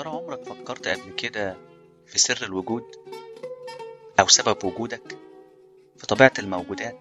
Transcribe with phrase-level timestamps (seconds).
[0.00, 1.56] ترى عمرك فكرت قبل كده
[2.06, 2.84] في سر الوجود
[4.20, 5.18] أو سبب وجودك
[5.96, 6.98] في طبيعة الموجودات؟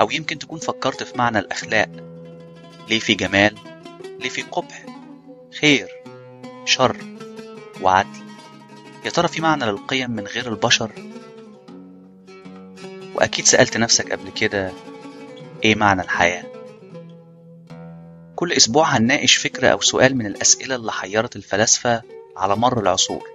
[0.00, 1.88] أو يمكن تكون فكرت في معنى الأخلاق
[2.88, 3.54] ليه في جمال
[4.20, 4.86] ليه في قبح
[5.60, 5.88] خير
[6.64, 6.96] شر
[7.82, 8.20] وعدل؟
[9.04, 10.92] يا ترى في معنى للقيم من غير البشر؟
[13.14, 14.72] وأكيد سألت نفسك قبل كده
[15.64, 16.49] إيه معنى الحياة؟
[18.40, 22.02] كل أسبوع هنناقش فكرة أو سؤال من الأسئلة اللي حيرت الفلاسفة
[22.36, 23.28] على مر العصور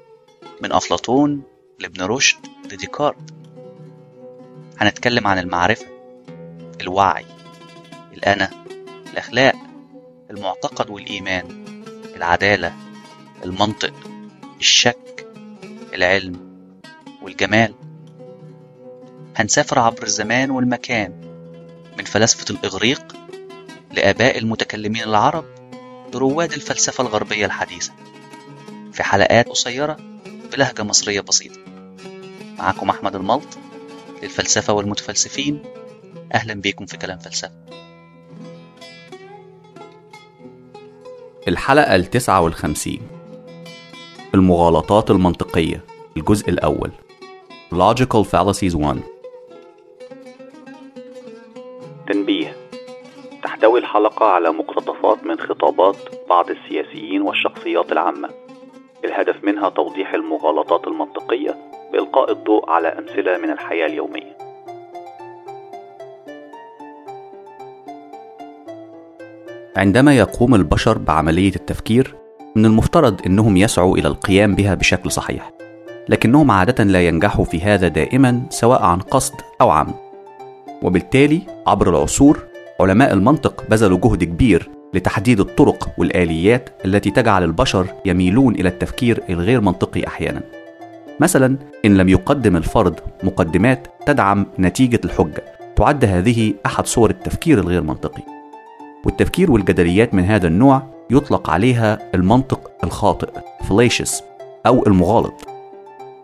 [0.61, 1.43] من أفلاطون
[1.79, 2.37] لابن رشد
[2.71, 3.33] لديكارت.
[4.77, 5.85] هنتكلم عن المعرفة
[6.81, 7.25] الوعي
[8.13, 8.49] الأنا
[9.13, 9.55] الأخلاق
[10.31, 11.65] المعتقد والإيمان
[12.15, 12.73] العدالة
[13.43, 13.93] المنطق
[14.59, 15.27] الشك
[15.93, 16.65] العلم
[17.21, 17.73] والجمال.
[19.35, 21.21] هنسافر عبر الزمان والمكان
[21.97, 23.14] من فلاسفة الإغريق
[23.95, 25.45] لآباء المتكلمين العرب
[26.13, 27.93] لرواد الفلسفة الغربية الحديثة
[28.93, 29.97] في حلقات قصيرة
[30.53, 31.59] بلهجة مصرية بسيطة.
[32.59, 33.57] معكم أحمد الملط
[34.23, 35.63] للفلسفة والمتفلسفين.
[36.33, 37.51] أهلا بيكم في كلام فلسفة.
[41.47, 43.01] الحلقة التسعة والخمسين.
[44.33, 45.83] المغالطات المنطقية
[46.17, 46.91] الجزء الأول.
[47.73, 48.99] Logical Fallacies 1
[52.07, 52.34] تنبيه.
[53.45, 55.95] تحتوي الحلقة على مقتطفات من خطابات
[56.29, 58.29] بعض السياسيين والشخصيات العامة.
[59.05, 61.55] الهدف منها توضيح المغالطات المنطقية
[61.93, 64.37] بإلقاء الضوء على أمثلة من الحياة اليومية.
[69.77, 72.15] عندما يقوم البشر بعملية التفكير
[72.55, 75.51] من المفترض أنهم يسعوا إلى القيام بها بشكل صحيح
[76.09, 79.95] لكنهم عادة لا ينجحوا في هذا دائما سواء عن قصد أو عمد
[80.83, 88.55] وبالتالي عبر العصور علماء المنطق بذلوا جهد كبير لتحديد الطرق والآليات التي تجعل البشر يميلون
[88.55, 90.41] إلى التفكير الغير منطقي أحيانا.
[91.19, 95.43] مثلا إن لم يقدم الفرد مقدمات تدعم نتيجة الحجة
[95.75, 98.23] تعد هذه أحد صور التفكير الغير منطقي.
[99.05, 103.29] والتفكير والجدليات من هذا النوع يطلق عليها المنطق الخاطئ
[103.69, 104.23] fallacious
[104.65, 105.47] أو المغالط.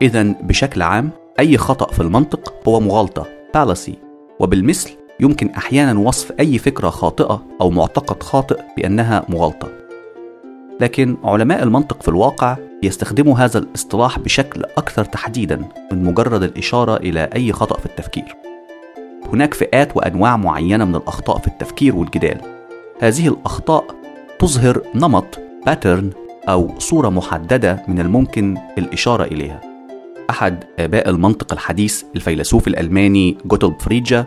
[0.01, 1.09] إذا بشكل عام
[1.39, 3.27] أي خطأ في المنطق هو مغالطة
[3.57, 3.93] fallacy.
[4.39, 9.67] وبالمثل يمكن أحيانا وصف أي فكرة خاطئة أو معتقد خاطئ بأنها مغالطة.
[10.79, 15.61] لكن علماء المنطق في الواقع يستخدموا هذا الاصطلاح بشكل أكثر تحديدا
[15.91, 18.35] من مجرد الإشارة إلى أي خطأ في التفكير.
[19.33, 22.41] هناك فئات وأنواع معينة من الأخطاء في التفكير والجدال.
[22.99, 23.85] هذه الأخطاء
[24.39, 26.09] تظهر نمط باترن
[26.49, 29.61] أو صورة محددة من الممكن الإشارة إليها.
[30.29, 34.25] أحد آباء المنطق الحديث الفيلسوف الألماني جوتلب فريدجا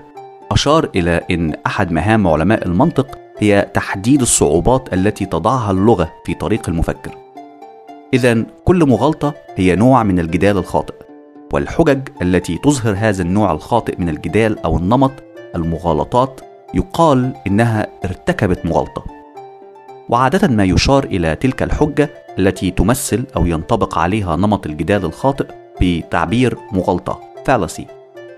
[0.54, 6.68] أشار إلى أن أحد مهام علماء المنطق هي تحديد الصعوبات التي تضعها اللغة في طريق
[6.68, 7.10] المفكر.
[8.14, 10.94] إذا كل مغالطة هي نوع من الجدال الخاطئ،
[11.52, 15.12] والحجج التي تظهر هذا النوع الخاطئ من الجدال أو النمط
[15.54, 16.40] المغالطات
[16.74, 19.04] يقال إنها ارتكبت مغالطة.
[20.08, 25.46] وعادة ما يشار إلى تلك الحجة التي تمثل أو ينطبق عليها نمط الجدال الخاطئ
[25.80, 27.82] بتعبير مغالطة fallacy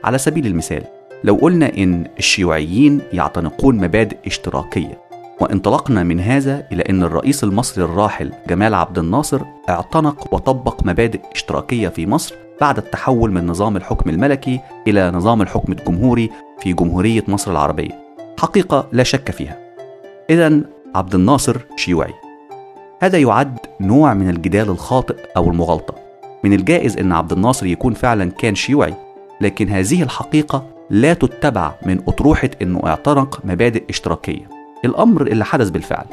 [0.04, 5.06] على سبيل المثال لو قلنا إن الشيوعيين يعتنقون مبادئ اشتراكية
[5.40, 11.88] وانطلقنا من هذا إلى أن الرئيس المصري الراحل جمال عبد الناصر اعتنق وطبق مبادئ اشتراكية
[11.88, 17.50] في مصر بعد التحول من نظام الحكم الملكي إلى نظام الحكم الجمهوري في جمهورية مصر
[17.50, 18.06] العربية.
[18.40, 19.58] حقيقة لا شك فيها.
[20.30, 20.60] إذا
[20.94, 22.12] عبد الناصر شيوعي.
[23.02, 25.94] هذا يعد نوع من الجدال الخاطئ أو المغالطة.
[26.44, 28.94] من الجائز أن عبد الناصر يكون فعلا كان شيوعي
[29.40, 34.48] لكن هذه الحقيقة لا تتبع من أطروحة أنه اعتنق مبادئ اشتراكية.
[34.84, 36.04] الأمر اللي حدث بالفعل.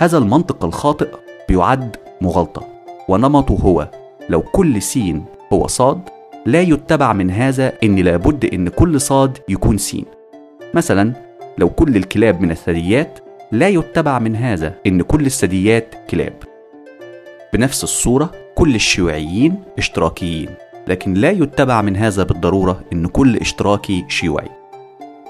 [0.00, 1.08] هذا المنطق الخاطئ
[1.48, 2.62] بيعد مغالطة.
[3.08, 3.90] ونمطه هو
[4.28, 6.00] لو كل سين هو صاد
[6.46, 10.04] لا يتبع من هذا أن لابد أن كل صاد يكون سين.
[10.74, 11.12] مثلا
[11.58, 13.18] لو كل الكلاب من الثدييات
[13.52, 16.32] لا يتبع من هذا أن كل الثدييات كلاب.
[17.52, 20.48] بنفس الصورة كل الشيوعيين اشتراكيين.
[20.88, 24.48] لكن لا يتبع من هذا بالضرورة أن كل اشتراكي شيوعي.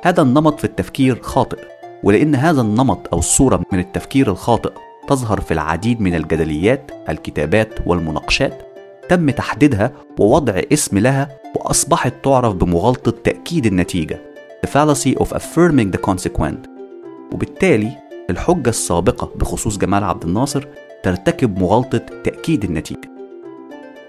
[0.02, 1.58] هذا النمط في التفكير خاطئ
[2.02, 4.72] ولأن هذا النمط أو الصورة من التفكير الخاطئ
[5.08, 8.62] تظهر في العديد من الجدليات الكتابات والمناقشات
[9.08, 14.20] تم تحديدها ووضع اسم لها وأصبحت تعرف بمغالطة تأكيد النتيجة
[14.66, 16.68] The fallacy of affirming the consequent.
[17.32, 17.92] وبالتالي
[18.30, 20.66] الحجة السابقة بخصوص جمال عبد الناصر
[21.02, 23.10] ترتكب مغالطة تأكيد النتيجة.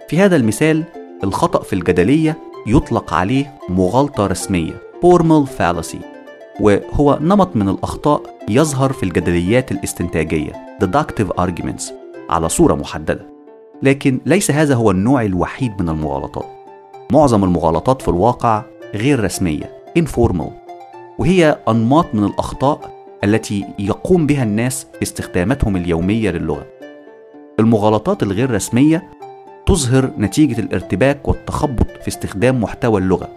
[0.10, 0.84] في هذا المثال
[1.24, 2.38] الخطأ في الجدلية
[2.68, 4.74] يطلق عليه مغالطة رسمية
[5.06, 5.98] formal fallacy
[6.60, 10.52] وهو نمط من الأخطاء يظهر في الجدليات الاستنتاجية
[10.84, 11.84] deductive arguments
[12.30, 13.26] على صورة محددة.
[13.84, 16.46] لكن ليس هذا هو النوع الوحيد من المغالطات.
[17.12, 18.64] معظم المغالطات في الواقع
[18.96, 20.52] غير رسمية informal
[21.18, 26.66] وهي أنماط من الأخطاء التي يقوم بها الناس في استخداماتهم اليومية للغة.
[27.60, 29.17] المغالطات الغير رسمية
[29.68, 33.30] تظهر نتيجة الارتباك والتخبط في استخدام محتوى اللغة.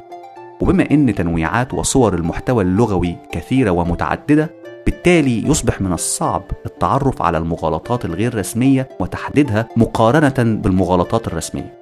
[0.60, 4.50] وبما أن تنويعات وصور المحتوى اللغوي كثيرة ومتعددة
[4.86, 11.74] بالتالي يصبح من الصعب التعرف على المغالطات الغير رسمية وتحديدها مقارنة بالمغالطات الرسمية.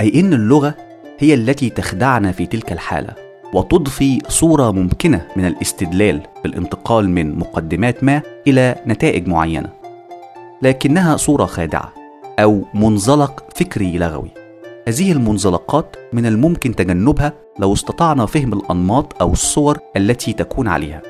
[0.00, 0.74] أي أن اللغة
[1.18, 3.14] هي التي تخدعنا في تلك الحالة
[3.54, 9.68] وتضفي صورة ممكنة من الاستدلال بالانتقال من مقدمات ما إلى نتائج معينة.
[10.62, 11.99] لكنها صورة خادعة.
[12.38, 14.30] أو منزلق فكري لغوي.
[14.88, 21.02] هذه المنزلقات من الممكن تجنبها لو استطعنا فهم الأنماط أو الصور التي تكون عليها.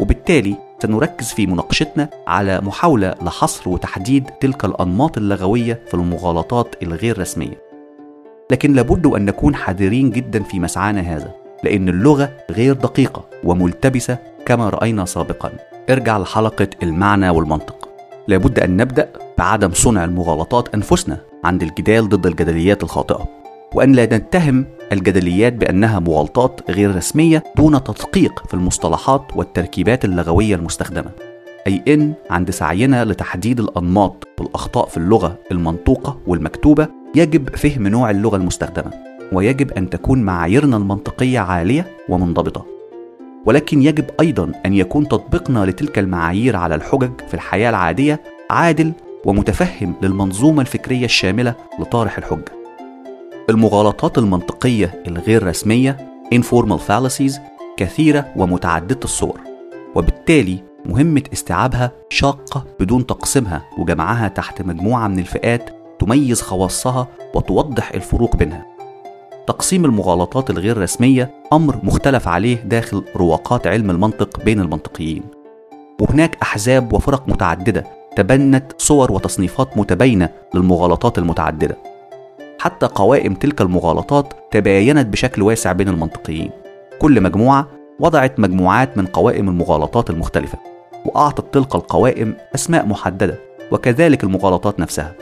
[0.00, 7.62] وبالتالي سنركز في مناقشتنا على محاولة لحصر وتحديد تلك الأنماط اللغوية في المغالطات الغير رسمية.
[8.50, 11.34] لكن لابد أن نكون حذرين جدا في مسعانا هذا
[11.64, 15.52] لأن اللغة غير دقيقة وملتبسة كما رأينا سابقا.
[15.90, 17.88] ارجع لحلقة المعنى والمنطق.
[18.28, 23.28] لابد أن نبدأ بعدم صنع المغالطات أنفسنا عند الجدال ضد الجدليات الخاطئة
[23.74, 31.10] وأن لا نتهم الجدليات بأنها مغالطات غير رسمية دون تدقيق في المصطلحات والتركيبات اللغوية المستخدمة
[31.66, 38.36] أي إن عند سعينا لتحديد الأنماط والأخطاء في اللغة المنطوقة والمكتوبة يجب فهم نوع اللغة
[38.36, 38.90] المستخدمة
[39.32, 42.66] ويجب أن تكون معاييرنا المنطقية عالية ومنضبطة.
[43.46, 48.92] ولكن يجب أيضا أن يكون تطبيقنا لتلك المعايير على الحجج في الحياة العادية عادل
[49.26, 52.52] ومتفهم للمنظومة الفكرية الشاملة لطارح الحجة.
[53.50, 55.96] المغالطات المنطقية الغير رسمية
[56.34, 57.32] informal fallacies
[57.76, 59.40] كثيرة ومتعددة الصور.
[59.94, 68.36] وبالتالي مهمة استيعابها شاقة بدون تقسيمها وجمعها تحت مجموعة من الفئات تميز خواصها وتوضح الفروق
[68.36, 68.66] بينها.
[69.46, 75.22] تقسيم المغالطات الغير رسمية أمر مختلف عليه داخل رواقات علم المنطق بين المنطقيين.
[76.00, 77.84] وهناك أحزاب وفرق متعددة
[78.16, 81.76] تبنت صور وتصنيفات متباينة للمغالطات المتعددة.
[82.58, 86.50] حتى قوائم تلك المغالطات تباينت بشكل واسع بين المنطقيين.
[86.98, 87.68] كل مجموعة
[88.00, 90.58] وضعت مجموعات من قوائم المغالطات المختلفة
[91.04, 93.38] وأعطت تلك القوائم أسماء محددة
[93.72, 95.12] وكذلك المغالطات نفسها.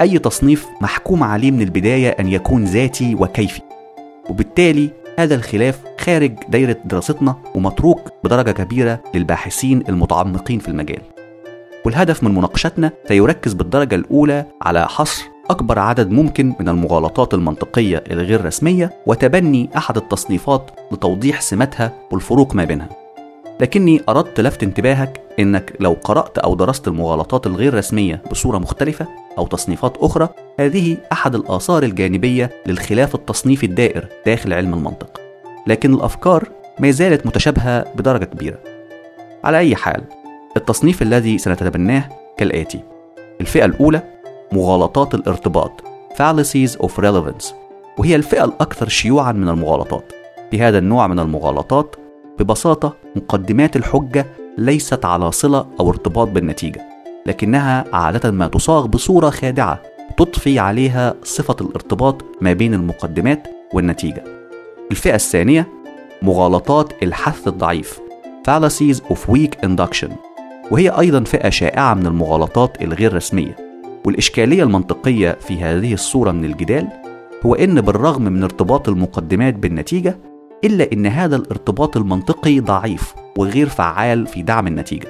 [0.00, 3.60] أي تصنيف محكوم عليه من البداية أن يكون ذاتي وكيفي
[4.30, 11.19] وبالتالي هذا الخلاف خارج دايرة دراستنا ومتروك بدرجة كبيرة للباحثين المتعمقين في المجال.
[11.86, 18.44] والهدف من مناقشتنا سيركز بالدرجة الأولى على حصر أكبر عدد ممكن من المغالطات المنطقية الغير
[18.44, 22.88] رسمية وتبني أحد التصنيفات لتوضيح سماتها والفروق ما بينها.
[23.60, 29.06] لكني أردت لفت انتباهك إنك لو قرأت أو درست المغالطات الغير رسمية بصورة مختلفة
[29.38, 30.28] أو تصنيفات أخرى
[30.60, 35.20] هذه أحد الآثار الجانبية للخلاف التصنيفي الدائر داخل علم المنطق.
[35.66, 36.48] لكن الأفكار
[36.78, 38.58] ما زالت متشابهة بدرجة كبيرة.
[39.44, 40.19] على أي حال
[40.60, 42.80] التصنيف الذي سنتبناه كالآتي.
[43.40, 44.02] الفئة الأولى
[44.52, 45.80] مغالطات الارتباط
[46.14, 47.46] fallacies of relevance
[47.98, 50.12] وهي الفئة الأكثر شيوعا من المغالطات.
[50.50, 51.96] في هذا النوع من المغالطات
[52.38, 54.26] ببساطة مقدمات الحجة
[54.58, 56.80] ليست على صلة أو ارتباط بالنتيجة
[57.26, 59.82] لكنها عادة ما تصاغ بصورة خادعة
[60.16, 64.24] تضفي عليها صفة الارتباط ما بين المقدمات والنتيجة.
[64.90, 65.68] الفئة الثانية
[66.22, 68.00] مغالطات الحث الضعيف
[68.48, 70.29] fallacies of weak induction.
[70.70, 73.56] وهي أيضا فئة شائعة من المغالطات الغير رسمية.
[74.04, 76.88] والإشكالية المنطقية في هذه الصورة من الجدال
[77.46, 80.18] هو إن بالرغم من ارتباط المقدمات بالنتيجة
[80.64, 85.08] إلا إن هذا الارتباط المنطقي ضعيف وغير فعال في دعم النتيجة.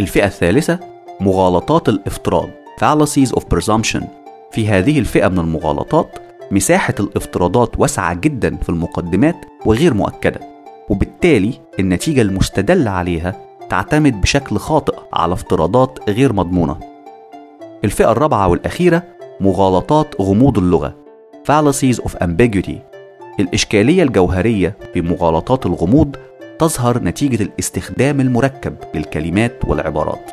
[0.00, 0.80] الفئة الثالثة
[1.20, 2.48] مغالطات الافتراض
[2.80, 4.04] fallacies of presumption
[4.52, 6.18] في هذه الفئة من المغالطات
[6.50, 10.40] مساحة الافتراضات واسعة جدا في المقدمات وغير مؤكدة.
[10.88, 16.76] وبالتالي النتيجة المستدل عليها تعتمد بشكل خاطئ على افتراضات غير مضمونة
[17.84, 19.02] الفئة الرابعة والأخيرة
[19.40, 20.94] مغالطات غموض اللغة
[21.48, 22.96] fallacies of ambiguity
[23.40, 26.16] الإشكالية الجوهرية في مغالطات الغموض
[26.58, 30.30] تظهر نتيجة الاستخدام المركب للكلمات والعبارات.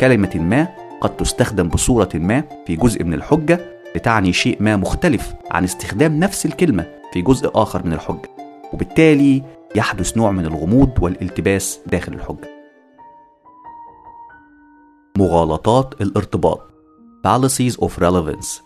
[0.00, 0.68] كلمة ما
[1.00, 3.60] قد تستخدم بصورة ما في جزء من الحجة
[3.96, 8.30] لتعني شيء ما مختلف عن استخدام نفس الكلمة في جزء آخر من الحجة،
[8.72, 9.42] وبالتالي
[9.76, 12.49] يحدث نوع من الغموض والالتباس داخل الحجة.
[15.18, 16.70] مغالطات الارتباط.
[17.26, 18.62] Fallacies of relevance.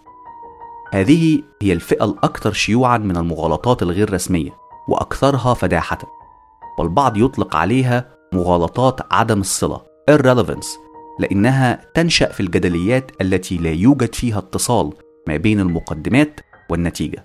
[0.92, 4.50] هذه هي الفئة الأكثر شيوعا من المغالطات الغير رسمية
[4.88, 5.98] وأكثرها فداحة.
[6.78, 10.66] والبعض يطلق عليها مغالطات عدم الصلة irrelevance
[11.18, 14.92] لأنها تنشأ في الجدليات التي لا يوجد فيها اتصال
[15.28, 17.24] ما بين المقدمات والنتيجة.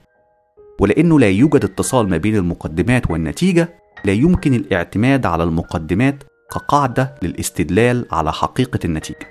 [0.80, 8.06] ولأنه لا يوجد اتصال ما بين المقدمات والنتيجة لا يمكن الاعتماد على المقدمات كقاعدة للاستدلال
[8.12, 9.28] على حقيقة النتيجة.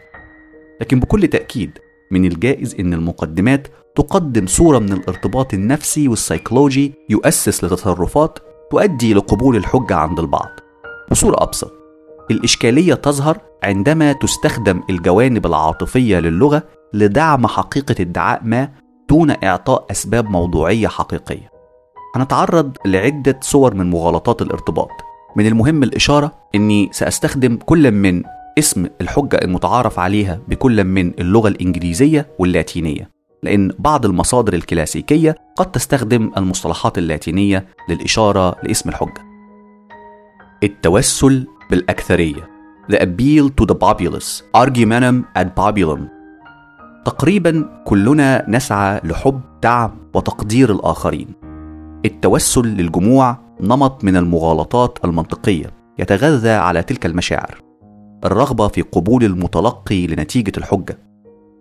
[0.80, 1.78] لكن بكل تأكيد
[2.10, 8.38] من الجائز أن المقدمات تقدم صورة من الارتباط النفسي والسيكولوجي يؤسس لتصرفات
[8.70, 10.48] تؤدي لقبول الحجة عند البعض.
[11.10, 11.72] بصورة أبسط
[12.30, 18.68] الإشكالية تظهر عندما تستخدم الجوانب العاطفية للغة لدعم حقيقة ادعاء ما
[19.10, 21.50] دون إعطاء أسباب موضوعية حقيقية.
[22.14, 24.90] هنتعرض لعدة صور من مغالطات الارتباط.
[25.36, 28.22] من المهم الإشارة أني سأستخدم كل من
[28.58, 33.10] اسم الحجة المتعارف عليها بكل من اللغة الإنجليزية واللاتينية
[33.42, 39.28] لأن بعض المصادر الكلاسيكية قد تستخدم المصطلحات اللاتينية للإشارة لاسم الحجة.
[40.62, 42.48] التوسل بالأكثرية.
[42.92, 44.42] The appeal to the populace.
[44.56, 46.00] Argumentum ad populum.
[47.04, 51.28] تقريبا كلنا نسعى لحب دعم وتقدير الآخرين.
[52.04, 57.62] التوسل للجموع نمط من المغالطات المنطقية يتغذى على تلك المشاعر.
[58.24, 60.98] الرغبة في قبول المتلقي لنتيجة الحجة.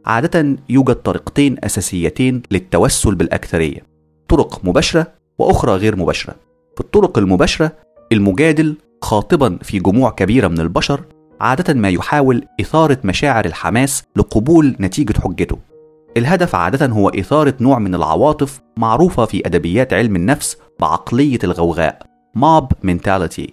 [0.06, 3.80] عادة يوجد طريقتين أساسيتين للتوسل بالأكثرية.
[4.28, 5.08] طرق مباشرة
[5.40, 6.36] وأخرى غير مباشرة.
[6.76, 7.72] في الطرق المباشرة
[8.12, 11.02] المجادل خاطبا في جموع كبيرة من البشر
[11.42, 15.58] عادة ما يحاول إثارة مشاعر الحماس لقبول نتيجة حجته.
[16.18, 22.02] الهدف عادة هو إثارة نوع من العواطف معروفة في أدبيات علم النفس بعقلية الغوغاء
[22.38, 23.50] mob mentality.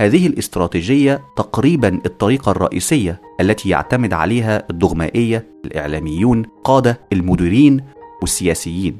[0.00, 7.84] هذه الاستراتيجية تقريبا الطريقة الرئيسية التي يعتمد عليها الدغمائية الإعلاميون قادة المديرين
[8.20, 8.98] والسياسيين.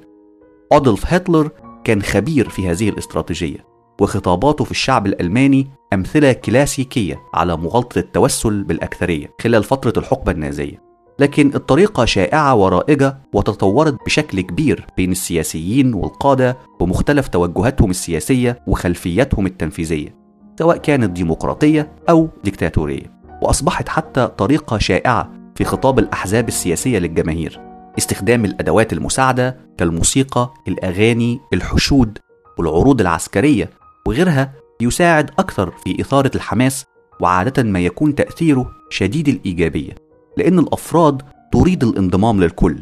[0.72, 1.50] أدولف هتلر
[1.84, 3.66] كان خبير في هذه الاستراتيجية
[4.00, 10.85] وخطاباته في الشعب الألماني أمثلة كلاسيكية على مغالطة التوسل بالأكثرية خلال فترة الحقبة النازية.
[11.18, 20.16] لكن الطريقة شائعة ورائجة وتطورت بشكل كبير بين السياسيين والقادة بمختلف توجهاتهم السياسية وخلفياتهم التنفيذية
[20.58, 23.16] سواء كانت ديمقراطية أو ديكتاتورية.
[23.42, 27.60] وأصبحت حتى طريقة شائعة في خطاب الأحزاب السياسية للجماهير
[27.98, 32.18] استخدام الأدوات المساعدة كالموسيقى، الأغاني، الحشود
[32.58, 33.70] والعروض العسكرية
[34.06, 36.84] وغيرها يساعد أكثر في إثارة الحماس
[37.20, 40.05] وعادة ما يكون تأثيره شديد الإيجابية.
[40.36, 42.78] لأن الأفراد تريد الانضمام للكل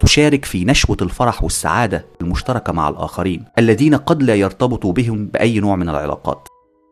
[0.00, 5.76] تشارك في نشوة الفرح والسعادة المشتركة مع الآخرين الذين قد لا يرتبطوا بهم بأي نوع
[5.76, 6.48] من العلاقات.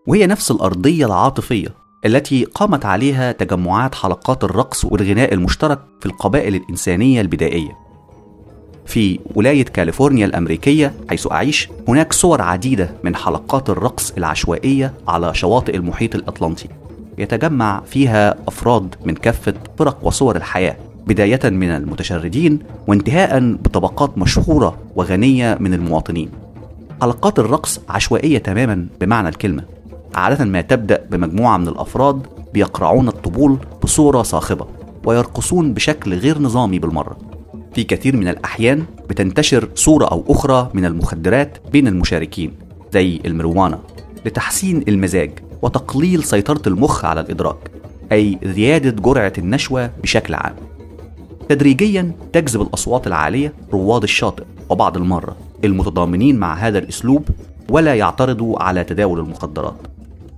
[0.07, 1.69] وهي نفس الأرضية العاطفية
[2.07, 7.79] التي قامت عليها تجمعات حلقات الرقص والغناء المشترك في القبائل الإنسانية البدائية.
[8.87, 15.77] في ولاية كاليفورنيا الأمريكية حيث أعيش هناك صور عديدة من حلقات الرقص العشوائية على شواطئ
[15.77, 16.69] المحيط الأطلنطي.
[17.19, 25.57] يتجمع فيها أفراد من كافة فرق وصور الحياة بداية من المتشردين وانتهاء بطبقات مشهورة وغنية
[25.61, 26.31] من المواطنين.
[27.03, 29.63] حلقات الرقص عشوائية تماما بمعنى الكلمة
[30.15, 34.67] عادة ما تبدأ بمجموعة من الأفراد بيقرعون الطبول بصورة صاخبة
[35.05, 37.17] ويرقصون بشكل غير نظامي بالمرة.
[37.75, 42.53] في كثير من الأحيان بتنتشر صورة أو أخرى من المخدرات بين المشاركين
[42.93, 43.79] زي المروانة
[44.27, 45.31] لتحسين المزاج
[45.67, 47.71] وتقليل سيطرة المخ على الإدراك
[48.13, 50.55] أي زيادة جرعة النشوة بشكل عام.
[51.49, 57.29] تدريجيا تجذب الأصوات العالية رواد الشاطئ وبعض المرة المتضامنين مع هذا الأسلوب
[57.71, 59.75] ولا يعترضوا على تداول المخدرات.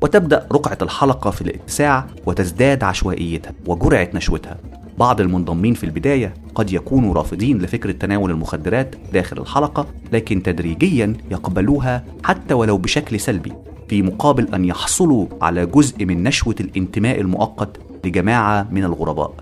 [0.02, 4.56] وتبدأ رقعة الحلقة في الاتساع وتزداد عشوائيتها وجرعة نشوتها.
[4.98, 12.04] بعض المنضمين في البداية قد يكونوا رافضين لفكرة تناول المخدرات داخل الحلقة لكن تدريجيا يقبلوها
[12.24, 13.52] حتى ولو بشكل سلبي.
[13.88, 19.34] في مقابل أن يحصلوا على جزء من نشوة الانتماء المؤقت لجماعة من الغرباء.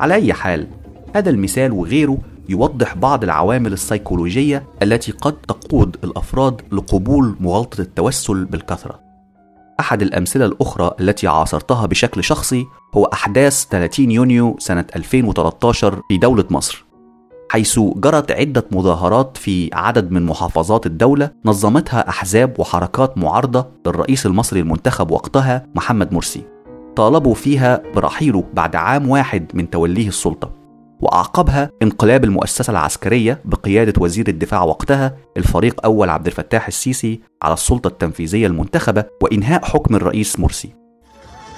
[0.00, 0.66] على أي حال
[1.14, 9.00] هذا المثال وغيره يوضح بعض العوامل السيكولوجية التي قد تقود الأفراد لقبول مغالطة التوسل بالكثرة.
[9.80, 16.44] أحد الأمثلة الأخرى التي عاصرتها بشكل شخصي هو أحداث 30 يونيو سنة 2013 في دولة
[16.50, 16.84] مصر.
[17.54, 24.60] حيث جرت عدة مظاهرات في عدد من محافظات الدولة نظمتها أحزاب وحركات معارضة للرئيس المصري
[24.60, 26.42] المنتخب وقتها محمد مرسي.
[26.96, 30.50] طالبوا فيها برحيله بعد عام واحد من توليه السلطة
[31.00, 37.88] وأعقبها انقلاب المؤسسة العسكرية بقيادة وزير الدفاع وقتها الفريق أول عبد الفتاح السيسي على السلطة
[37.88, 40.74] التنفيذية المنتخبة وإنهاء حكم الرئيس مرسي.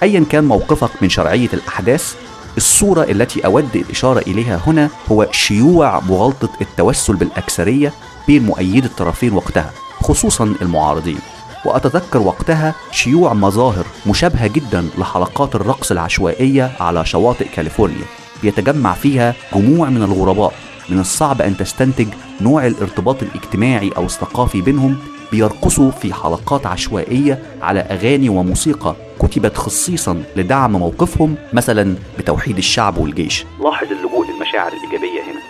[0.03, 6.49] أيا كان موقفك من شرعية الأحداث الصورة التي أود الإشارة إليها هنا هو شيوع مغالطة
[6.61, 7.93] التوسل بالأكثرية
[8.27, 9.71] بين مؤيدي الطرفين وقتها
[10.03, 11.19] خصوصا المعارضين.
[11.65, 18.05] وأتذكر وقتها شيوع مظاهر مشابهة جدا لحلقات الرقص العشوائية على شواطئ كاليفورنيا
[18.43, 20.53] بيتجمع فيها جموع من الغرباء
[20.89, 22.09] من الصعب أن تستنتج
[22.41, 24.97] نوع الارتباط الاجتماعي أو الثقافي بينهم
[25.33, 33.45] بيرقصوا في حلقات عشوائية على أغاني وموسيقى كتبت خصيصا لدعم موقفهم مثلا بتوحيد الشعب والجيش.
[33.65, 35.41] لاحظ اللجوء للمشاعر الإيجابية هنا.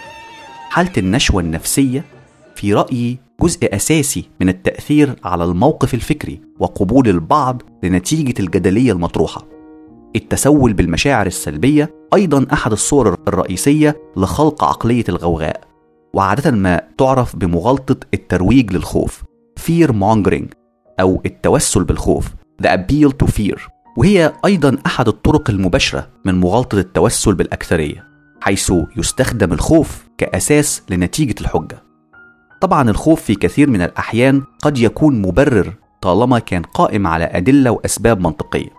[0.71, 2.05] حالة النشوة النفسية
[2.55, 9.45] في رأيي جزء أساسي من التأثير على الموقف الفكري وقبول البعض لنتيجة الجدلية المطروحة.
[10.17, 15.61] التسول بالمشاعر السلبية أيضا أحد الصور الرئيسية لخلق عقلية الغوغاء،
[16.15, 19.23] وعادة ما تعرف بمغالطة الترويج للخوف.
[19.61, 20.55] Fear mongering
[21.01, 22.29] أو التوسل بالخوف.
[22.63, 23.61] The appeal to fear.
[23.97, 28.07] وهي أيضا أحد الطرق المباشرة من مغالطة التوسل بالأكثرية
[28.41, 31.83] حيث يستخدم الخوف كأساس لنتيجة الحجة.
[32.61, 38.21] طبعا الخوف في كثير من الأحيان قد يكون مبرر طالما كان قائم على أدلة وأسباب
[38.21, 38.71] منطقية.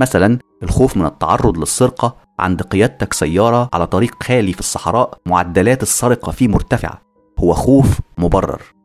[0.00, 6.32] مثلا الخوف من التعرض للسرقة عند قيادتك سيارة على طريق خالي في الصحراء معدلات السرقة
[6.32, 7.02] فيه مرتفعة.
[7.38, 8.75] هو خوف مبرر.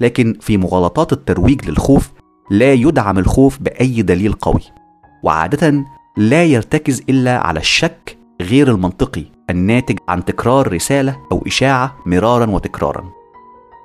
[0.00, 2.12] لكن في مغالطات الترويج للخوف
[2.50, 4.60] لا يدعم الخوف بأي دليل قوي.
[5.22, 5.84] وعادة
[6.16, 13.04] لا يرتكز إلا على الشك غير المنطقي الناتج عن تكرار رسالة أو إشاعة مرارا وتكرارا.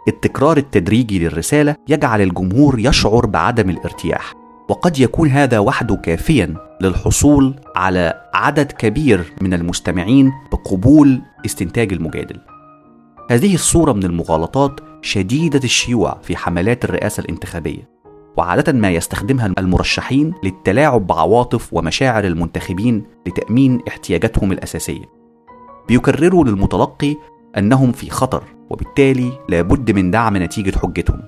[0.07, 4.33] التكرار التدريجي للرسالة يجعل الجمهور يشعر بعدم الارتياح
[4.69, 12.39] وقد يكون هذا وحده كافيا للحصول على عدد كبير من المستمعين بقبول استنتاج المجادل.
[13.29, 17.89] هذه الصورة من المغالطات شديدة الشيوع في حملات الرئاسة الانتخابية
[18.37, 25.05] وعادة ما يستخدمها المرشحين للتلاعب بعواطف ومشاعر المنتخبين لتأمين احتياجاتهم الأساسية.
[25.87, 27.15] بيكرروا للمتلقي
[27.57, 31.21] أنهم في خطر وبالتالي لابد من دعم نتيجة حجتهم.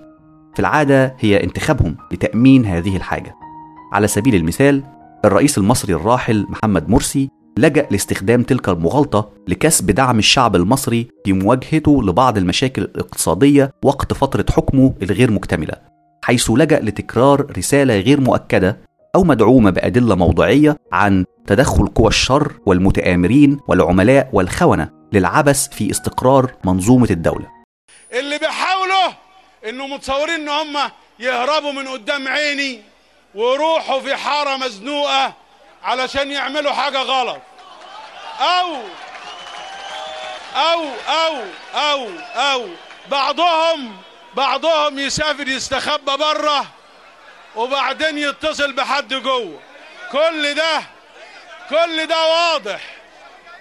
[0.53, 3.36] في العادة هي انتخابهم لتأمين هذه الحاجة.
[3.93, 4.84] على سبيل المثال
[5.25, 12.04] الرئيس المصري الراحل محمد مرسي لجأ لاستخدام تلك المغالطة لكسب دعم الشعب المصري في مواجهته
[12.04, 15.73] لبعض المشاكل الاقتصادية وقت فترة حكمه الغير مكتملة
[16.23, 18.78] حيث لجأ لتكرار رسالة غير مؤكدة
[19.15, 27.08] أو مدعومة بأدلة موضوعية عن تدخل قوى الشر والمتآمرين والعملاء والخونة للعبث في استقرار منظومة
[27.12, 27.47] الدولة.
[28.13, 29.13] اللي بيحاولوا
[29.69, 32.82] إنه متصورين إن هم يهربوا من قدام عيني
[33.36, 35.34] ويروحوا في حارة مزنوقة
[35.84, 37.41] علشان يعملوا حاجة غلط.
[38.41, 38.75] أو
[40.56, 41.43] أو أو
[41.75, 42.67] أو أو.
[43.08, 43.97] بعضهم
[44.34, 46.65] بعضهم يسافر يستخبى بره
[47.56, 49.60] وبعدين يتصل بحد جوه
[50.12, 50.82] كل ده
[51.69, 52.82] كل ده واضح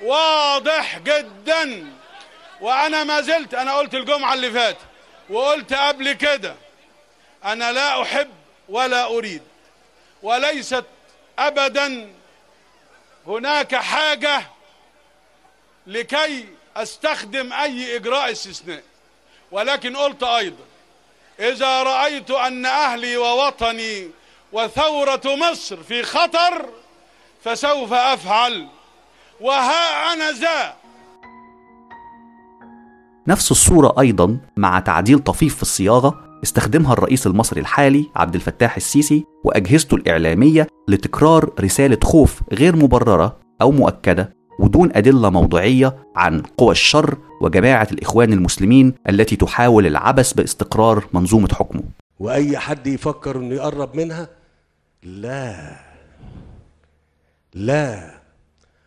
[0.03, 1.93] واضح جدا.
[2.61, 4.79] وأنا ما زلت أنا قلت الجمعة اللي فاتت
[5.31, 6.55] وقلت قبل كده
[7.45, 8.31] أنا لا أحب
[8.69, 9.43] ولا أريد.
[10.23, 10.85] وليست
[11.39, 12.13] ابدا
[13.27, 14.43] هناك حاجة
[15.91, 16.45] لكي
[16.77, 18.83] أستخدم أي إجراء استثنائي
[19.53, 20.65] ولكن قلت أيضا
[21.41, 24.09] إذا رأيت أن أهلي ووطني
[24.53, 26.69] وثورة مصر في خطر
[27.45, 28.69] فسوف أفعل.
[29.41, 30.75] وها أنا ذا.
[33.29, 39.25] نفس الصورة أيضا مع تعديل طفيف في الصياغة استخدمها الرئيس المصري الحالي عبد الفتاح السيسي
[39.45, 44.40] وأجهزته الإعلامية لتكرار رسالة خوف غير مبررة أو مؤكدة.
[44.61, 51.83] ودون أدلة موضوعية عن قوى الشر وجماعة الإخوان المسلمين التي تحاول العبث باستقرار منظومة حكمه.
[52.19, 54.29] وأي حد يفكر إنه يقرب منها؟
[55.03, 55.77] لا.
[57.55, 58.21] لا.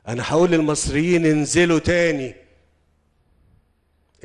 [0.08, 2.36] أنا هقول للمصريين انزلوا تاني.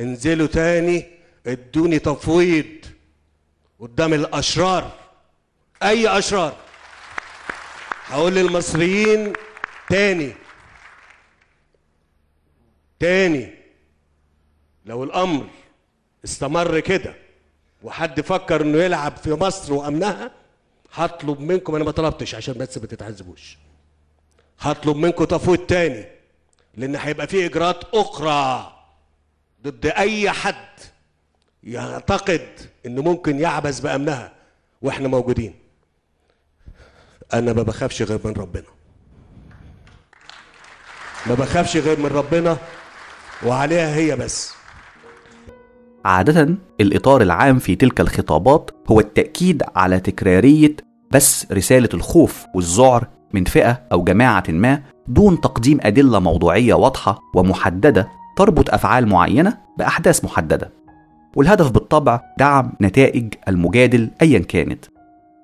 [0.01, 1.07] انزلوا تاني
[1.47, 2.65] ادوني تفويض
[3.81, 4.93] قدام الأشرار.
[5.83, 6.53] أي أشرار؟
[8.07, 9.33] هقول للمصريين
[9.91, 10.33] تاني.
[13.01, 13.55] تاني
[14.87, 15.47] لو الأمر
[16.25, 17.15] استمر كده
[17.83, 20.31] وحد فكر إنه يلعب في مصر وأمنها
[20.95, 23.59] هطلب منكم أنا ما طلبتش عشان بس ما تتعذبوش.
[24.61, 26.05] هطلب منكم تفويض تاني
[26.75, 28.73] لأن هيبقى في إجراءات أخرى
[29.63, 30.69] ضد أي حد
[31.63, 32.49] يعتقد
[32.87, 34.33] انه ممكن يعبث بأمنها
[34.83, 35.55] وإحنا موجودين.
[37.35, 38.65] أنا ما بخافش غير من ربنا.
[41.27, 42.59] ما بخافش غير من ربنا.
[43.47, 44.55] وعليها هي بس.
[46.05, 50.77] عادة الإطار العام في تلك الخطابات هو التأكيد على تكرارية
[51.11, 58.09] بس رسالة الخوف والذعر من فئة أو جماعة ما دون تقديم أدلة موضوعية واضحة ومحددة
[58.37, 60.71] تربط أفعال معينة بأحداث محددة.
[61.37, 64.85] والهدف بالطبع دعم نتائج المجادل أيا كانت.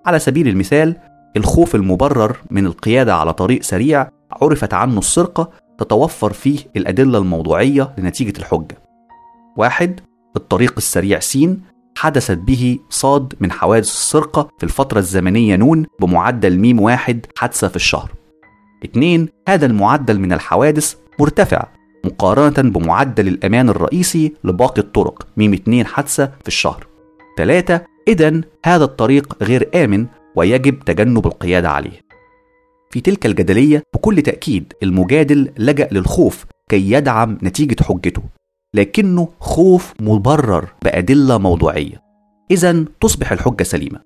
[0.07, 0.96] على سبيل المثال
[1.37, 8.38] الخوف المبرر من القيادة على طريق سريع عرفت عنه السرقة تتوفر فيه الأدلة الموضوعية لنتيجة
[8.38, 8.78] الحجة.
[9.56, 10.00] واحد
[10.37, 11.38] الطريق السريع س
[11.96, 17.76] حدثت به صاد من حوادث السرقة في الفترة الزمنية نون بمعدل ميم واحد حادثة في
[17.76, 18.10] الشهر.
[18.84, 21.66] اتنين هذا المعدل من الحوادث مرتفع
[22.04, 26.87] مقارنة بمعدل الأمان الرئيسي لباقي الطرق ميم اتنين حادثة في الشهر.
[27.38, 30.06] ثلاثة إذا هذا الطريق غير آمن
[30.37, 32.04] ويجب تجنب القيادة عليه.
[32.94, 38.22] في تلك الجدلية بكل تأكيد المجادل لجأ للخوف كي يدعم نتيجة حجته
[38.74, 42.02] لكنه خوف مبرر بأدلة موضوعية.
[42.50, 44.00] إذا تصبح الحجة سليمة.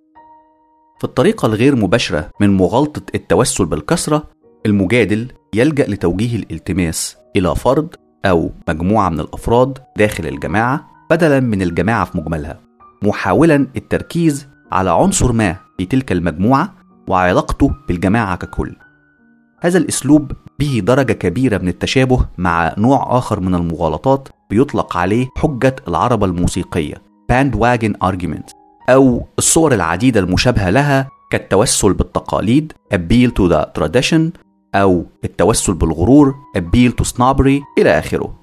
[0.98, 4.22] في الطريقة الغير مباشرة من مغالطة التوسل بالكسرة
[4.66, 12.04] المجادل يلجأ لتوجيه الالتماس إلى فرد أو مجموعة من الأفراد داخل الجماعة بدلا من الجماعة
[12.04, 12.60] في مجملها
[13.02, 16.77] محاولا التركيز على عنصر ما في تلك المجموعة
[17.08, 18.76] وعلاقته بالجماعة ككل.
[19.60, 25.76] هذا الأسلوب به درجة كبيرة من التشابه مع نوع آخر من المغالطات بيطلق عليه حجة
[25.88, 26.94] العربة الموسيقية
[27.32, 28.52] bandwagon argument
[28.88, 34.20] أو الصور العديدة المشابهة لها كالتوسل بالتقاليد appeal to the tradition
[34.74, 38.34] أو التوسل بالغرور appeal to snobbery إلى آخره.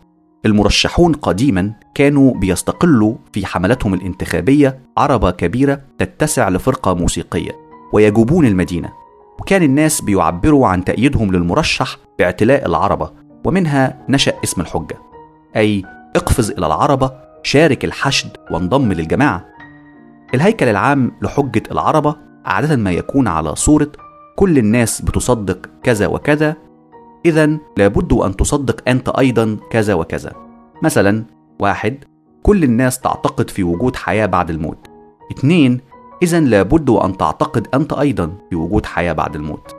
[0.46, 7.65] المرشحون قديما كانوا بيستقلوا في حملاتهم الانتخابية عربة كبيرة تتسع لفرقة موسيقية.
[7.94, 8.90] ويجوبون المدينة.
[9.40, 13.12] وكان الناس بيعبروا عن تأييدهم للمرشح باعتلاء العربة
[13.46, 14.98] ومنها نشأ اسم الحجة
[15.56, 15.84] أي
[16.16, 17.12] اقفز إلى العربة
[17.44, 19.46] شارك الحشد وانضم للجماعة.
[20.34, 23.92] الهيكل العام لحجة العربة عادة ما يكون على صورة
[24.36, 26.56] كل الناس بتصدق كذا وكذا
[27.26, 30.34] إذا لابد أن تصدق أنت أيضا كذا وكذا.
[30.84, 31.24] مثلا
[31.60, 32.04] واحد
[32.44, 34.88] كل الناس تعتقد في وجود حياة بعد الموت.
[35.32, 35.82] اثنين
[36.24, 39.76] إذا لابد أن تعتقد أنت أيضا في وجود حياة بعد الموت.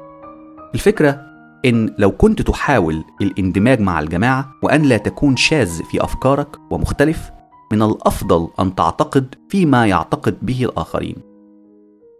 [0.75, 1.20] الفكرة
[1.64, 7.31] إن لو كنت تحاول الاندماج مع الجماعة وأن لا تكون شاذ في أفكارك ومختلف
[7.72, 11.16] من الأفضل أن تعتقد فيما يعتقد به الآخرين.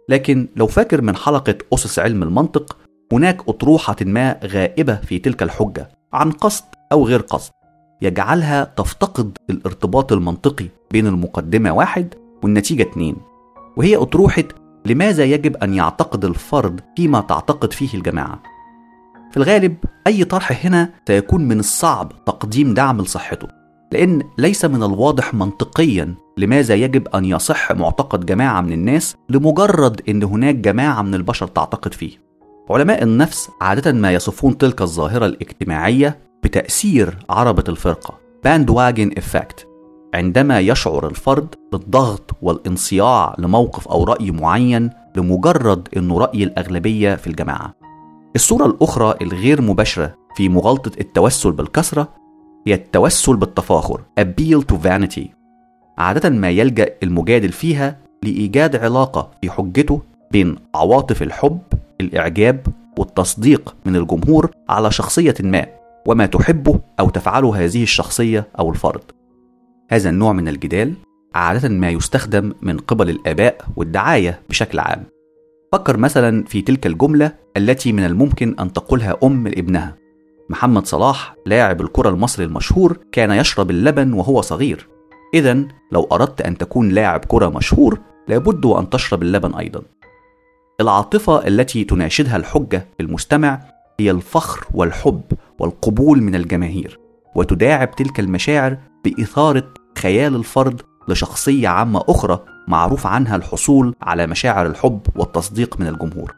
[0.09, 2.77] لكن لو فاكر من حلقة أسس علم المنطق
[3.11, 7.51] هناك أطروحة ما غائبة في تلك الحجة عن قصد أو غير قصد
[8.01, 13.15] يجعلها تفتقد الارتباط المنطقي بين المقدمة واحد والنتيجة اتنين.
[13.77, 14.43] وهي أطروحة
[14.85, 18.43] لماذا يجب أن يعتقد الفرد فيما تعتقد فيه الجماعة؟
[19.31, 19.75] في الغالب
[20.07, 23.47] أي طرح هنا سيكون من الصعب تقديم دعم لصحته
[23.91, 30.23] لأن ليس من الواضح منطقيا لماذا يجب أن يصح معتقد جماعة من الناس لمجرد أن
[30.23, 32.11] هناك جماعة من البشر تعتقد فيه.
[32.69, 38.27] علماء النفس عادة ما يصفون تلك الظاهرة الاجتماعية بتأثير عربة الفرقة.
[38.47, 39.66] bandwagon effect
[40.13, 47.73] عندما يشعر الفرد بالضغط والانصياع لموقف أو رأي معين لمجرد أنه رأي الأغلبية في الجماعة.
[48.35, 52.07] الصورة الأخرى الغير مباشرة في مغالطة التوسل بالكسرة
[52.67, 55.27] هي التوسل بالتفاخر appeal to vanity.
[55.97, 61.59] عادة ما يلجأ المجادل فيها لإيجاد علاقة في حجته بين عواطف الحب
[62.01, 62.67] الإعجاب
[62.97, 65.65] والتصديق من الجمهور على شخصية ما
[66.05, 69.16] وما تحبه أو تفعله هذه الشخصية أو الفرد.
[69.89, 70.93] هذا النوع من الجدال
[71.35, 75.03] عادة ما يستخدم من قبل الآباء والدعاية بشكل عام.
[75.71, 79.95] فكر مثلا في تلك الجملة التي من الممكن أن تقولها أم لابنها
[80.49, 84.87] محمد صلاح لاعب الكرة المصري المشهور كان يشرب اللبن وهو صغير.
[85.33, 89.81] إذا لو أردت أن تكون لاعب كرة مشهور لابد أن تشرب اللبن أيضا.
[90.81, 93.61] العاطفة التي تناشدها الحجة المستمع
[93.99, 95.23] هي الفخر والحب
[95.59, 97.06] والقبول من الجماهير.
[97.35, 105.01] وتداعب تلك المشاعر بإثارة خيال الفرد لشخصية عامة أخرى معروف عنها الحصول على مشاعر الحب
[105.15, 106.35] والتصديق من الجمهور.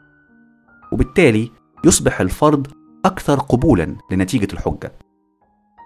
[0.92, 1.50] وبالتالي
[1.84, 2.66] يصبح الفرد
[3.04, 4.92] أكثر قبولا لنتيجة الحجة.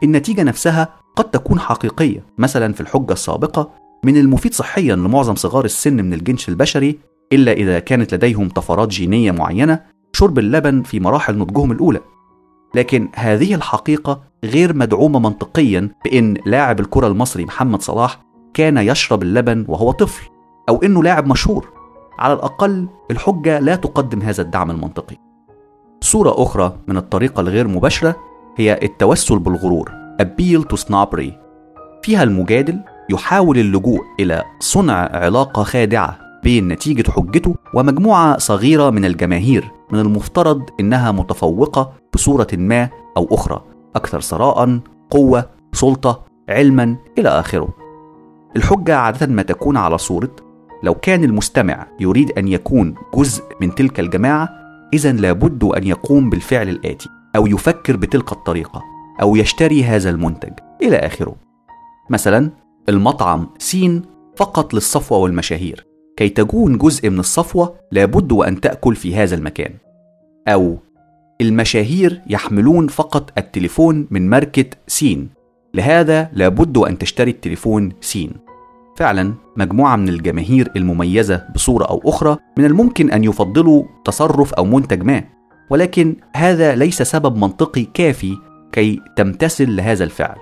[0.02, 3.70] النتيجة نفسها قد تكون حقيقية مثلا في الحجة السابقة
[4.04, 6.98] من المفيد صحيا لمعظم صغار السن من الجنس البشري
[7.32, 9.80] إلا إذا كانت لديهم طفرات جينية معينة
[10.12, 12.00] شرب اللبن في مراحل نضجهم الأولى.
[12.74, 18.20] لكن هذه الحقيقة غير مدعومة منطقيا بأن لاعب الكرة المصري محمد صلاح
[18.54, 20.28] كان يشرب اللبن وهو طفل
[20.68, 21.68] أو أنه لاعب مشهور.
[22.18, 25.16] على الأقل الحجة لا تقدم هذا الدعم المنطقي.
[26.00, 28.16] صورة أخرى من الطريقة الغير مباشرة
[28.56, 31.32] هي التوسل بالغرور appeal to snobbery.
[32.02, 39.72] فيها المجادل يحاول اللجوء إلى صنع علاقة خادعة بين نتيجة حجته ومجموعة صغيرة من الجماهير.
[39.94, 43.64] من المفترض إنها متفوقة بصورة ما أو أخرى
[43.96, 44.80] أكثر ثراء،
[45.10, 47.68] قوة، سلطة، علما إلى آخره.
[48.56, 50.30] الحجة عادة ما تكون على صورة
[50.82, 54.48] لو كان المستمع يريد أن يكون جزء من تلك الجماعة
[54.92, 58.82] إذا لابد أن يقوم بالفعل الآتي أو يفكر بتلك الطريقة
[59.22, 60.52] أو يشتري هذا المنتج
[60.82, 61.36] إلى آخره.
[62.10, 62.50] مثلا
[62.88, 64.02] المطعم سين
[64.36, 65.86] فقط للصفوة والمشاهير.
[66.16, 69.83] كي تكون جزء من الصفوة لابد أن تأكل في هذا المكان.
[70.48, 70.78] أو
[71.40, 75.28] المشاهير يحملون فقط التليفون من ماركة سين.
[75.74, 78.30] لهذا لابد أن تشتري التليفون سين.
[78.96, 85.02] فعلا مجموعة من الجماهير المميزة بصورة أو أخرى من الممكن أن يفضلوا تصرف أو منتج
[85.02, 85.24] ما.
[85.70, 88.36] ولكن هذا ليس سبب منطقي كافي
[88.72, 90.36] كي تمتثل لهذا الفعل.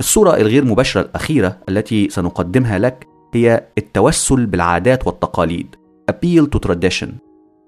[0.00, 5.76] الصورة الغير مباشرة الأخيرة التي سنقدمها لك هي التوسل بالعادات والتقاليد
[6.10, 7.08] appeal to tradition.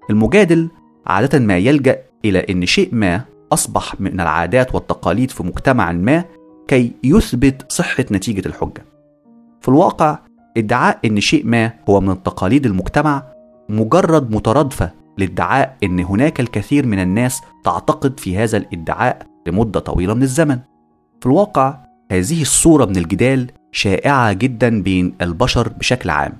[0.09, 0.69] المجادل
[1.07, 3.21] عادة ما يلجأ إلى أن شيء ما
[3.53, 6.23] أصبح من العادات والتقاليد في مجتمع ما
[6.67, 8.85] كي يثبت صحة نتيجة الحجة.
[9.61, 10.19] في الواقع
[10.57, 13.23] ادعاء أن شيء ما هو من التقاليد المجتمع
[13.69, 20.23] مجرد مترادفة لادعاء أن هناك الكثير من الناس تعتقد في هذا الادعاء لمدة طويلة من
[20.23, 20.59] الزمن.
[21.19, 21.77] في الواقع
[22.11, 26.39] هذه الصورة من الجدال شائعة جدا بين البشر بشكل عام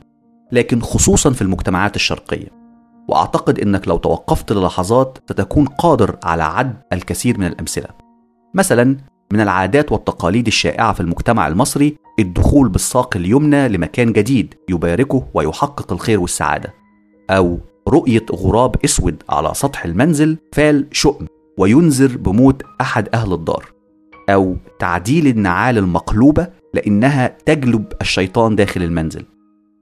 [0.51, 2.64] لكن خصوصا في المجتمعات الشرقية.
[3.07, 7.87] وأعتقد أنك لو توقفت للحظات ستكون قادر على عد الكثير من الأمثلة.
[8.53, 8.97] مثلا
[9.33, 16.19] من العادات والتقاليد الشائعة في المجتمع المصري الدخول بالساق اليمنى لمكان جديد يباركه ويحقق الخير
[16.19, 16.73] والسعادة.
[17.29, 23.65] أو رؤية غراب أسود على سطح المنزل فال شؤم وينذر بموت أحد أهل الدار.
[24.29, 29.25] أو تعديل النعال المقلوبة لأنها تجلب الشيطان داخل المنزل.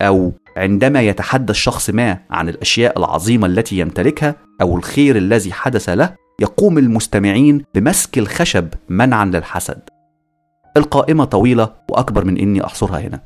[0.03, 6.15] أو عندما يتحدث شخص ما عن الأشياء العظيمة التي يمتلكها أو الخير الذي حدث له
[6.41, 9.79] يقوم المستمعين بمسك الخشب منعا للحسد
[10.77, 13.19] القائمة طويلة وأكبر من إني أحصرها هنا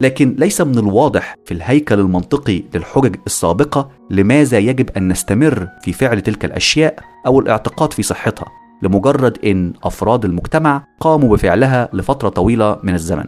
[0.00, 6.20] لكن ليس من الواضح في الهيكل المنطقي للحجج السابقة لماذا يجب أن نستمر في فعل
[6.20, 8.46] تلك الأشياء أو الاعتقاد في صحتها
[8.82, 13.24] لمجرد إن أفراد المجتمع قاموا بفعلها لفترة طويلة من الزمن.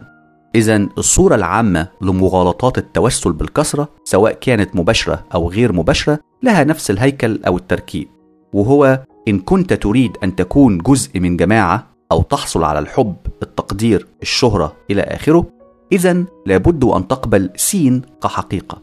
[0.55, 7.39] إذا الصورة العامة لمغالطات التوسل بالكثره سواء كانت مباشرة أو غير مباشرة لها نفس الهيكل
[7.47, 8.07] أو التركيب
[8.53, 14.75] وهو إن كنت تريد أن تكون جزء من جماعة أو تحصل على الحب، التقدير، الشهرة
[14.91, 15.45] إلى آخره
[15.91, 18.81] إذا لابد أن تقبل سين كحقيقة.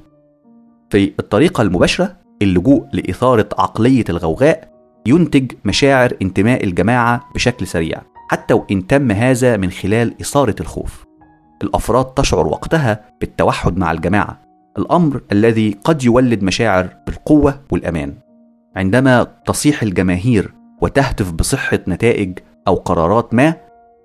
[0.91, 4.77] في الطريقة المباشرة اللجوء لإثارة عقلية الغوغاء
[5.07, 11.06] ينتج مشاعر انتماء الجماعة بشكل سريع حتى وإن تم هذا من خلال إثارة الخوف
[11.63, 14.41] الأفراد تشعر وقتها بالتوحد مع الجماعة
[14.79, 18.15] الأمر الذي قد يولد مشاعر بالقوة والأمان.
[18.77, 22.39] عندما تصيح الجماهير وتهتف بصحة نتائج
[22.69, 23.55] أو قرارات ما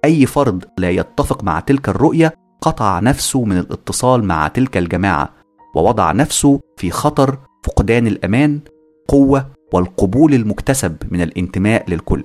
[0.05, 5.29] أي فرد لا يتفق مع تلك الرؤية قطع نفسه من الاتصال مع تلك الجماعة
[5.75, 8.59] ووضع نفسه في خطر فقدان الأمان
[9.07, 12.23] قوة والقبول المكتسب من الانتماء للكل.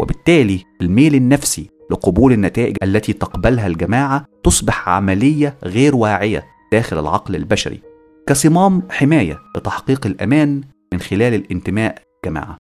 [0.00, 7.82] وبالتالي الميل النفسي لقبول النتائج التي تقبلها الجماعة تصبح عملية غير واعية داخل العقل البشري.
[8.28, 10.60] كصمام حماية لتحقيق الأمان
[10.92, 12.56] من خلال الانتماء جماعة.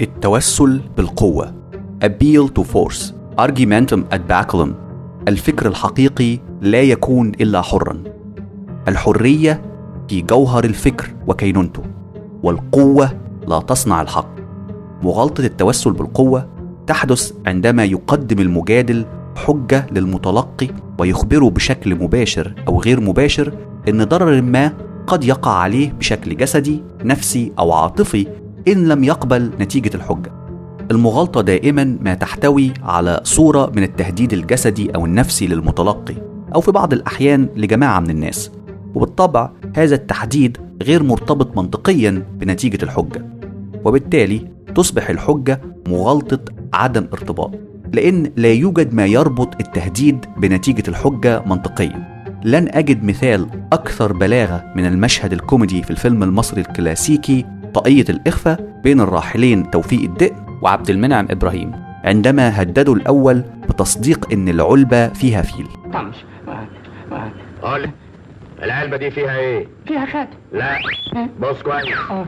[0.00, 1.54] التوسل بالقوة.
[2.04, 3.12] Appeal to force.
[3.38, 4.68] Argumentum ad baculum.
[5.28, 8.02] الفكر الحقيقي لا يكون إلا حرا.
[8.88, 9.62] الحرية
[10.08, 11.82] في جوهر الفكر وكينونته
[12.42, 14.34] والقوة لا تصنع الحق.
[15.02, 16.57] مغالطة التوسل بالقوة
[16.88, 19.04] تحدث عندما يقدم المجادل
[19.36, 23.52] حجة للمتلقي ويخبره بشكل مباشر أو غير مباشر
[23.88, 24.72] إن ضرر ما
[25.06, 28.26] قد يقع عليه بشكل جسدي، نفسي أو عاطفي
[28.68, 30.32] إن لم يقبل نتيجة الحجة.
[30.90, 36.14] المغالطة دائما ما تحتوي على صورة من التهديد الجسدي أو النفسي للمتلقي
[36.54, 38.50] أو في بعض الأحيان لجماعة من الناس
[38.94, 43.26] وبالطبع هذا التحديد غير مرتبط منطقيا بنتيجة الحجة
[43.84, 46.40] وبالتالي تصبح الحجة مغالطة
[46.74, 47.50] عدم ارتباط
[47.92, 52.18] لأن لا يوجد ما يربط التهديد بنتيجة الحجة منطقيا.
[52.44, 59.00] لن أجد مثال أكثر بلاغة من المشهد الكوميدي في الفيلم المصري الكلاسيكي طاقية الإخفاء بين
[59.00, 61.72] الراحلين توفيق الدقن وعبد المنعم إبراهيم
[62.04, 65.66] عندما هددوا الأول بتصديق إن العلبة فيها فيل.
[65.92, 67.90] معاك قول
[68.62, 70.78] العلبة دي فيها إيه؟ فيها خاتم لا
[71.40, 72.26] بص كويس آه.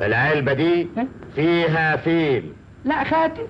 [0.00, 0.88] العلبة دي
[1.34, 2.52] فيها فيل.
[2.84, 3.42] لا خاتم.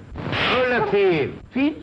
[0.53, 1.33] أقول لك فيل.
[1.55, 1.75] فيل.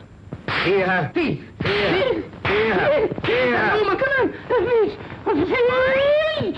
[0.64, 1.10] فيها.
[1.14, 1.38] فيل.
[1.60, 1.92] فيها.
[1.92, 2.22] فيل.
[2.44, 3.06] فيها.
[3.22, 3.74] فيها.
[3.82, 4.30] هما كمان.
[4.50, 4.92] مفيش.
[5.24, 6.54] فيل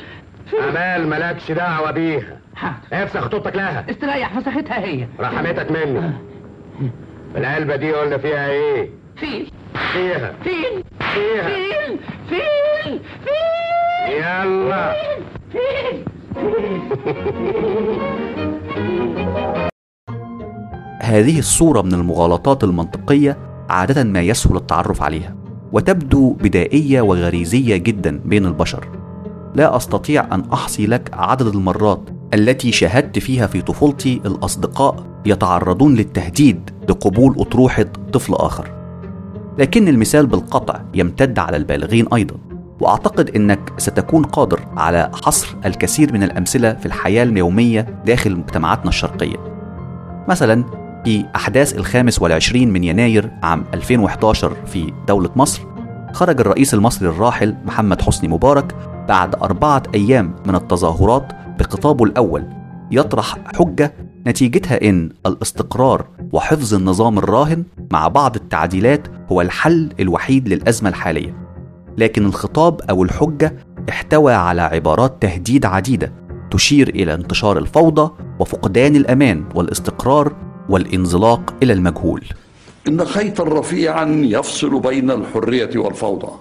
[0.51, 0.61] فيل.
[0.61, 2.39] امال مالكش دعوة بيها.
[2.57, 3.87] حاضر افسخ خطوطك لها.
[3.91, 5.07] استريح فسختها هي.
[5.21, 6.13] رحمتك مني.
[7.37, 9.51] العلبة دي قلنا فيها إيه؟ فيل.
[9.93, 10.33] فيها.
[10.45, 10.85] فيل.
[11.15, 11.49] فيها.
[11.49, 11.99] فيل.
[12.29, 13.01] فيل.
[14.09, 14.95] يلا.
[21.03, 23.39] هذه الصورة من المغالطات المنطقية
[23.69, 25.37] عادة ما يسهل التعرف عليها
[25.73, 28.89] وتبدو بدائية وغريزية جدا بين البشر.
[29.55, 32.01] لا أستطيع أن أحصي لك عدد المرات
[32.35, 38.71] التي شاهدت فيها في طفولتي الأصدقاء يتعرضون للتهديد لقبول أطروحة طفل آخر.
[39.59, 42.50] لكن المثال بالقطع يمتد على البالغين أيضا.
[42.81, 49.37] وأعتقد أنك ستكون قادر على حصر الكثير من الأمثلة في الحياة اليومية داخل مجتمعاتنا الشرقية.
[50.29, 50.65] مثلا
[51.05, 55.63] في أحداث الخامس والعشرين من يناير عام 2011 في دولة مصر
[56.13, 58.75] خرج الرئيس المصري الراحل محمد حسني مبارك
[59.09, 62.45] بعد أربعة أيام من التظاهرات بخطابه الأول
[62.91, 63.93] يطرح حجة
[64.27, 71.50] نتيجتها إن الاستقرار وحفظ النظام الراهن مع بعض التعديلات هو الحل الوحيد للأزمة الحالية.
[71.99, 73.57] لكن الخطاب أو الحجة
[73.89, 76.13] احتوى على عبارات تهديد عديدة
[76.51, 80.37] تشير إلى انتشار الفوضى وفقدان الأمان والاستقرار
[80.69, 82.25] والانزلاق إلى المجهول.
[82.89, 86.33] إن خيطا رفيعا يفصل بين الحرية والفوضى.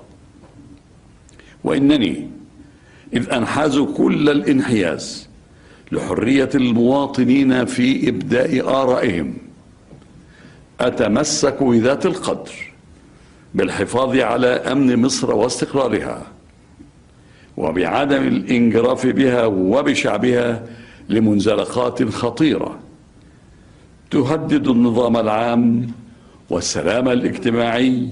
[1.64, 2.30] وإنني
[3.14, 5.30] إذ أنحاز كل الانحياز
[5.92, 9.34] لحرية المواطنين في إبداء آرائهم.
[10.80, 12.68] أتمسك بذات القدر.
[13.56, 16.22] بالحفاظ على أمن مصر واستقرارها
[17.58, 20.64] وبعدم الانجراف بها وبشعبها
[21.10, 22.80] لمنزلقات خطيرة
[24.12, 25.88] تهدد النظام العام
[26.50, 28.10] والسلام الاجتماعي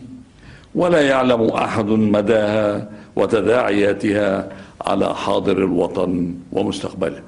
[0.76, 4.50] ولا يعلم أحد مداها وتداعياتها
[4.82, 7.21] على حاضر الوطن ومستقبله.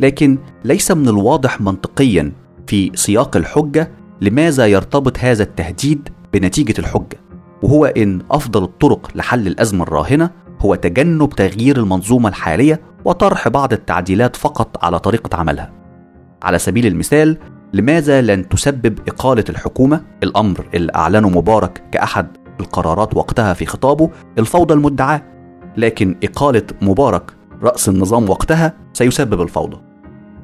[0.00, 2.32] لكن ليس من الواضح منطقيا
[2.66, 7.20] في سياق الحجة لماذا يرتبط هذا التهديد بنتيجة الحجة
[7.62, 14.36] وهو إن أفضل الطرق لحل الأزمة الراهنة هو تجنب تغيير المنظومة الحالية وطرح بعض التعديلات
[14.36, 15.72] فقط على طريقة عملها.
[16.42, 17.38] على سبيل المثال
[17.72, 22.26] لماذا لن تسبب إقالة الحكومة؟ الأمر اللي أعلنه مبارك كأحد
[22.60, 25.22] القرارات وقتها في خطابه الفوضى المدعاة.
[25.76, 29.80] لكن إقالة مبارك رأس النظام وقتها سيسبب الفوضى.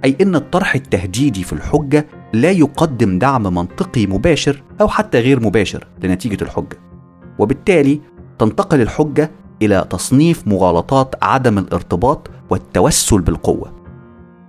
[0.05, 5.87] أي إن الطرح التهديدي في الحجة لا يقدم دعم منطقي مباشر أو حتى غير مباشر
[6.03, 6.79] لنتيجة الحجة
[7.38, 8.01] وبالتالي
[8.38, 9.31] تنتقل الحجة
[9.62, 13.73] إلى تصنيف مغالطات عدم الارتباط والتوسل بالقوة.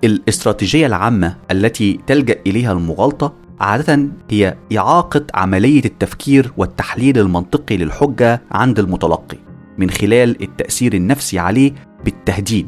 [0.03, 8.79] الاستراتيجية العامة التي تلجأ إليها المغالطة عادة هي إعاقة عملية التفكير والتحليل المنطقي للحجة عند
[8.79, 9.37] المتلقي
[9.77, 11.73] من خلال التأثير النفسي عليه
[12.05, 12.67] بالتهديد.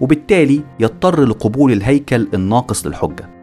[0.00, 3.33] وبالتالي يضطر لقبول الهيكل الناقص للحجة.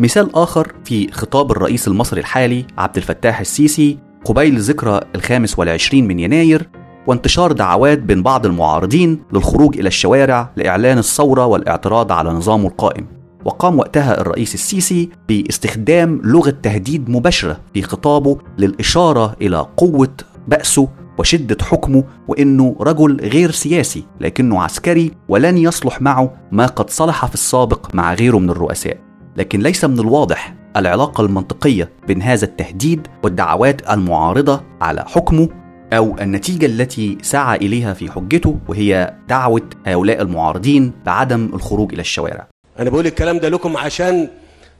[0.00, 6.18] مثال آخر في خطاب الرئيس المصري الحالي عبد الفتاح السيسي قبيل ذكرى الخامس والعشرين من
[6.18, 6.68] يناير
[7.06, 13.06] وانتشار دعوات بين بعض المعارضين للخروج إلى الشوارع لإعلان الثورة والاعتراض على نظامه القائم.
[13.44, 20.14] وقام وقتها الرئيس السيسي باستخدام لغة تهديد مباشرة في خطابه للإشارة إلى قوة
[20.48, 27.26] بأسه وشدة حكمه وإنه رجل غير سياسي لكنه عسكري ولن يصلح معه ما قد صلح
[27.26, 29.09] في السابق مع غيره من الرؤساء.
[29.36, 35.48] لكن ليس من الواضح العلاقة المنطقية بين هذا التهديد والدعوات المعارضة على حكمه
[35.92, 42.46] أو النتيجة التي سعى إليها في حجته وهي دعوة هؤلاء المعارضين بعدم الخروج إلى الشوارع
[42.78, 44.28] أنا بقول الكلام ده لكم عشان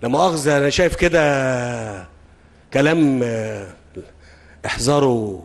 [0.02, 2.08] لا مؤاخذة أنا شايف كده
[2.74, 3.66] كلام آه،
[4.66, 5.40] احذروا.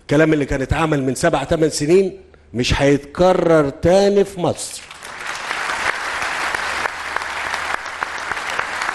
[0.00, 2.12] الكلام اللي كان اتعمل من سبع ثمان سنين
[2.54, 4.82] مش هيتكرر تاني في مصر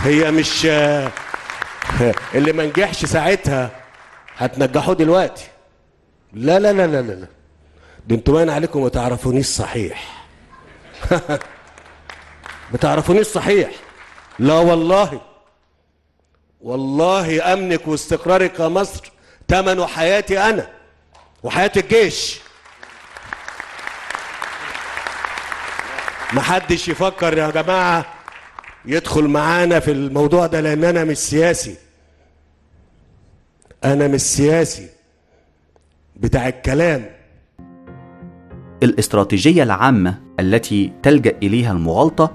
[0.06, 1.12] هي مش آه،
[2.36, 3.70] اللي ما نجحش ساعتها
[4.38, 5.48] هتنجحوه دلوقتي.
[6.34, 7.28] لا لا لا لا لا.
[8.08, 10.26] ده أنتوا باين عليكم ما تعرفونيش صحيح.
[12.72, 13.70] ما تعرفونيش صحيح.
[14.40, 15.22] لا والله.
[16.62, 19.12] والله أمنك واستقرارك يا مصر
[19.50, 20.68] ثمنه حياتي أنا
[21.44, 22.40] وحياة الجيش.
[26.34, 28.15] محدش يفكر يا جماعة
[28.88, 31.76] يدخل معانا في الموضوع ده لأن أنا مش سياسي.
[33.84, 34.88] أنا مش سياسي.
[36.16, 37.06] بتاع الكلام.
[38.84, 42.32] الإستراتيجية العامة التي تلجأ إليها المغالطة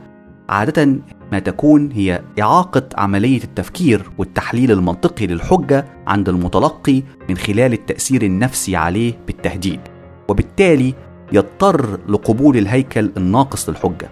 [0.49, 0.97] عادة
[1.33, 8.77] ما تكون هي إعاقة عملية التفكير والتحليل المنطقي للحجة عند المتلقي من خلال التأثير النفسي
[8.77, 9.81] عليه بالتهديد
[10.29, 10.95] وبالتالي
[11.33, 14.09] يضطر لقبول الهيكل الناقص للحجة.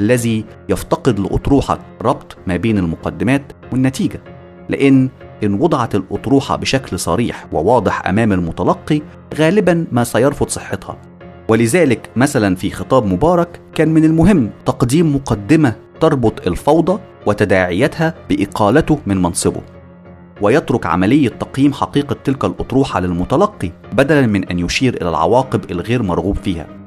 [0.00, 3.42] الذي يفتقد لأطروحة ربط ما بين المقدمات
[3.72, 4.20] والنتيجة.
[4.68, 5.08] لأن
[5.44, 9.02] إن وضعت الأطروحة بشكل صريح وواضح أمام المتلقي
[9.38, 10.96] غالبا ما سيرفض صحتها.
[11.48, 19.22] ولذلك مثلا في خطاب مبارك كان من المهم تقديم مقدمة تربط الفوضى وتداعياتها بإقالته من
[19.22, 19.60] منصبه.
[20.42, 26.36] ويترك عملية تقييم حقيقة تلك الأطروحة للمتلقي بدلا من أن يشير إلى العواقب الغير مرغوب
[26.36, 26.79] فيها.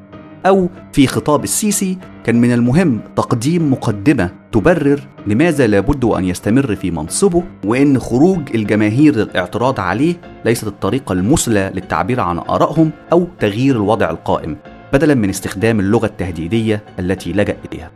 [0.45, 6.91] أو في خطاب السيسي كان من المهم تقديم مقدمة تبرر لماذا لابد أن يستمر في
[6.91, 10.15] منصبه وإن خروج الجماهير للاعتراض عليه
[10.45, 14.57] ليست الطريقة المثلى للتعبير عن آرائهم أو تغيير الوضع القائم
[14.93, 17.91] بدلا من استخدام اللغة التهديدية التي لجأ إليها.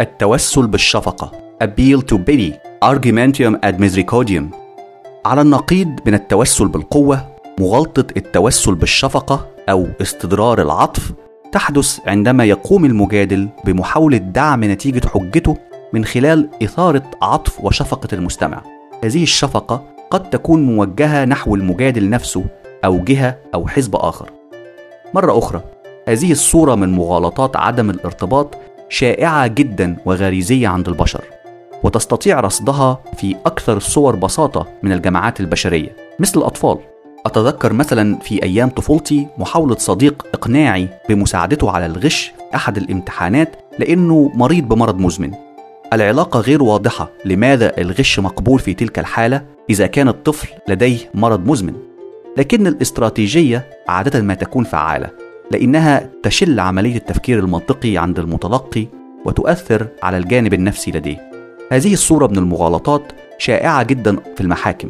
[0.00, 1.32] التوسل بالشفقة
[1.64, 2.52] Appeal to pity
[2.84, 4.44] Argumentium ad misericordium
[5.26, 11.12] على النقيض من التوسل بالقوة مغالطة التوسل بالشفقة أو استدرار العطف
[11.52, 15.56] تحدث عندما يقوم المجادل بمحاولة دعم نتيجة حجته
[15.92, 18.62] من خلال إثارة عطف وشفقة المستمع.
[19.04, 22.44] هذه الشفقة قد تكون موجهة نحو المجادل نفسه
[22.84, 24.30] أو جهة أو حزب آخر.
[25.14, 25.60] مرة أخرى،
[26.08, 28.54] هذه الصورة من مغالطات عدم الارتباط
[28.88, 31.24] شائعة جدا وغريزية عند البشر،
[31.82, 36.78] وتستطيع رصدها في أكثر الصور بساطة من الجماعات البشرية، مثل الأطفال.
[37.26, 44.32] أتذكر مثلا في أيام طفولتي محاولة صديق إقناعي بمساعدته على الغش في أحد الامتحانات لأنه
[44.34, 45.32] مريض بمرض مزمن.
[45.92, 51.74] العلاقة غير واضحة لماذا الغش مقبول في تلك الحالة إذا كان الطفل لديه مرض مزمن.
[52.36, 55.10] لكن الاستراتيجية عادة ما تكون فعالة
[55.50, 58.86] لأنها تشل عملية التفكير المنطقي عند المتلقي
[59.24, 61.30] وتؤثر على الجانب النفسي لديه.
[61.72, 64.88] هذه الصورة من المغالطات شائعة جدا في المحاكم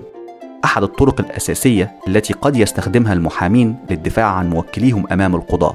[0.65, 5.75] أحد الطرق الأساسية التي قد يستخدمها المحامين للدفاع عن موكليهم أمام القضاة.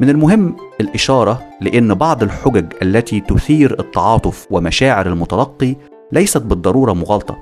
[0.00, 5.76] من المهم الإشارة لأن بعض الحجج التي تثير التعاطف ومشاعر المتلقي
[6.12, 7.38] ليست بالضرورة مغالطة،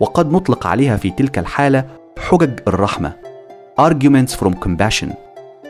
[0.00, 1.84] وقد نطلق عليها في تلك الحالة
[2.18, 3.12] حجج الرحمة
[3.80, 5.08] arguments from compassion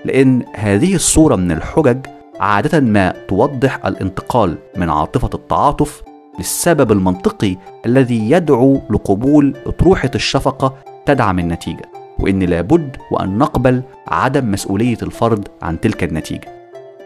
[0.04, 2.06] لأن هذه الصورة من الحجج
[2.40, 6.02] عادة ما توضح الانتقال من عاطفة التعاطف
[6.38, 10.74] للسبب المنطقي الذي يدعو لقبول أطروحة الشفقة
[11.06, 16.48] تدعم النتيجة وإن لابد وأن نقبل عدم مسؤولية الفرد عن تلك النتيجة.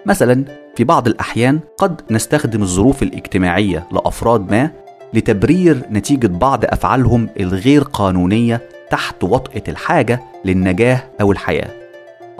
[0.06, 0.44] مثلا
[0.76, 4.70] في بعض الأحيان قد نستخدم الظروف الاجتماعية لأفراد ما
[5.14, 8.60] لتبرير نتيجة بعض أفعالهم الغير قانونية
[8.90, 11.70] تحت وطأة الحاجة للنجاة أو الحياة.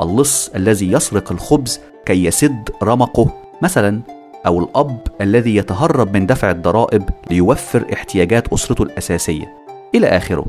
[0.00, 3.30] اللص الذي يسرق الخبز كي يسد رمقه
[3.62, 4.00] مثلا
[4.46, 9.56] أو الأب الذي يتهرب من دفع الضرائب ليوفر احتياجات أسرته الأساسية.
[9.94, 10.46] إلى آخره.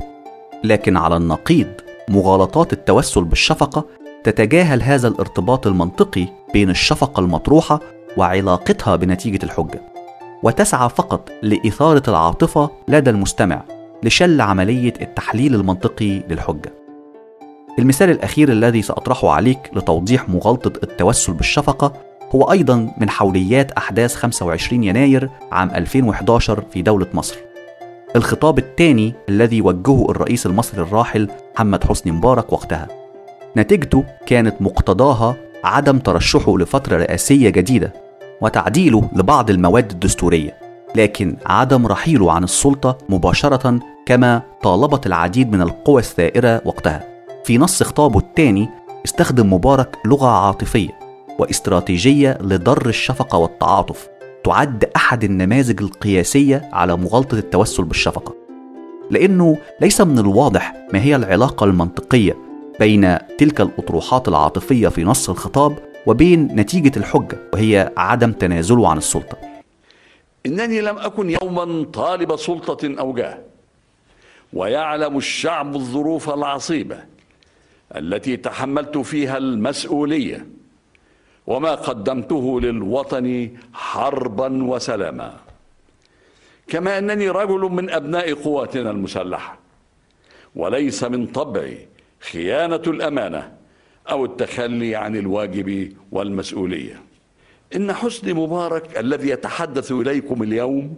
[0.64, 1.72] لكن على النقيض
[2.08, 3.84] مغالطات التوسل بالشفقة
[4.24, 7.80] تتجاهل هذا الارتباط المنطقي بين الشفقة المطروحة
[8.16, 9.80] وعلاقتها بنتيجة الحجة.
[10.42, 13.62] وتسعى فقط لإثارة العاطفة لدى المستمع
[14.02, 16.72] لشل عملية التحليل المنطقي للحجة.
[17.78, 21.92] المثال الأخير الذي سأطرحه عليك لتوضيح مغالطة التوسل بالشفقة
[22.34, 27.36] هو أيضا من حوليات أحداث 25 يناير عام 2011 في دولة مصر.
[28.16, 32.88] الخطاب الثاني الذي وجهه الرئيس المصري الراحل محمد حسني مبارك وقتها.
[33.56, 37.92] نتيجته كانت مقتضاها عدم ترشحه لفترة رئاسية جديدة
[38.40, 40.56] وتعديله لبعض المواد الدستورية
[40.94, 47.04] لكن عدم رحيله عن السلطة مباشرة كما طالبت العديد من القوى الثائرة وقتها.
[47.44, 48.68] في نص خطابه الثاني
[49.04, 51.03] استخدم مبارك لغة عاطفية.
[51.38, 54.08] واستراتيجية لضر الشفقة والتعاطف
[54.44, 58.34] تعد أحد النماذج القياسية على مغالطة التوسل بالشفقة.
[59.10, 62.36] لأنه ليس من الواضح ما هي العلاقة المنطقية
[62.80, 69.36] بين تلك الأطروحات العاطفية في نص الخطاب وبين نتيجة الحجة وهي عدم تنازله عن السلطة.
[70.46, 73.38] إنني لم أكن يوما طالب سلطة أو جاه
[74.52, 76.98] ويعلم الشعب الظروف العصيبة
[77.96, 80.46] التي تحملت فيها المسؤولية
[81.46, 85.36] وما قدمته للوطن حربا وسلاما.
[86.68, 89.58] كما أنني رجل من أبناء قواتنا المسلحة
[90.56, 91.88] وليس من طبعي
[92.20, 93.52] خيانة الأمانة
[94.10, 97.02] أو التخلي عن الواجب والمسؤولية.
[97.76, 100.96] إن حسني مبارك الذي يتحدث إليكم اليوم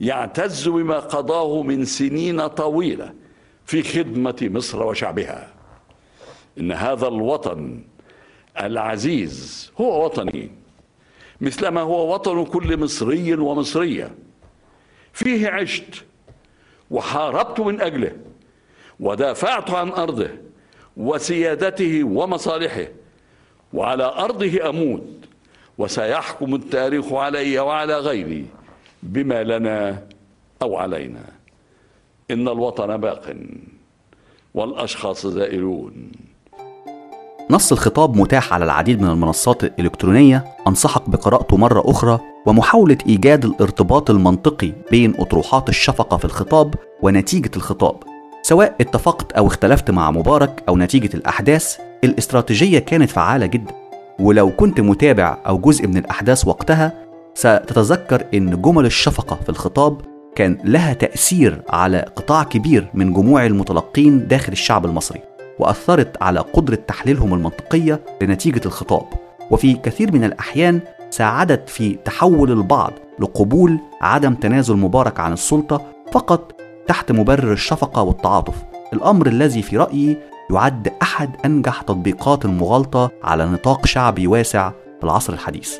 [0.00, 3.12] يعتز بما قضاه من سنين طويلة
[3.64, 5.52] في خدمة مصر وشعبها.
[6.58, 7.80] إن هذا الوطن
[8.60, 10.50] العزيز هو وطني.
[11.40, 14.14] مثلما هو وطن كل مصري ومصرية.
[15.12, 16.04] فيه عشت
[16.90, 18.12] وحاربت من أجله
[19.00, 20.30] ودافعت عن أرضه
[20.96, 22.88] وسيادته ومصالحه
[23.72, 25.06] وعلى أرضه أموت
[25.78, 28.46] وسيحكم التاريخ علي وعلى غيري
[29.02, 30.06] بما لنا
[30.62, 31.24] أو علينا.
[32.30, 33.36] إن الوطن باق
[34.54, 36.12] والأشخاص زائلون.
[37.50, 40.44] نص الخطاب متاح على العديد من المنصات الإلكترونية.
[40.66, 47.96] أنصحك بقراءته مرة أخرى ومحاولة إيجاد الارتباط المنطقي بين أطروحات الشفقة في الخطاب ونتيجة الخطاب.
[48.42, 53.74] سواء اتفقت أو اختلفت مع مبارك أو نتيجة الأحداث الاستراتيجية كانت فعالة جدا.
[54.20, 56.92] ولو كنت متابع أو جزء من الأحداث وقتها
[57.34, 60.00] ستتذكر أن جمل الشفقة في الخطاب
[60.36, 65.35] كان لها تأثير على قطاع كبير من جموع المتلقين داخل الشعب المصري.
[65.58, 69.06] وأثرت على قدرة تحليلهم المنطقية لنتيجة الخطاب.
[69.50, 70.80] وفي كثير من الأحيان
[71.10, 75.82] ساعدت في تحول البعض لقبول عدم تنازل مبارك عن السلطة
[76.12, 76.54] فقط
[76.86, 78.64] تحت مبرر الشفقة والتعاطف.
[78.92, 80.16] الأمر الذي في رأيي
[80.50, 85.78] يعد أحد أنجح تطبيقات المغالطة على نطاق شعبي واسع في العصر الحديث.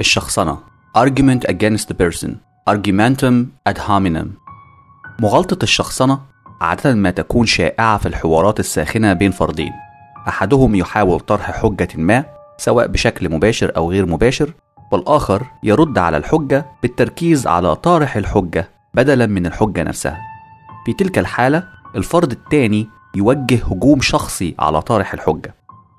[0.00, 0.58] الشخصنة.
[0.98, 2.30] Argument against the person.
[2.70, 3.34] Argumentum
[3.68, 4.26] ad hominem.
[5.20, 6.20] مغالطة الشخصنة
[6.60, 9.72] عادة ما تكون شائعة في الحوارات الساخنة بين فردين
[10.28, 12.24] أحدهم يحاول طرح حجة ما
[12.56, 14.52] سواء بشكل مباشر أو غير مباشر
[14.92, 20.18] والآخر يرد على الحجة بالتركيز على طارح الحجة بدلا من الحجة نفسها.
[20.86, 21.64] في تلك الحالة
[21.96, 25.54] الفرد الثاني يوجه هجوم شخصي على طارح الحجة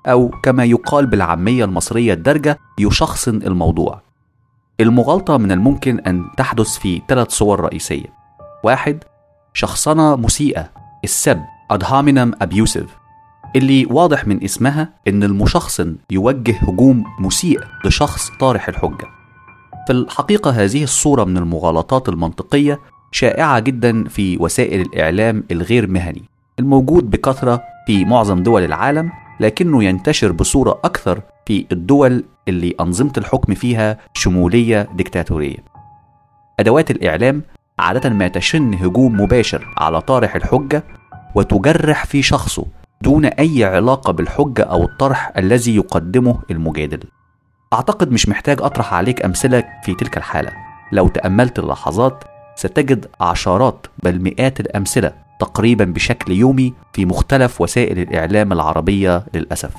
[0.06, 4.00] أو كما يقال بالعامية المصرية الدارجة يشخصن الموضوع.
[4.80, 8.06] المغالطة من الممكن أن تحدث في ثلاث صور رئيسية.
[8.64, 9.04] واحد
[9.54, 10.70] شخصنة مسيئة
[11.04, 11.42] السب
[11.72, 12.88] ad hominem abusive
[13.56, 19.06] اللي واضح من اسمها إن المشخصن يوجه هجوم مسيء لشخص طارح الحجة.
[19.86, 22.80] في الحقيقة هذه الصورة من المغالطات المنطقية
[23.12, 26.22] شائعة جدا في وسائل الإعلام الغير مهني
[26.58, 33.54] الموجود بكثرة في معظم دول العالم لكنه ينتشر بصورة أكثر في الدول اللي أنظمة الحكم
[33.54, 35.58] فيها شمولية ديكتاتورية.
[36.60, 37.42] أدوات الإعلام
[37.82, 40.84] عادة ما تشن هجوم مباشر على طارح الحجة
[41.34, 42.66] وتجرح في شخصه
[43.02, 47.00] دون أي علاقة بالحجة أو الطرح الذي يقدمه المجادل.
[47.72, 50.52] أعتقد مش محتاج أطرح عليك أمثلة في تلك الحالة.
[50.92, 52.24] لو تأملت اللحظات
[52.56, 59.74] ستجد عشرات بل مئات الأمثلة تقريبا بشكل يومي في مختلف وسائل الإعلام العربية للأسف.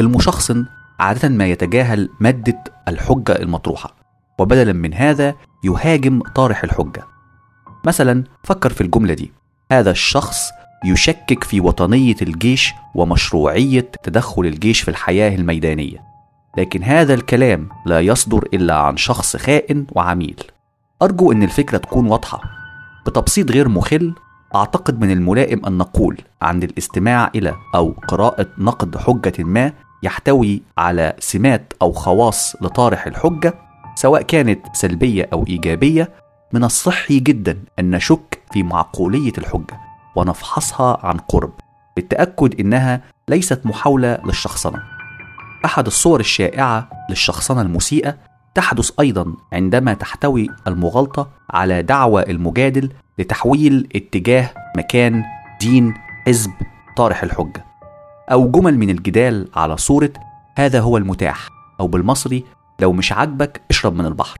[0.00, 0.66] المشخصن
[1.00, 3.94] عادة ما يتجاهل مادة الحجة المطروحة
[4.38, 7.13] وبدلا من هذا يهاجم طارح الحجة.
[7.84, 9.32] مثلا فكر في الجملة دي.
[9.72, 10.38] هذا الشخص
[10.84, 16.02] يشكك في وطنية الجيش ومشروعية تدخل الجيش في الحياة الميدانية.
[16.58, 20.36] لكن هذا الكلام لا يصدر إلا عن شخص خائن وعميل.
[21.02, 22.40] أرجو أن الفكرة تكون واضحة.
[23.06, 24.14] بتبسيط غير مخل
[24.54, 29.72] أعتقد من الملائم أن نقول عند الاستماع إلى أو قراءة نقد حجة ما
[30.02, 33.54] يحتوي على سمات أو خواص لطارح الحجة
[33.94, 36.10] سواء كانت سلبية أو إيجابية
[36.54, 39.80] من الصحي جدا أن نشك في معقولية الحجة
[40.16, 41.52] ونفحصها عن قرب
[41.96, 44.82] بالتأكد إنها ليست محاولة للشخصنة.
[45.64, 48.16] أحد الصور الشائعة للشخصنة المسيئة
[48.54, 55.24] تحدث أيضا عندما تحتوي المغالطة على دعوى المجادل لتحويل اتجاه مكان
[55.60, 55.94] دين
[56.26, 56.52] حزب
[56.96, 57.64] طارح الحجة
[58.32, 60.12] أو جمل من الجدال على صورة
[60.56, 61.48] هذا هو المتاح
[61.80, 62.44] أو بالمصري
[62.80, 64.36] لو مش عاجبك اشرب من البحر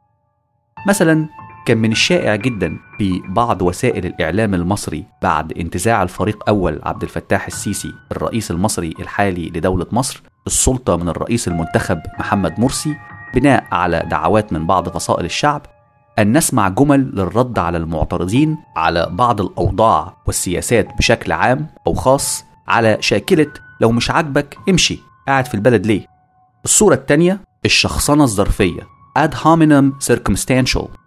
[0.87, 1.29] مثلا
[1.67, 7.47] كان من الشائع جدا في بعض وسائل الإعلام المصري بعد انتزاع الفريق أول عبد الفتاح
[7.47, 12.97] السيسي الرئيس المصري الحالي لدولة مصر السلطة من الرئيس المنتخب محمد مرسي
[13.35, 15.63] بناء على دعوات من بعض فصائل الشعب
[16.19, 22.97] أن نسمع جمل للرد على المعترضين على بعض الأوضاع والسياسات بشكل عام أو خاص على
[23.01, 24.99] شاكلة لو مش عاجبك امشي
[25.29, 26.07] قاعد في البلد ليه؟
[26.65, 31.04] الصورة التانية الشخصنة الظرفية ad hominem circumstantial.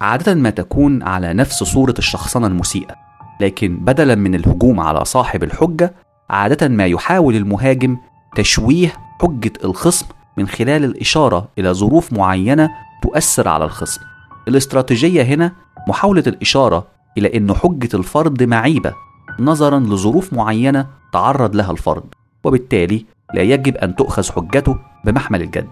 [0.00, 2.94] عادة ما تكون على نفس صورة الشخصنة المسيئة
[3.40, 5.94] لكن بدلا من الهجوم على صاحب الحجة
[6.30, 7.96] عادة ما يحاول المهاجم
[8.36, 8.92] تشويه
[9.22, 12.70] حجة الخصم من خلال الإشارة إلى ظروف معينة
[13.02, 14.00] تؤثر على الخصم.
[14.48, 15.52] الاستراتيجية هنا
[15.88, 16.86] محاولة الإشارة
[17.18, 18.92] إلى أن حجة الفرد معيبة
[19.40, 22.04] نظرا لظروف معينة تعرض لها الفرد
[22.44, 25.68] وبالتالي لا يجب أن تؤخذ حجته بمحمل الجد.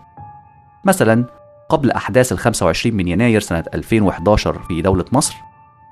[0.85, 1.25] مثلا
[1.69, 5.35] قبل أحداث ال 25 من يناير سنة 2011 في دولة مصر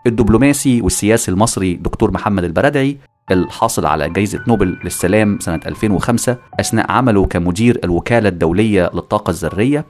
[0.06, 2.98] الدبلوماسي والسياسي المصري دكتور محمد البرادعي
[3.30, 9.84] الحاصل على جائزة نوبل للسلام سنة 2005 أثناء عمله كمدير الوكالة الدولية للطاقة الذرية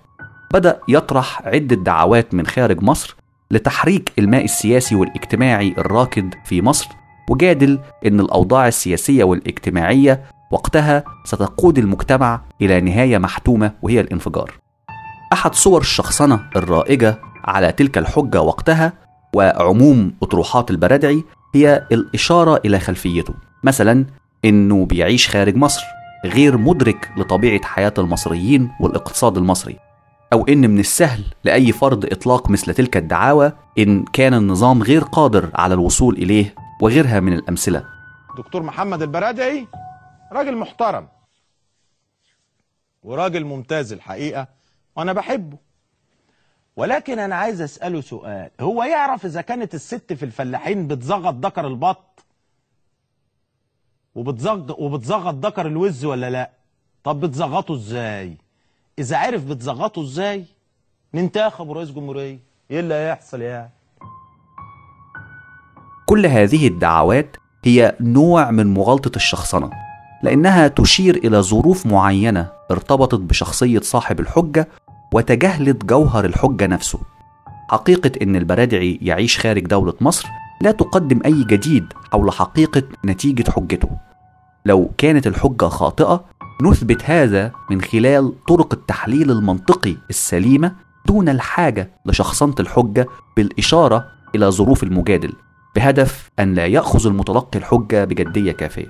[0.55, 3.16] بدأ يطرح عدة دعوات من خارج مصر
[3.51, 6.89] لتحريك الماء السياسي والاجتماعي الراكد في مصر
[7.30, 14.64] وجادل أن الأوضاع السياسية والاجتماعية وقتها ستقود المجتمع إلى نهاية محتومة وهي الانفجار.
[15.35, 18.93] أحد صور الشخصنة الرائجة على تلك الحجة وقتها
[19.35, 21.24] وعموم أطروحات البرادعي
[21.55, 23.35] هي الإشارة إلى خلفيته.
[23.64, 24.07] مثلا
[24.45, 25.82] إنه بيعيش خارج مصر
[26.24, 29.78] غير مدرك لطبيعة حياة المصريين والإقتصاد المصري.
[30.32, 35.51] أو إن من السهل لأي فرد إطلاق مثل تلك الدعاوى إن كان النظام غير قادر
[35.55, 37.85] على الوصول إليه وغيرها من الأمثلة.
[38.39, 39.66] دكتور محمد البرادعي
[40.32, 41.09] راجل محترم.
[43.03, 44.64] وراجل ممتاز الحقيقة.
[44.97, 45.57] وأنا بحبه.
[46.77, 48.51] ولكن أنا عايز أسأله سؤال.
[48.61, 52.25] هو يعرف إذا كانت الست في الفلاحين بتزغط ذكر البط؟
[54.15, 56.51] وبتزغط وبتزغط ذكر الوز ولا لا؟
[57.05, 58.37] طب بتزغطه إزاي؟
[58.99, 60.45] إذا عرف بتزغطه إزاي؟
[61.15, 62.39] ننتخب رئيس جمهورية.
[62.71, 63.71] إيه اللي هيحصل يعني؟
[66.07, 69.71] كل هذه الدعوات هي نوع من مغالطة الشخصنة
[70.23, 74.69] لأنها تشير إلى ظروف معينة ارتبطت بشخصية صاحب الحجة
[75.15, 76.99] وتجاهلت جوهر الحجة نفسه.
[77.71, 80.29] حقيقة إن البرادعي يعيش خارج دولة مصر
[80.61, 83.89] لا تقدم أي جديد حول حقيقة نتيجة حجته.
[84.67, 86.25] لو كانت الحجة خاطئة
[86.62, 90.73] نثبت هذا من خلال طرق التحليل المنطقي السليمة
[91.07, 93.07] دون الحاجة لشخصنة الحجة
[93.37, 95.33] بالإشارة إلى ظروف المجادل
[95.77, 98.89] بهدف أن لا يأخذ المتلقي الحجة بجدية كافية.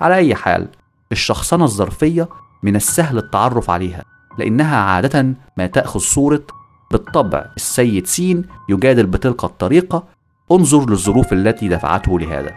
[0.00, 0.68] على أي حال،
[1.12, 2.28] الشخصنة الظرفية
[2.62, 6.42] من السهل التعرف عليها، لأنها عادة ما تأخذ صورة
[6.90, 10.04] بالطبع السيد سين يجادل بتلك الطريقة،
[10.52, 12.50] انظر للظروف التي دفعته لهذا.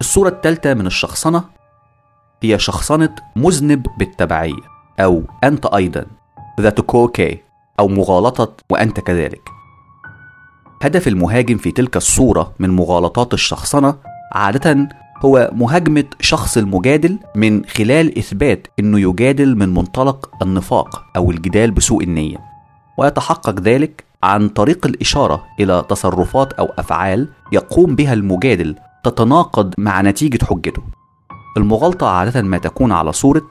[0.00, 1.44] الصورة الثالثة من الشخصنة
[2.42, 4.62] هي شخصنة مذنب بالتبعية
[5.00, 6.06] أو أنت أيضا
[6.60, 7.38] ذات كوكي
[7.80, 9.48] أو مغالطة وأنت كذلك.
[10.82, 13.96] هدف المهاجم في تلك الصورة من مغالطات الشخصنة
[14.32, 14.88] عادة
[15.24, 22.04] هو مهاجمة شخص المجادل من خلال إثبات أنه يجادل من منطلق النفاق أو الجدال بسوء
[22.04, 22.38] النية.
[22.98, 30.44] ويتحقق ذلك عن طريق الإشارة إلى تصرفات أو أفعال يقوم بها المجادل تتناقض مع نتيجة
[30.44, 30.82] حجته.
[31.56, 33.48] المغالطة عادة ما تكون على صورة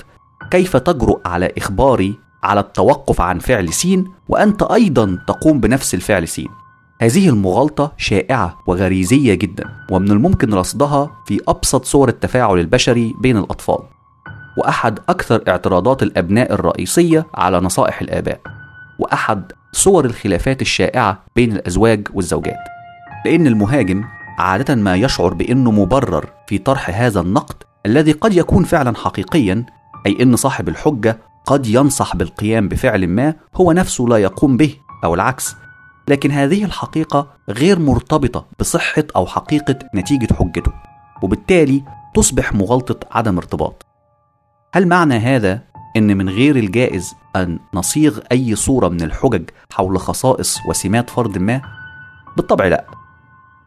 [0.51, 6.49] كيف تجرؤ على إخباري على التوقف عن فعل سين وأنت أيضا تقوم بنفس الفعل سين.
[7.01, 13.79] هذه المغالطة شائعة وغريزية جدا ومن الممكن رصدها في أبسط صور التفاعل البشري بين الأطفال
[14.57, 18.41] وأحد أكثر اعتراضات الأبناء الرئيسية على نصائح الآباء
[18.99, 22.59] وأحد صور الخلافات الشائعة بين الأزواج والزوجات
[23.25, 24.03] لأن المهاجم
[24.39, 29.65] عادة ما يشعر بأنه مبرر في طرح هذا النقد الذي قد يكون فعلا حقيقيا
[30.05, 35.13] أي أن صاحب الحجة قد ينصح بالقيام بفعل ما هو نفسه لا يقوم به أو
[35.13, 35.55] العكس
[36.09, 40.71] لكن هذه الحقيقة غير مرتبطة بصحة أو حقيقة نتيجة حجته
[41.21, 41.83] وبالتالي
[42.15, 43.85] تصبح مغالطة عدم ارتباط.
[44.73, 45.61] هل معنى هذا
[45.97, 51.61] أن من غير الجائز أن نصيغ أي صورة من الحجج حول خصائص وسمات فرد ما؟
[52.37, 52.85] بالطبع لا.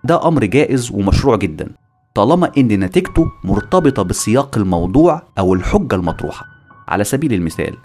[0.04, 1.70] ده أمر جائز ومشروع جدا
[2.14, 6.46] طالما أن نتيجته مرتبطة بسياق الموضوع أو الحجة المطروحة.
[6.88, 7.76] على سبيل المثال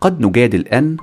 [0.00, 0.96] قد نجادل أن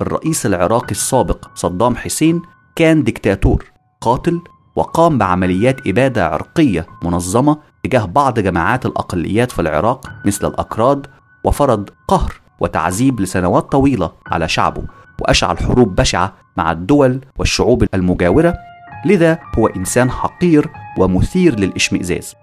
[0.00, 2.42] الرئيس العراقي السابق صدام حسين
[2.76, 3.64] كان ديكتاتور
[4.00, 4.40] قاتل
[4.76, 11.06] وقام بعمليات إبادة عرقية منظمة تجاه بعض جماعات الأقليات في العراق مثل الأكراد
[11.44, 14.82] وفرض قهر وتعذيب لسنوات طويلة على شعبه
[15.20, 18.54] وأشعل حروب بشعة مع الدول والشعوب المجاورة
[19.04, 22.34] لذا هو إنسان حقير ومثير للإشمئزاز.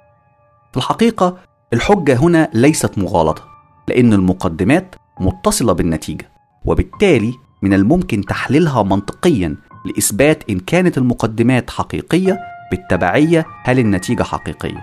[0.71, 1.37] في الحقيقة
[1.73, 3.43] الحجة هنا ليست مغالطة
[3.87, 6.29] لأن المقدمات متصلة بالنتيجة
[6.65, 7.33] وبالتالي
[7.63, 9.55] من الممكن تحليلها منطقيا
[9.85, 12.39] لإثبات إن كانت المقدمات حقيقية
[12.71, 14.81] بالتبعية هل النتيجة حقيقية.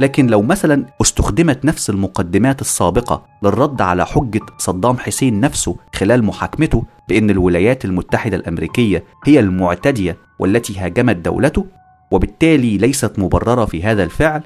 [0.00, 6.84] لكن لو مثلا استخدمت نفس المقدمات السابقة للرد على حجة صدام حسين نفسه خلال محاكمته
[7.08, 11.66] بأن الولايات المتحدة الأمريكية هي المعتدية والتي هاجمت دولته
[12.10, 14.42] وبالتالي ليست مبررة في هذا الفعل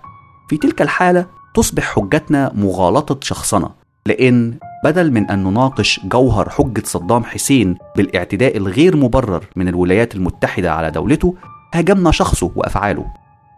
[0.48, 3.70] في تلك الحالة تصبح حجتنا مغالطة شخصنة
[4.06, 10.72] لأن بدل من أن نناقش جوهر حجة صدام حسين بالاعتداء الغير مبرر من الولايات المتحدة
[10.72, 11.34] على دولته
[11.74, 13.06] هاجمنا شخصه وأفعاله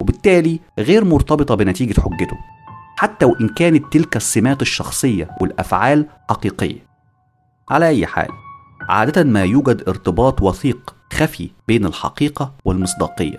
[0.01, 2.37] وبالتالي غير مرتبطة بنتيجة حجته
[2.97, 6.87] حتى وإن كانت تلك السمات الشخصية والأفعال حقيقية.
[7.71, 8.29] على أي حال
[8.89, 13.39] عادة ما يوجد ارتباط وثيق خفي بين الحقيقة والمصداقية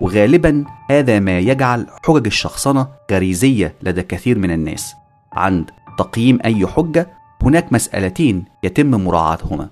[0.00, 4.94] وغالبا هذا ما يجعل حجج الشخصنة غريزية لدى كثير من الناس.
[5.32, 9.68] عند تقييم أي حجة هناك مسألتين يتم مراعاتهما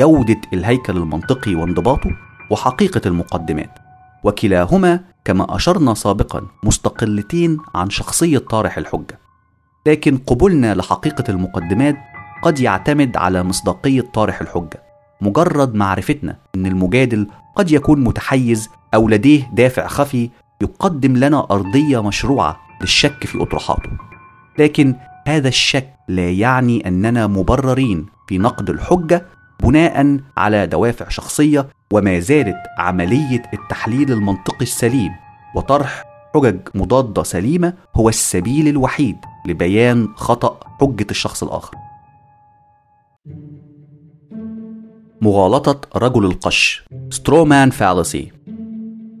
[0.00, 2.10] جودة الهيكل المنطقي وانضباطه
[2.50, 3.78] وحقيقة المقدمات.
[4.24, 9.18] وكلاهما كما أشرنا سابقا مستقلتين عن شخصية طارح الحجة.
[9.86, 11.96] لكن قبولنا لحقيقة المقدمات
[12.42, 14.82] قد يعتمد على مصداقية طارح الحجة.
[15.20, 20.30] مجرد معرفتنا إن المجادل قد يكون متحيز أو لديه دافع خفي
[20.62, 23.90] يقدم لنا أرضية مشروعة للشك في أطروحاته.
[24.58, 24.94] لكن
[25.26, 29.26] هذا الشك لا يعني أننا مبررين في نقد الحجة
[29.62, 35.12] بناء على دوافع شخصية وما زالت عملية التحليل المنطقي السليم
[35.56, 36.04] وطرح
[36.34, 39.16] حجج مضادة سليمة هو السبيل الوحيد
[39.46, 41.76] لبيان خطأ حجة الشخص الآخر.
[45.20, 48.32] مغالطة رجل القش Strawman Fallacy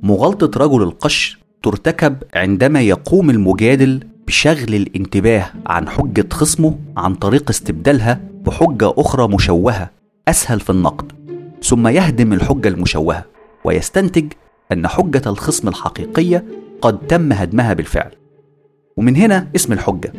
[0.02, 8.20] مغالطة رجل القش ترتكب عندما يقوم المجادل بشغل الانتباه عن حجة خصمه عن طريق استبدالها
[8.46, 9.90] بحجة أخرى مشوهة
[10.28, 11.12] أسهل في النقد
[11.62, 13.24] ثم يهدم الحجة المشوهة
[13.64, 14.32] ويستنتج
[14.72, 16.44] أن حجة الخصم الحقيقية
[16.80, 18.10] قد تم هدمها بالفعل.
[18.96, 20.12] ومن هنا اسم الحجة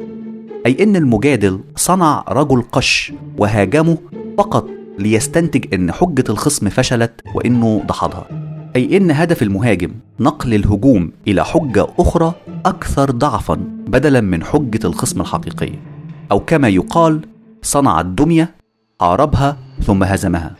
[0.65, 3.97] أي إن المجادل صنع رجل قش وهاجمه
[4.37, 4.67] فقط
[4.99, 8.44] ليستنتج إن حجة الخصم فشلت وإنه دحضها
[8.75, 12.33] أي إن هدف المهاجم نقل الهجوم إلى حجة أخرى
[12.65, 13.55] أكثر ضعفا
[13.87, 15.79] بدلا من حجة الخصم الحقيقيه
[16.31, 17.21] أو كما يقال
[17.61, 18.55] صنع الدمية
[19.01, 20.55] حاربها ثم هزمها.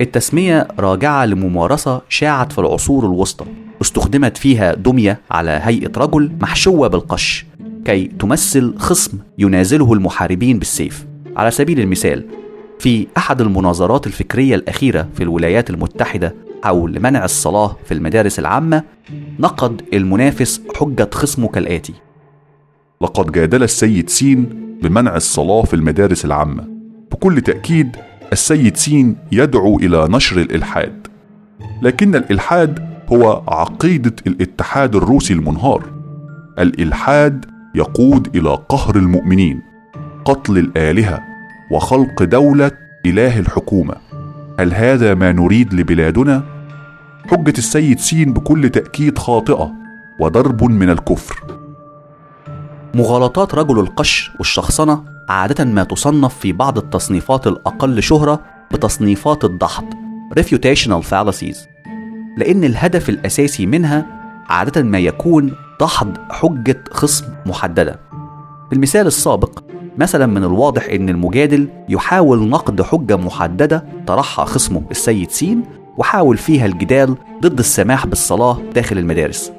[0.00, 3.46] التسمية راجعة لممارسة شاعت في العصور الوسطى
[3.82, 7.46] استخدمت فيها دمية على هيئة رجل محشوة بالقش
[7.84, 11.06] كي تمثل خصم ينازله المحاربين بالسيف.
[11.36, 12.26] على سبيل المثال
[12.78, 16.34] في أحد المناظرات الفكرية الأخيرة في الولايات المتحدة
[16.64, 18.82] حول منع الصلاة في المدارس العامة
[19.38, 21.94] نقد المنافس حجة خصمه كالاتي
[23.00, 26.64] لقد جادل السيد سين بمنع الصلاة في المدارس العامة.
[27.12, 27.96] بكل تأكيد
[28.32, 31.06] السيد سين يدعو إلى نشر الإلحاد.
[31.82, 35.84] لكن الإلحاد هو عقيدة الاتحاد الروسي المنهار.
[36.58, 37.44] الإلحاد
[37.74, 39.62] يقود إلى قهر المؤمنين
[40.24, 41.22] قتل الآلهة
[41.72, 42.70] وخلق دولة
[43.06, 43.94] إله الحكومة.
[44.58, 46.42] هل هذا ما نريد لبلادنا؟
[47.30, 49.72] حجة السيد سين بكل تأكيد خاطئة
[50.20, 51.44] وضرب من الكفر.
[52.94, 58.40] مغالطات رجل القش والشخصنة عادة ما تصنف في بعض التصنيفات الأقل شهرة
[58.72, 59.84] بتصنيفات الدحض
[60.38, 61.58] refutational fallacies.
[62.38, 64.06] لأن الهدف الأساسي منها
[64.48, 68.00] عادة ما يكون دحض حجة خصم محددة.
[68.68, 69.62] في المثال السابق
[69.98, 75.62] مثلا من الواضح إن المجادل يحاول نقد حجة محددة طرحها خصمه السيد سين
[75.96, 79.52] وحاول فيها الجدال ضد السماح بالصلاة داخل المدارس.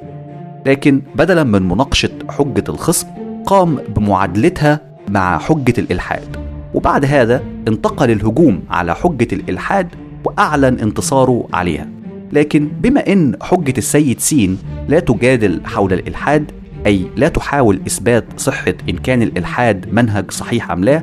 [0.66, 3.06] لكن بدلا من مناقشة حجة الخصم
[3.46, 6.36] قام بمعادلتها مع حجة الإلحاد.
[6.74, 9.88] وبعد هذا انتقل الهجوم على حجة الإلحاد
[10.24, 11.88] وأعلن انتصاره عليها.
[12.32, 16.50] لكن بما إن حجة السيد سين لا تجادل حول الإلحاد
[16.86, 21.02] أي لا تحاول إثبات صحة إن كان الإلحاد منهج صحيح أم لا،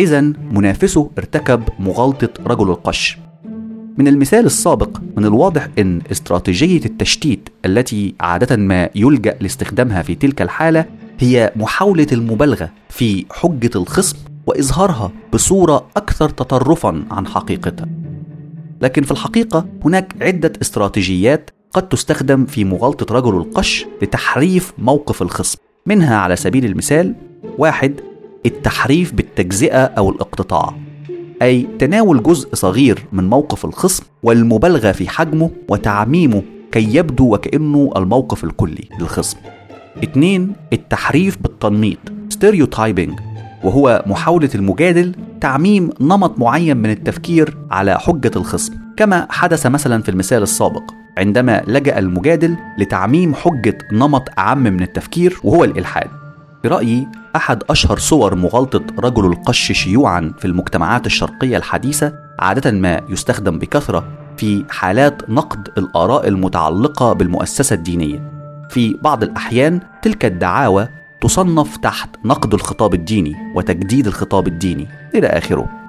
[0.00, 0.20] إذا
[0.50, 3.18] منافسه ارتكب مغالطة رجل القش.
[3.98, 10.42] من المثال السابق من الواضح أن استراتيجية التشتيت التي عادة ما يلجأ لاستخدامها في تلك
[10.42, 10.84] الحالة
[11.18, 14.16] هي محاولة المبالغة في حجة الخصم
[14.46, 17.86] وإظهارها بصورة أكثر تطرفا عن حقيقتها.
[18.80, 25.58] لكن في الحقيقة هناك عدة استراتيجيات قد تستخدم في مغالطة رجل القش لتحريف موقف الخصم.
[25.86, 27.14] منها على سبيل المثال
[27.58, 28.00] واحد
[28.46, 30.74] التحريف بالتجزئة أو الاقتطاع
[31.42, 36.42] أي تناول جزء صغير من موقف الخصم والمبالغة في حجمه وتعميمه
[36.72, 39.38] كي يبدو وكأنه الموقف الكلي للخصم.
[40.02, 41.98] اتنين التحريف بالتنميط
[42.34, 43.12] stereotyping
[43.64, 50.08] وهو محاولة المجادل تعميم نمط معين من التفكير على حجة الخصم كما حدث مثلا في
[50.08, 51.01] المثال السابق.
[51.18, 56.10] عندما لجأ المجادل لتعميم حجة نمط أعم من التفكير وهو الإلحاد.
[56.62, 63.00] في رأيي أحد أشهر صور مغالطة رجل القش شيوعا في المجتمعات الشرقية الحديثة عادة ما
[63.08, 64.04] يستخدم بكثرة
[64.36, 68.32] في حالات نقد الآراء المتعلقة بالمؤسسة الدينية.
[68.70, 70.88] في بعض الأحيان تلك الدعاوى
[71.20, 75.81] تصنف تحت نقد الخطاب الديني وتجديد الخطاب الديني إلى آخره.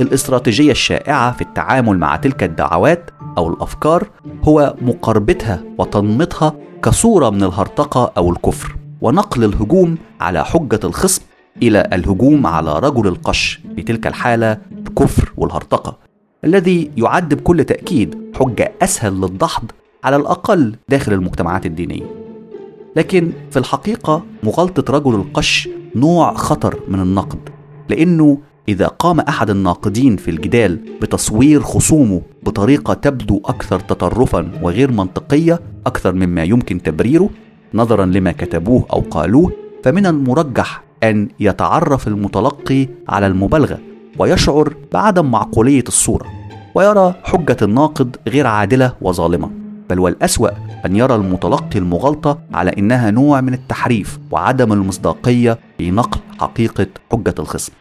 [0.00, 4.08] الاستراتيجية الشائعة في التعامل مع تلك الدعوات أو الأفكار
[4.44, 11.22] هو مقاربتها وتنميطها كصورة من الهرطقة أو الكفر ونقل الهجوم على حجة الخصم
[11.62, 15.98] إلى الهجوم على رجل القش في تلك الحالة الكفر والهرطقة
[16.44, 19.70] الذي يعد بكل تأكيد حجة أسهل للدحض
[20.04, 22.04] على الأقل داخل المجتمعات الدينية.
[22.96, 27.48] لكن في الحقيقة مغالطة رجل القش نوع خطر من النقد
[27.88, 28.38] لأنه
[28.68, 36.12] إذا قام أحد الناقدين في الجدال بتصوير خصومه بطريقة تبدو أكثر تطرفا وغير منطقية أكثر
[36.12, 37.30] مما يمكن تبريره
[37.74, 39.52] نظرا لما كتبوه أو قالوه
[39.84, 43.78] فمن المرجح أن يتعرف المتلقي على المبالغة
[44.18, 46.26] ويشعر بعدم معقولية الصورة
[46.74, 49.50] ويرى حجة الناقد غير عادلة وظالمة
[49.90, 50.50] بل والأسوأ
[50.86, 57.34] أن يرى المتلقي المغالطة على إنها نوع من التحريف وعدم المصداقية في نقل حقيقة حجة
[57.38, 57.72] الخصم.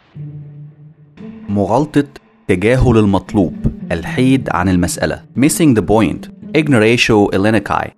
[1.52, 2.08] مغالطة
[2.48, 3.54] تجاهل المطلوب
[3.92, 5.24] الحيد عن المسألة.
[5.38, 6.30] Missing the point.
[6.58, 7.92] Ignoratio elenchi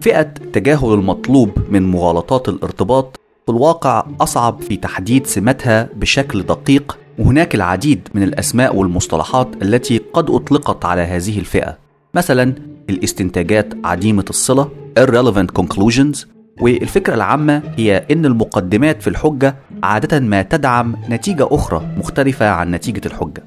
[0.00, 7.54] فئة تجاهل المطلوب من مغالطات الارتباط في الواقع أصعب في تحديد سماتها بشكل دقيق وهناك
[7.54, 11.78] العديد من الأسماء والمصطلحات التي قد أطلقت على هذه الفئة.
[12.14, 12.54] مثلا
[12.90, 14.68] الاستنتاجات عديمة الصلة
[15.00, 16.26] irrelevant conclusions
[16.60, 23.00] والفكرة العامة هي أن المقدمات في الحجة عادة ما تدعم نتيجة أخرى مختلفة عن نتيجة
[23.06, 23.42] الحجة.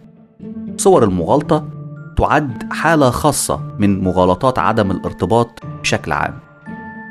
[0.78, 1.68] صور المغالطة
[2.18, 6.34] تعد حالة خاصة من مغالطات عدم الارتباط بشكل عام.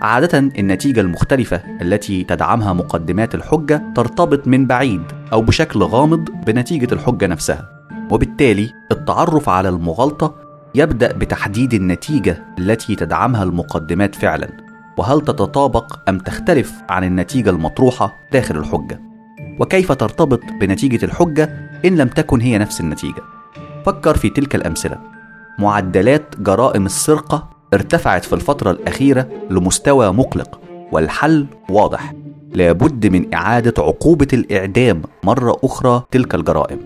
[0.02, 7.26] عادة النتيجة المختلفة التي تدعمها مقدمات الحجة ترتبط من بعيد أو بشكل غامض بنتيجة الحجة
[7.26, 7.68] نفسها.
[8.10, 10.34] وبالتالي التعرف على المغالطة
[10.74, 14.71] يبدأ بتحديد النتيجة التي تدعمها المقدمات فعلا.
[14.96, 19.00] وهل تتطابق أم تختلف عن النتيجة المطروحة داخل الحجة؟
[19.60, 23.22] وكيف ترتبط بنتيجة الحجة إن لم تكن هي نفس النتيجة؟
[23.86, 24.98] فكر في تلك الأمثلة.
[25.58, 30.60] معدلات جرائم السرقة ارتفعت في الفترة الأخيرة لمستوى مقلق
[30.92, 32.14] والحل واضح.
[32.54, 36.78] لابد من إعادة عقوبة الإعدام مرة أخرى تلك الجرائم.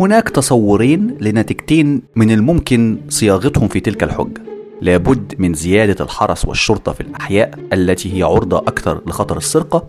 [0.00, 4.55] هناك تصورين لنتيجتين من الممكن صياغتهم في تلك الحجة.
[4.80, 9.88] لابد من زيادة الحرس والشرطة في الأحياء التي هي عرضة أكثر لخطر السرقة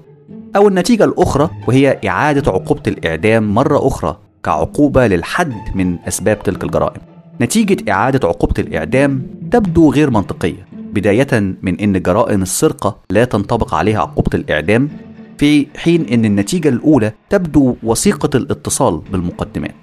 [0.56, 7.02] أو النتيجة الأخرى وهي إعادة عقوبة الإعدام مرة أخرى كعقوبة للحد من أسباب تلك الجرائم.
[7.42, 14.00] نتيجة إعادة عقوبة الإعدام تبدو غير منطقية بداية من أن جرائم السرقة لا تنطبق عليها
[14.00, 14.90] عقوبة الإعدام
[15.38, 19.76] في حين أن النتيجة الأولى تبدو وثيقة الاتصال بالمقدمات.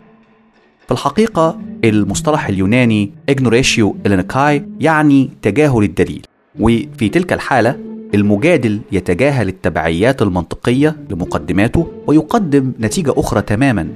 [0.86, 6.26] في الحقيقة المصطلح اليوناني ignoratio elenchi يعني تجاهل الدليل
[6.60, 7.78] وفي تلك الحالة
[8.14, 13.88] المجادل يتجاهل التبعيات المنطقية لمقدماته ويقدم نتيجة أخرى تماما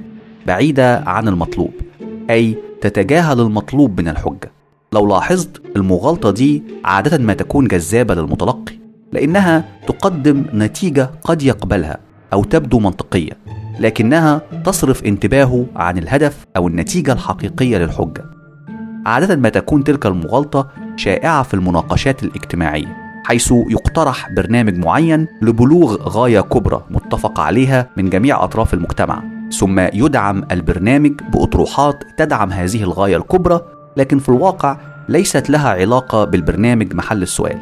[0.47, 1.71] بعيدة عن المطلوب
[2.29, 4.51] أي تتجاهل المطلوب من الحجة.
[4.93, 8.73] لو لاحظت المغالطة دي عادة ما تكون جذابة للمتلقي
[9.13, 11.97] لأنها تقدم نتيجة قد يقبلها
[12.33, 13.37] أو تبدو منطقية.
[13.79, 18.25] لكنها تصرف انتباهه عن الهدف أو النتيجة الحقيقية للحجة.
[19.05, 26.41] عادة ما تكون تلك المغالطة شائعة في المناقشات الاجتماعية حيث يقترح برنامج معين لبلوغ غاية
[26.41, 29.23] كبرى متفق عليها من جميع أطراف المجتمع
[29.59, 33.61] ثم يدعم البرنامج بأطروحات تدعم هذه الغاية الكبرى
[33.97, 34.77] لكن في الواقع
[35.09, 37.59] ليست لها علاقة بالبرنامج محل السؤال.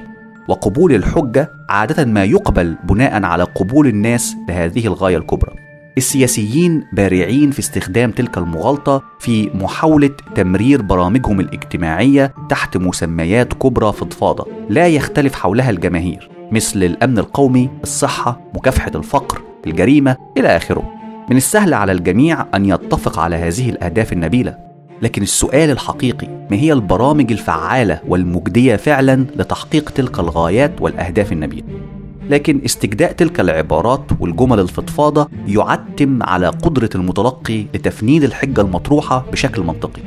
[0.48, 5.67] وقبول الحجة عادة ما يقبل بناء على قبول الناس لهذه الغاية الكبرى.
[5.98, 14.48] السياسيين بارعين في استخدام تلك المغالطة في محاولة تمرير برامجهم الاجتماعية تحت مسميات كبرى فضفاضة
[14.70, 20.92] لا يختلف حولها الجماهير مثل الأمن القومي، الصحة، مكافحة الفقر، الجريمة إلى آخره.
[21.30, 24.58] من السهل على الجميع أن يتفق على هذه الأهداف النبيلة،
[25.02, 31.97] لكن السؤال الحقيقي ما هي البرامج الفعالة والمجدية فعلا لتحقيق تلك الغايات والأهداف النبيلة؟
[32.30, 40.02] لكن استجداء تلك العبارات والجمل الفضفاضة يعتم على قدرة المتلقي لتفنيد الحجة المطروحة بشكل منطقي.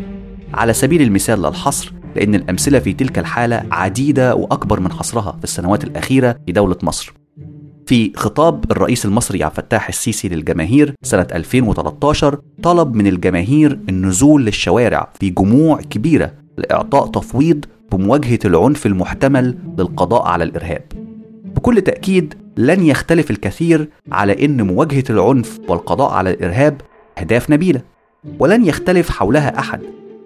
[0.54, 5.44] على سبيل المثال لا الحصر لأن الأمثلة في تلك الحالة عديدة وأكبر من حصرها في
[5.44, 7.14] السنوات الأخيرة في دولة مصر.
[7.86, 15.12] في خطاب الرئيس المصري عبد الفتاح السيسي للجماهير سنة 2013 طلب من الجماهير النزول للشوارع
[15.20, 21.09] في جموع كبيرة لإعطاء تفويض بمواجهة العنف المحتمل للقضاء على الإرهاب.
[21.60, 26.80] بكل تأكيد لن يختلف الكثير على أن مواجهة العنف والقضاء على الإرهاب
[27.18, 27.80] أهداف نبيلة
[28.38, 29.80] ولن يختلف حولها أحد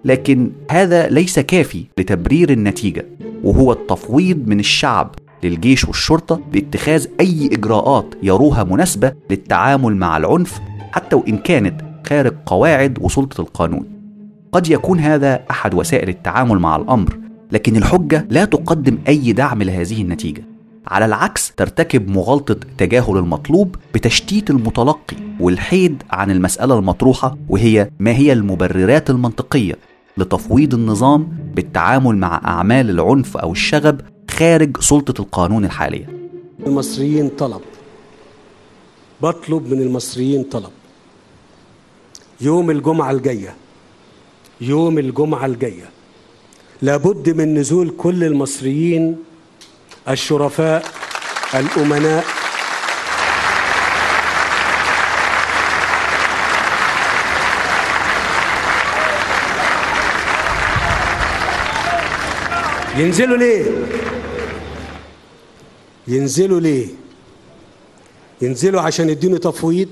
[0.05, 3.05] لكن هذا ليس كافي لتبرير النتيجة
[3.43, 10.59] وهو التفويض من الشعب للجيش والشرطة باتخاذ أي إجراءات يروها مناسبة للتعامل مع العنف
[10.91, 13.85] حتى وإن كانت خارج قواعد وسلطة القانون.
[14.51, 17.19] قد يكون هذا أحد وسائل التعامل مع الأمر
[17.51, 20.54] لكن الحجة لا تقدم أي دعم لهذه النتيجة.
[20.87, 28.33] على العكس ترتكب مغالطة تجاهل المطلوب بتشتيت المتلقي والحيد عن المسألة المطروحة وهي ما هي
[28.33, 29.75] المبررات المنطقية
[30.17, 36.09] لتفويض النظام بالتعامل مع أعمال العنف أو الشغب خارج سلطة القانون الحالية.
[36.67, 37.61] المصريين طلب.
[39.21, 40.69] بطلب من المصريين طلب.
[42.41, 43.55] يوم الجمعة الجاية
[44.61, 45.89] يوم الجمعة الجاية
[46.81, 49.15] لابد من نزول كل المصريين
[50.09, 50.85] الشرفاء
[51.53, 52.25] الأمناء.
[62.97, 63.65] ينزلوا ليه؟
[66.07, 66.87] ينزلوا ليه؟
[68.41, 69.89] ينزلوا عشان يديني تفويض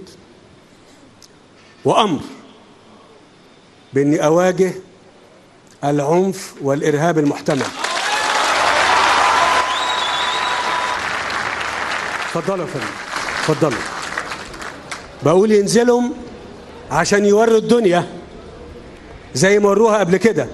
[1.85, 2.21] وأمر
[3.93, 4.73] بإني أواجه
[5.83, 7.92] العنف والإرهاب المحتمل.
[12.35, 12.85] اتفضلوا يا فندم.
[13.39, 13.79] اتفضلوا
[15.23, 16.01] بقول ينزلوا
[16.91, 18.07] عشان يوروا الدنيا
[19.33, 20.47] زي ما وروها قبل كده.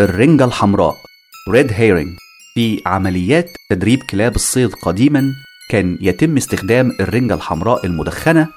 [0.00, 0.94] الرنجة الحمراء
[1.48, 2.16] Red Herring
[2.54, 5.22] في عمليات تدريب كلاب الصيد قديما
[5.70, 8.48] كان يتم استخدام الرنجة الحمراء المدخنة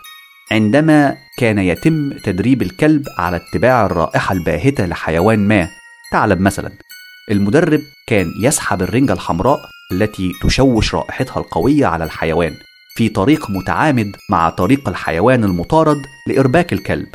[0.51, 5.67] عندما كان يتم تدريب الكلب على اتباع الرائحة الباهتة لحيوان ما.
[6.11, 6.71] ثعلب مثلا.
[7.31, 9.59] المدرب كان يسحب الرنجة الحمراء
[9.91, 12.53] التي تشوش رائحتها القوية على الحيوان
[12.95, 17.07] في طريق متعامد مع طريق الحيوان المطارد لإرباك الكلب.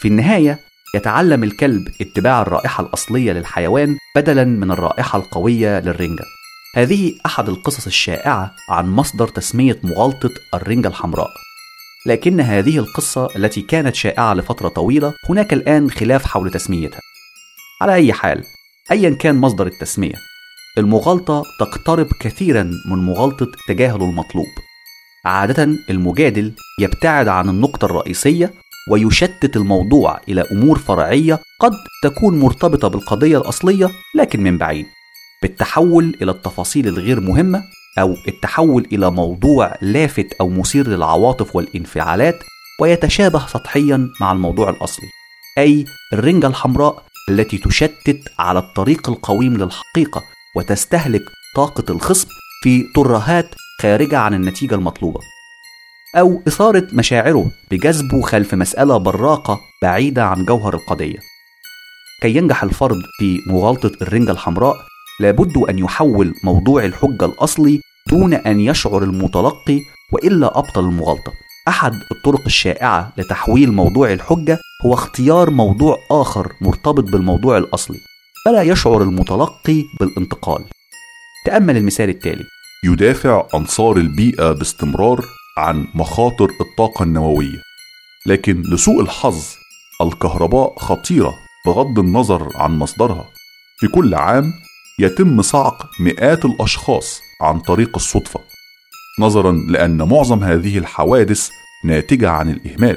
[0.00, 0.58] في النهاية
[0.94, 6.24] يتعلم الكلب اتباع الرائحة الأصلية للحيوان بدلا من الرائحة القوية للرنجة.
[6.76, 11.30] هذه أحد القصص الشائعة عن مصدر تسمية مغالطة الرنجة الحمراء.
[12.06, 17.00] لكن هذه القصة التي كانت شائعة لفترة طويلة هناك الآن خلاف حول تسميتها.
[17.82, 18.44] على أي حال
[18.90, 20.29] أيا كان مصدر التسمية
[20.78, 24.46] المغالطة تقترب كثيرا من مغالطة تجاهل المطلوب.
[25.24, 28.54] عادة المجادل يبتعد عن النقطة الرئيسية
[28.90, 34.86] ويشتت الموضوع إلى أمور فرعية قد تكون مرتبطة بالقضية الأصلية لكن من بعيد.
[35.42, 37.62] بالتحول إلى التفاصيل الغير مهمة
[37.98, 42.38] أو التحول إلى موضوع لافت أو مثير للعواطف والانفعالات
[42.80, 45.08] ويتشابه سطحيا مع الموضوع الأصلي.
[45.58, 50.22] أي الرنجة الحمراء التي تشتت على الطريق القويم للحقيقة
[50.56, 51.22] وتستهلك
[51.56, 52.28] طاقة الخصم
[52.62, 55.20] في ترهات خارجة عن النتيجة المطلوبة.
[56.16, 61.18] أو إثارة مشاعره بجذبه خلف مسألة براقة بعيدة عن جوهر القضية.
[62.22, 64.76] كي ينجح الفرد في مغالطة الرنجة الحمراء
[65.20, 69.80] لابد أن يحول موضوع الحجة الأصلي دون أن يشعر المتلقي
[70.12, 71.32] وإلا أبطل المغالطة.
[71.68, 77.98] أحد الطرق الشائعة لتحويل موضوع الحجة هو اختيار موضوع آخر مرتبط بالموضوع الأصلي.
[78.44, 80.64] فلا يشعر المتلقي بالانتقال.
[81.46, 82.44] تأمل المثال التالي.
[82.84, 85.24] يدافع أنصار البيئة باستمرار
[85.58, 87.62] عن مخاطر الطاقة النووية.
[88.26, 89.44] لكن لسوء الحظ
[90.02, 91.34] الكهرباء خطيرة
[91.66, 93.24] بغض النظر عن مصدرها.
[93.78, 94.52] في كل عام
[94.98, 98.40] يتم صعق مئات الأشخاص عن طريق الصدفة.
[99.20, 101.50] نظرا لأن معظم هذه الحوادث
[101.84, 102.96] ناتجة عن الإهمال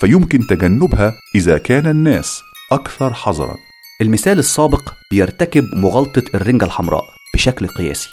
[0.00, 3.56] فيمكن تجنبها إذا كان الناس أكثر حذرا.
[4.04, 8.08] المثال السابق بيرتكب مغالطة الرنجة الحمراء بشكل قياسي.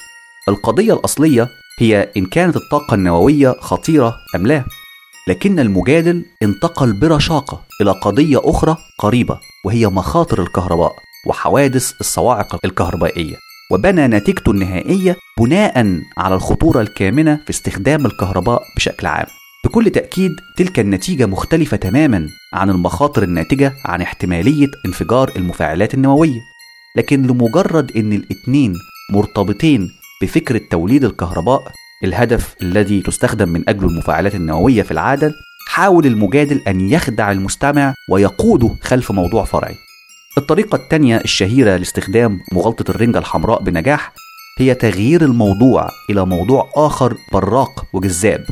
[0.49, 1.47] القضية الأصلية
[1.79, 4.63] هي إن كانت الطاقة النووية خطيرة أم لا
[5.27, 10.91] لكن المجادل انتقل برشاقة إلى قضية أخرى قريبة وهي مخاطر الكهرباء
[11.27, 13.35] وحوادث الصواعق الكهربائية.
[13.71, 19.27] وبنى نتيجته النهائية بناء على الخطورة الكامنة في استخدام الكهرباء بشكل عام.
[19.65, 26.41] بكل تأكيد تلك النتيجة مختلفة تماما عن المخاطر الناتجة عن احتمالية انفجار المفاعلات النووية.
[26.97, 28.73] لكن لمجرد إن الاتنين
[29.11, 29.91] مرتبطين
[30.21, 31.71] بفكرة توليد الكهرباء
[32.03, 35.33] الهدف الذي تستخدم من أجله المفاعلات النووية في العادة
[35.67, 39.75] حاول المجادل أن يخدع المستمع ويقوده خلف موضوع فرعي.
[40.37, 44.13] الطريقة الثانية الشهيرة لاستخدام مغالطة الرنجة الحمراء بنجاح
[44.59, 48.45] هي تغيير الموضوع إلى موضوع آخر براق وجذاب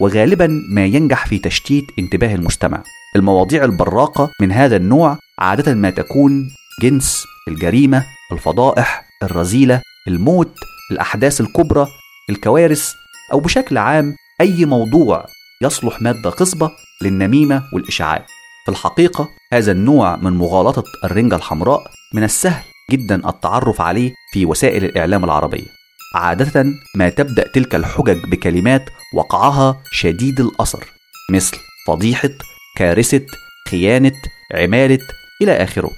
[0.00, 2.82] وغالبا ما ينجح في تشتيت انتباه المستمع.
[3.16, 6.50] المواضيع البراقة من هذا النوع عادة ما تكون
[6.82, 10.54] جنس الجريمة الفضائح الرذيلة الموت
[10.90, 11.88] الأحداث الكبرى
[12.30, 12.92] الكوارث
[13.32, 15.26] أو بشكل عام أي موضوع
[15.62, 16.70] يصلح مادة خصبة
[17.02, 18.26] للنميمة والإشاعات
[18.64, 21.82] في الحقيقة هذا النوع من مغالطة الرنجة الحمراء
[22.14, 25.66] من السهل جدا التعرف عليه في وسائل الإعلام العربية.
[26.14, 28.84] عادة ما تبدأ تلك الحجج بكلمات
[29.14, 30.84] وقعها شديد الأثر
[31.30, 31.56] مثل
[31.86, 32.30] فضيحة
[32.78, 33.26] كارثة
[33.70, 34.12] خيانة
[34.54, 34.98] عمالة
[35.42, 35.90] إلى آخره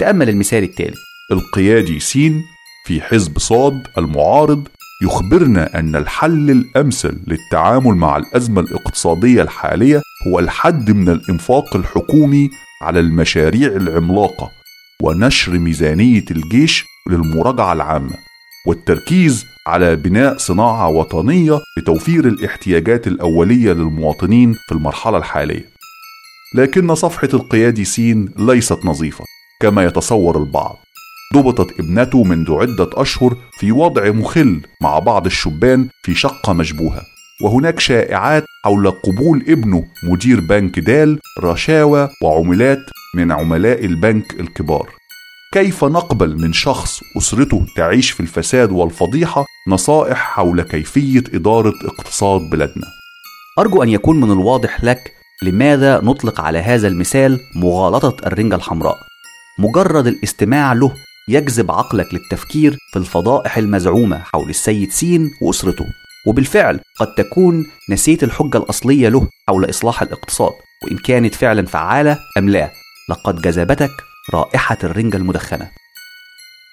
[0.00, 0.96] تأمل المثال التالي
[1.32, 2.42] القيادي سين
[2.86, 4.68] في حزب صاد المعارض
[5.02, 12.50] يخبرنا أن الحل الأمثل للتعامل مع الأزمة الاقتصادية الحالية هو الحد من الإنفاق الحكومي
[12.82, 14.50] على المشاريع العملاقة
[15.02, 18.14] ونشر ميزانية الجيش للمراجعة العامة
[18.66, 25.75] والتركيز على بناء صناعة وطنية لتوفير الاحتياجات الأولية للمواطنين في المرحلة الحالية.
[26.54, 29.24] لكن صفحة القيادي سين ليست نظيفة
[29.60, 30.76] كما يتصور البعض.
[31.34, 37.02] ضبطت ابنته منذ عدة أشهر في وضع مخل مع بعض الشبان في شقة مشبوهة.
[37.42, 42.82] وهناك شائعات حول قبول ابنه مدير بنك دال رشاوى وعملات
[43.14, 44.90] من عملاء البنك الكبار.
[45.52, 52.86] كيف نقبل من شخص أسرته تعيش في الفساد والفضيحة؟ نصائح حول كيفية إدارة اقتصاد بلادنا
[53.58, 58.98] أرجو أن يكون من الواضح لك لماذا نطلق على هذا المثال مغالطة الرنجة الحمراء؟
[59.58, 60.94] مجرد الاستماع له
[61.28, 65.84] يجذب عقلك للتفكير في الفضائح المزعومة حول السيد سين وأسرته.
[66.26, 70.52] وبالفعل قد تكون نسيت الحجة الأصلية له حول إصلاح الاقتصاد.
[70.84, 72.70] وإن كانت فعلا فعالة أم لا
[73.10, 73.92] لقد جذبتك
[74.34, 75.70] رائحة الرنجة المدخنة.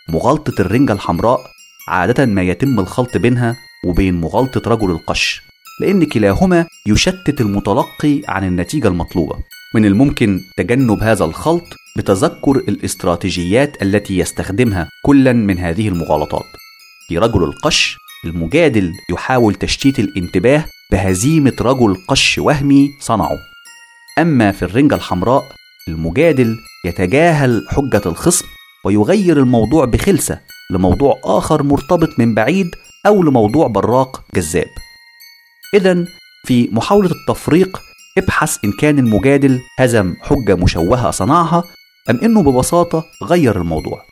[0.09, 1.39] مغالطة الرنجة الحمراء
[1.88, 3.55] عادة ما يتم الخلط بينها
[3.86, 5.53] وبين مغالطة رجل القش.
[5.80, 9.36] لأن كلاهما يشتت المتلقي عن النتيجة المطلوبة.
[9.76, 11.63] من الممكن تجنب هذا الخلط
[11.97, 16.45] بتذكر الاستراتيجيات التي يستخدمها كلا من هذه المغالطات.
[17.07, 23.38] في رجل القش المجادل يحاول تشتيت الانتباه بهزيمة رجل قش وهمي صنعه.
[24.19, 25.43] أما في الرنجة الحمراء
[25.88, 28.45] المجادل يتجاهل حجة الخصم
[28.86, 30.39] ويغير الموضوع بخلسة
[30.71, 32.76] لموضوع آخر مرتبط من بعيد
[33.07, 34.67] أو لموضوع براق جذاب.
[35.74, 36.05] إذا
[36.45, 37.82] في محاولة التفريق
[38.17, 41.63] ابحث إن كان المجادل هزم حجة مشوهة صنعها
[42.09, 44.05] أم إنه ببساطة غير الموضوع.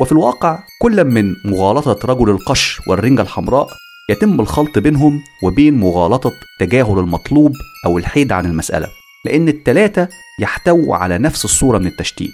[0.00, 3.68] وفي الواقع كل من مغالطة رجل القش والرنجة الحمراء
[4.10, 7.52] يتم الخلط بينهم وبين مغالطة تجاهل المطلوب
[7.86, 8.88] أو الحيد عن المسألة
[9.26, 10.08] لأن التلاتة
[10.40, 12.32] يحتووا على نفس الصورة من التشتيت.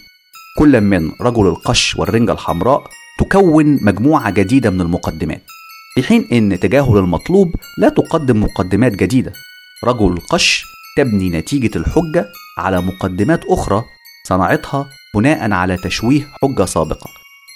[0.59, 2.85] كل من رجل القش والرنجة الحمراء
[3.19, 5.43] تكون مجموعة جديدة من المقدمات.
[5.99, 9.33] في حين أن تجاهل المطلوب لا تقدم مقدمات جديدة.
[9.85, 10.65] رجل القش
[10.97, 12.27] تبني نتيجة الحجة
[12.59, 13.85] على مقدمات أخرى
[14.29, 17.11] صنعتها بناء على تشويه حجة سابقة.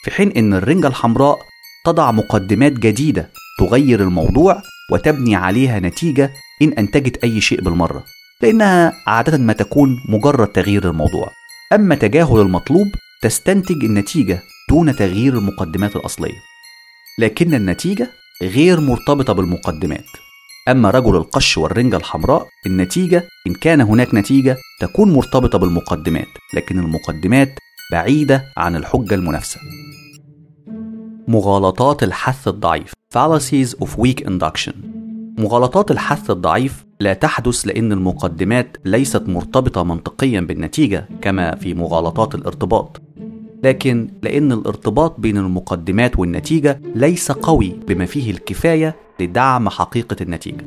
[0.04, 1.38] في حين أن الرنجة الحمراء
[1.86, 4.62] تضع مقدمات جديدة تغير الموضوع
[4.92, 6.32] وتبني عليها نتيجة
[6.62, 8.04] إن أنتجت أي شيء بالمرة
[8.40, 11.28] لأنها عادة ما تكون مجرد تغيير الموضوع.
[11.72, 12.86] أما تجاهل المطلوب
[13.22, 16.38] تستنتج النتيجة دون تغيير المقدمات الأصلية.
[17.18, 20.04] لكن النتيجة غير مرتبطة بالمقدمات.
[20.68, 27.58] أما رجل القش والرنجة الحمراء النتيجة إن كان هناك نتيجة تكون مرتبطة بالمقدمات لكن المقدمات
[27.92, 29.60] بعيدة عن الحجة المنافسة.
[31.28, 32.92] مغالطات الحث الضعيف.
[33.14, 34.72] Fallacies of weak induction.
[35.38, 43.02] مغالطات الحث الضعيف لا تحدث لأن المقدمات ليست مرتبطة منطقيا بالنتيجة كما في مغالطات الارتباط.
[43.62, 50.64] لكن لأن الارتباط بين المقدمات والنتيجة ليس قوي بما فيه الكفاية لدعم حقيقة النتيجة.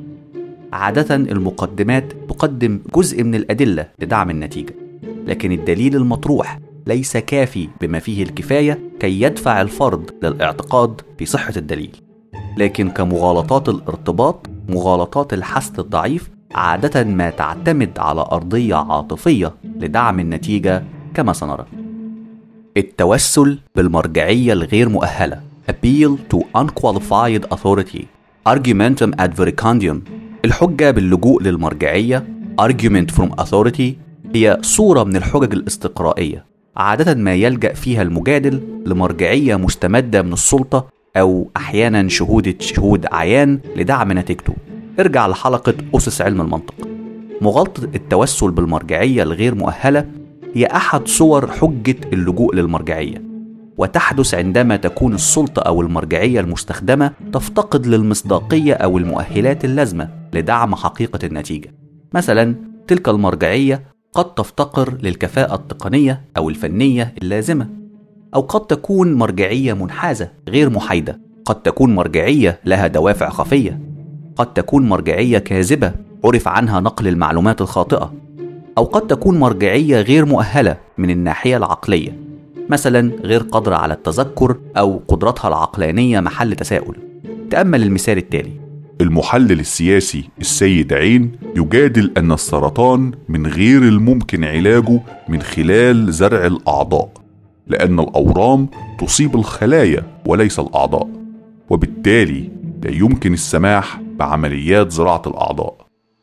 [0.73, 4.75] عادة المقدمات تقدم جزء من الأدلة لدعم النتيجة
[5.27, 11.95] لكن الدليل المطروح ليس كافي بما فيه الكفاية كي يدفع الفرد للاعتقاد في صحة الدليل.
[12.57, 20.83] لكن كمغالطات الارتباط مغالطات الحث الضعيف عادة ما تعتمد على أرضية عاطفية لدعم النتيجة
[21.13, 21.65] كما سنرى.
[22.77, 25.41] التوسل بالمرجعية الغير مؤهلة.
[25.71, 28.03] Appeal to unqualified authority.
[28.49, 29.97] Argumentum ad vericandium.
[30.45, 32.27] الحجة باللجوء للمرجعية.
[32.61, 33.93] Argument from authority.
[34.35, 36.45] هي صورة من الحجج الاستقرائية.
[36.77, 44.11] عادة ما يلجأ فيها المجادل لمرجعية مستمدة من السلطة أو أحيانا شهودة شهود عيان لدعم
[44.11, 44.53] نتيجته.
[44.99, 46.75] ارجع لحلقة أسس علم المنطق.
[47.41, 50.05] مغالطة التوسل بالمرجعية الغير مؤهلة
[50.55, 53.21] هي أحد صور حجة اللجوء للمرجعية.
[53.77, 61.73] وتحدث عندما تكون السلطة أو المرجعية المستخدمة تفتقد للمصداقية أو المؤهلات اللازمة لدعم حقيقة النتيجة.
[62.13, 62.55] مثلا
[62.87, 63.83] تلك المرجعية
[64.13, 67.69] قد تفتقر للكفاءة التقنية أو الفنية اللازمة.
[68.35, 71.19] أو قد تكون مرجعية منحازة غير محايدة.
[71.45, 73.79] قد تكون مرجعية لها دوافع خفية.
[74.35, 75.91] قد تكون مرجعية كاذبة
[76.25, 78.13] عرف عنها نقل المعلومات الخاطئة.
[78.77, 82.19] أو قد تكون مرجعية غير مؤهلة من الناحية العقلية
[82.69, 86.95] مثلا غير قادرة على التذكر أو قدرتها العقلانية محل تساؤل.
[87.49, 88.51] تأمل المثال التالي.
[89.01, 97.09] المحلل السياسي السيد عين يجادل أن السرطان من غير الممكن علاجه من خلال زرع الأعضاء
[97.67, 98.67] لأن الأورام
[98.99, 101.09] تصيب الخلايا وليس الأعضاء
[101.69, 102.49] وبالتالي
[102.83, 105.75] لا يمكن السماح بعمليات زراعة الأعضاء.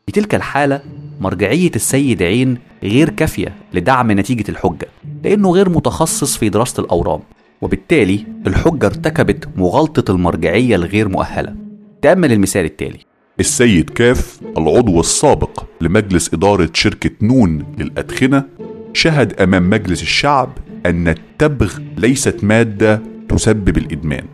[0.05, 0.81] في تلك الحالة
[1.19, 4.87] مرجعية السيد عين غير كافية لدعم نتيجة الحجة
[5.23, 7.19] لأنه غير متخصص في دراسة الأورام
[7.61, 11.55] وبالتالي الحجة ارتكبت مغالطة المرجعية الغير مؤهلة.
[12.01, 12.99] تأمل المثال التالي.
[13.39, 18.45] السيد كاف العضو السابق لمجلس إدارة شركة نون للأدخنة
[18.93, 24.25] شهد أمام مجلس الشعب أن التبغ ليست مادة تسبب الإدمان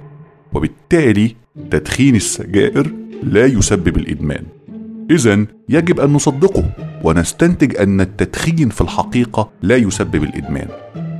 [0.54, 1.36] وبالتالي
[1.72, 2.92] تدخين السجائر
[3.24, 4.44] لا يسبب الإدمان.
[5.10, 6.64] إذا يجب أن نصدقه
[7.04, 10.68] ونستنتج أن التدخين في الحقيقة لا يسبب الإدمان.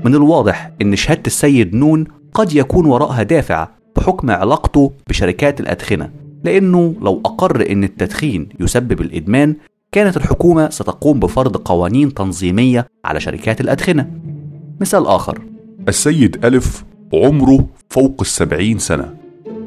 [0.06, 6.10] من الواضح أن شهادة السيد نون قد يكون وراءها دافع بحكم علاقته بشركات الأدخنة
[6.44, 9.56] لأنه لو أقر أن التدخين يسبب الإدمان
[9.92, 14.12] كانت الحكومة ستقوم بفرض قوانين تنظيمية على شركات الأدخنة.
[14.82, 15.42] مثال آخر.
[15.88, 16.84] السيد ألف
[17.14, 19.14] عمره فوق السبعين سنة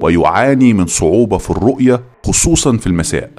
[0.00, 3.30] ويعاني من صعوبة في الرؤية خصوصا في المساء.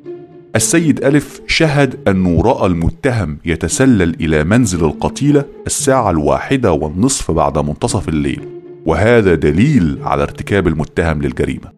[0.56, 8.10] السيد ألف شهد أنه رأى المتهم يتسلل إلى منزل القتيلة الساعة الواحدة والنصف بعد منتصف
[8.10, 8.48] الليل
[8.86, 11.72] وهذا دليل على ارتكاب المتهم للجريمة.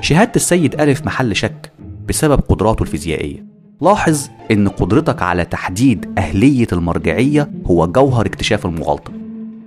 [0.00, 1.72] شهادة السيد ألف محل شك
[2.08, 3.44] بسبب قدراته الفيزيائية.
[3.80, 9.12] لاحظ أن قدرتك على تحديد أهلية المرجعية هو جوهر اكتشاف المغالطة.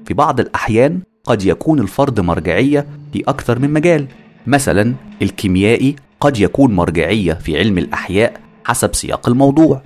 [0.06, 4.08] في بعض الأحيان قد يكون الفرد مرجعية في أكثر من مجال.
[4.48, 9.82] مثلا الكيميائي قد يكون مرجعية في علم الأحياء حسب سياق الموضوع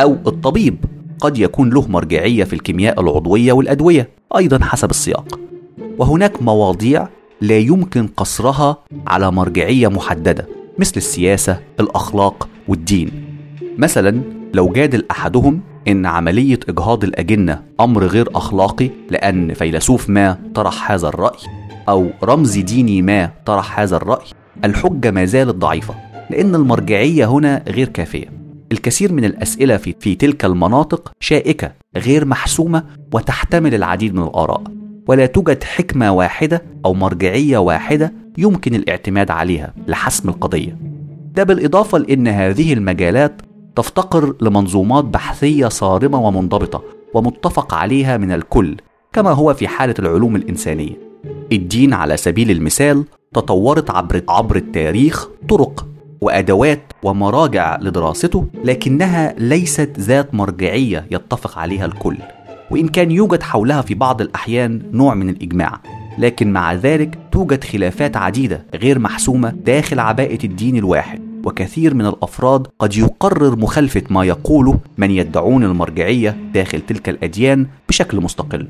[0.00, 0.84] أو الطبيب
[1.20, 5.40] قد يكون له مرجعية في الكيمياء العضوية والأدوية أيضا حسب السياق
[5.98, 7.08] وهناك مواضيع
[7.40, 8.76] لا يمكن قصرها
[9.06, 10.46] على مرجعية محددة
[10.78, 13.10] مثل السياسة، الأخلاق والدين.
[13.78, 14.20] مثلا
[14.54, 21.08] لو جادل أحدهم إن عملية إجهاض الأجنة أمر غير أخلاقي لأن فيلسوف ما طرح هذا
[21.08, 21.38] الرأي
[21.88, 24.26] أو رمز ديني ما طرح هذا الرأي،
[24.64, 25.94] الحجة ما زالت ضعيفة
[26.30, 28.32] لأن المرجعية هنا غير كافية.
[28.72, 32.84] الكثير من الأسئلة في, في تلك المناطق شائكة غير محسومة
[33.14, 34.62] وتحتمل العديد من الآراء
[35.06, 40.76] ولا توجد حكمة واحدة أو مرجعية واحدة يمكن الاعتماد عليها لحسم القضية.
[41.34, 43.42] ده بالإضافة لأن هذه المجالات
[43.76, 46.82] تفتقر لمنظومات بحثية صارمة ومنضبطة
[47.14, 48.76] ومتفق عليها من الكل
[49.12, 51.08] كما هو في حالة العلوم الإنسانية.
[51.52, 55.87] الدين على سبيل المثال تطورت عبر عبر التاريخ طرق
[56.20, 62.16] وأدوات ومراجع لدراسته لكنها ليست ذات مرجعية يتفق عليها الكل.
[62.70, 65.80] وإن كان يوجد حولها في بعض الأحيان نوع من الإجماع
[66.18, 71.28] لكن مع ذلك توجد خلافات عديدة غير محسومة داخل عباءة الدين الواحد.
[71.44, 78.20] وكثير من الأفراد قد يقرر مخالفة ما يقوله من يدعون المرجعية داخل تلك الأديان بشكل
[78.20, 78.68] مستقل.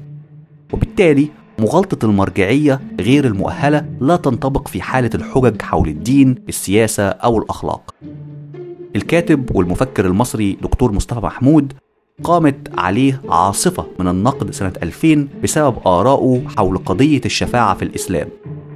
[0.73, 1.29] وبالتالي
[1.59, 7.95] مغالطة المرجعية غير المؤهلة لا تنطبق في حالة الحجج حول الدين، السياسة أو الأخلاق.
[8.97, 11.73] الكاتب والمفكر المصري دكتور مصطفى محمود
[12.25, 18.29] قامت عليه عاصفة من النقد سنة 2000 بسبب آرائه حول قضية الشفاعة في الإسلام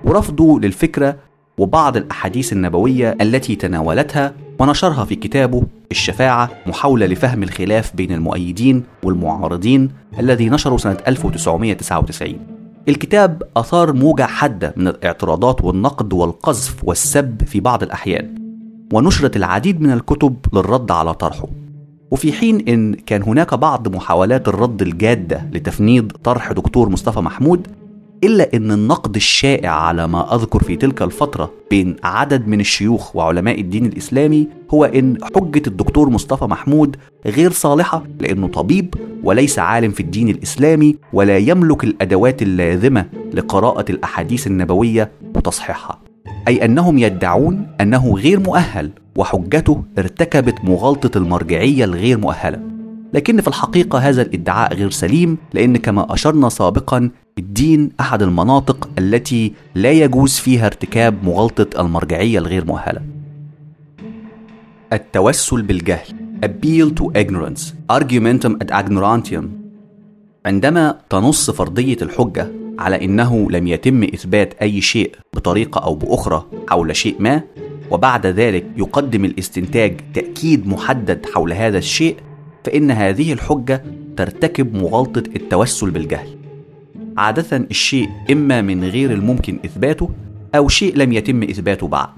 [0.04, 1.16] ورفضه للفكرة
[1.58, 9.90] وبعض الأحاديث النبوية التي تناولتها ونشرها في كتابه الشفاعة محاولة لفهم الخلاف بين المؤيدين والمعارضين
[10.18, 17.82] الذي نشره سنة 1999 الكتاب أثار موجة حادة من الاعتراضات والنقد والقذف والسب في بعض
[17.82, 18.34] الأحيان
[18.92, 21.48] ونشرت العديد من الكتب للرد على طرحه.
[22.10, 27.66] وفي حين إن كان هناك بعض محاولات الرد الجادة لتفنيد طرح دكتور مصطفى محمود
[28.24, 33.60] إلا أن النقد الشائع على ما أذكر في تلك الفترة بين عدد من الشيوخ وعلماء
[33.60, 36.96] الدين الإسلامي هو أن حجة الدكتور مصطفى محمود
[37.26, 38.94] غير صالحة لأنه طبيب
[39.24, 45.98] وليس عالم في الدين الإسلامي ولا يملك الأدوات اللازمة لقراءة الأحاديث النبوية وتصحيحها.
[46.48, 52.60] أي أنهم يدعون أنه غير مؤهل وحجته ارتكبت مغالطة المرجعية الغير مؤهلة.
[53.12, 59.52] لكن في الحقيقة هذا الادعاء غير سليم لأن كما أشرنا سابقا الدين أحد المناطق التي
[59.74, 63.02] لا يجوز فيها ارتكاب مغالطة المرجعية الغير مؤهلة.
[64.92, 66.14] التوسل بالجهل.
[66.44, 67.62] Appeal to ignorance.
[67.92, 69.44] Argumentum ad ignorantium.
[70.46, 76.96] عندما تنص فرضية الحجة على إنه لم يتم إثبات أي شيء بطريقة أو بأخرى حول
[76.96, 77.42] شيء ما
[77.90, 82.16] وبعد ذلك يقدم الاستنتاج تأكيد محدد حول هذا الشيء
[82.64, 83.84] فإن هذه الحجة
[84.16, 86.41] ترتكب مغالطة التوسل بالجهل.
[87.18, 90.10] عادة الشيء إما من غير الممكن إثباته
[90.54, 92.08] أو شيء لم يتم إثباته بعد.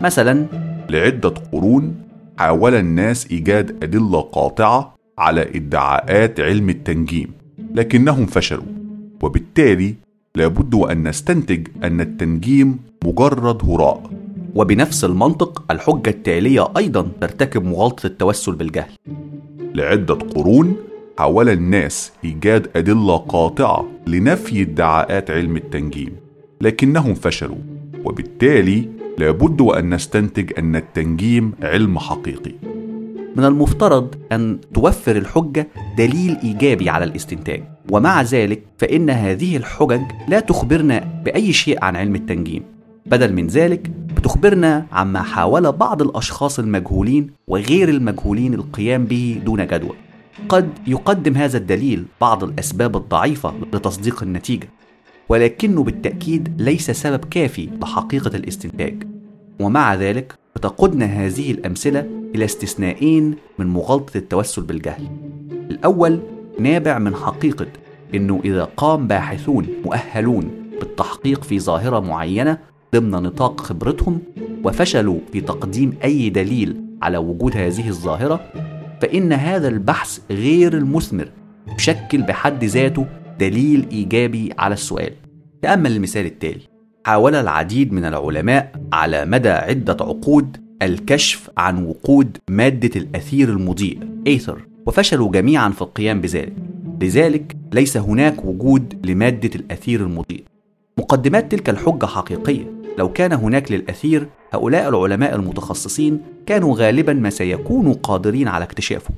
[0.00, 0.46] مثلا
[0.90, 1.94] لعدة قرون
[2.38, 7.32] حاول الناس إيجاد أدلة قاطعة على ادعاءات علم التنجيم
[7.74, 8.64] لكنهم فشلوا
[9.22, 9.94] وبالتالي
[10.34, 14.10] لابد أن نستنتج أن التنجيم مجرد هراء
[14.54, 18.92] وبنفس المنطق الحجة التالية أيضا ترتكب مغالطة التوسل بالجهل
[19.74, 20.76] لعدة قرون
[21.18, 26.16] حاول الناس إيجاد أدلة قاطعة لنفي ادعاءات علم التنجيم
[26.60, 27.56] لكنهم فشلوا
[28.04, 32.52] وبالتالي لابد أن نستنتج أن التنجيم علم حقيقي.
[33.36, 35.68] من المفترض أن توفر الحجة
[35.98, 42.14] دليل إيجابي على الاستنتاج ومع ذلك فإن هذه الحجج لا تخبرنا بأي شيء عن علم
[42.14, 42.62] التنجيم
[43.06, 50.11] بدل من ذلك بتخبرنا عما حاول بعض الأشخاص المجهولين وغير المجهولين القيام به دون جدوى.
[50.48, 54.68] قد يقدم هذا الدليل بعض الأسباب الضعيفة لتصديق النتيجة
[55.28, 59.06] ولكنه بالتأكيد ليس سبب كافي لحقيقة الاستنتاج.
[59.60, 65.06] ومع ذلك فتقودنا هذه الأمثلة إلى استثنائين من مغالطة التوسل بالجهل.
[65.70, 66.20] الأول
[66.58, 67.66] نابع من حقيقة
[68.14, 70.50] أنه إذا قام باحثون مؤهلون
[70.80, 72.58] بالتحقيق في ظاهرة معينة
[72.94, 74.18] ضمن نطاق خبرتهم
[74.64, 78.40] وفشلوا في تقديم أي دليل على وجود هذه الظاهرة
[79.02, 81.28] فإن هذا البحث غير المثمر
[81.78, 83.06] يشكل بحد ذاته
[83.40, 85.12] دليل إيجابي على السؤال.
[85.62, 86.60] تأمل المثال التالي
[87.06, 94.62] حاول العديد من العلماء على مدى عدة عقود الكشف عن وقود مادة الأثير المضيء إيثر
[94.86, 96.52] وفشلوا جميعا في القيام بذلك.
[97.00, 100.44] لذلك ليس هناك وجود لمادة الأثير المضيء.
[100.98, 102.81] مقدمات تلك الحجة حقيقية.
[102.98, 109.10] لو كان هناك للأثير هؤلاء العلماء المتخصصين كانوا غالبا ما سيكونوا قادرين على اكتشافه.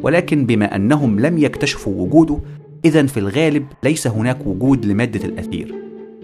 [0.00, 2.38] ولكن بما أنهم لم يكتشفوا وجوده
[2.84, 5.74] إذا في الغالب ليس هناك وجود لمادة الأثير.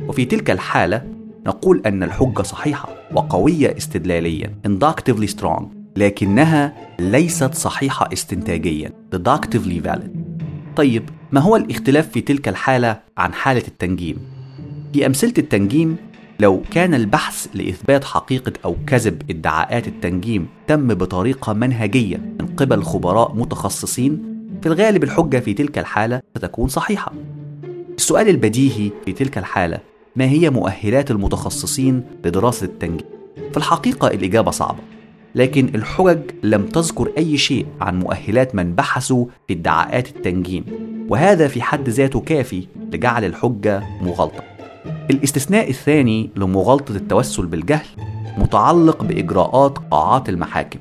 [0.09, 1.03] وفي تلك الحالة
[1.47, 5.62] نقول أن الحجة صحيحة وقوية استدلاليا inductively strong
[5.97, 10.11] لكنها ليست صحيحة استنتاجيا deductively valid.
[10.77, 11.03] طيب
[11.33, 14.16] ما هو الاختلاف في تلك الحالة عن حالة التنجيم؟
[14.93, 15.97] في أمثلة التنجيم
[16.40, 23.34] لو كان البحث لإثبات حقيقة أو كذب ادعاءات التنجيم تم بطريقة منهجية من قبل خبراء
[23.34, 24.22] متخصصين
[24.62, 27.12] في الغالب الحجة في تلك الحالة ستكون صحيحة
[27.96, 29.78] السؤال البديهي في تلك الحالة
[30.16, 33.06] ما هي مؤهلات المتخصصين لدراسة التنجيم؟
[33.50, 34.78] في الحقيقة الإجابة صعبة
[35.34, 40.64] لكن الحجج لم تذكر أي شيء عن مؤهلات من بحثوا في ادعاءات التنجيم
[41.09, 44.52] وهذا في حد ذاته كافي لجعل الحجة مغالطة
[45.11, 47.87] الاستثناء الثاني لمغالطة التوسل بالجهل
[48.39, 50.81] متعلق بإجراءات قاعات المحاكم.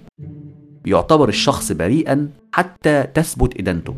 [0.86, 3.96] يعتبر الشخص بريئا حتى تثبت إدانته.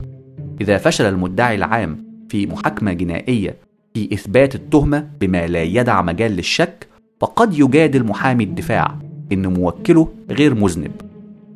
[0.61, 3.55] إذا فشل المدعي العام في محاكمة جنائية
[3.93, 6.87] في إثبات التهمة بما لا يدع مجال للشك
[7.21, 8.99] فقد يجادل محامي الدفاع
[9.31, 10.91] إن موكله غير مذنب.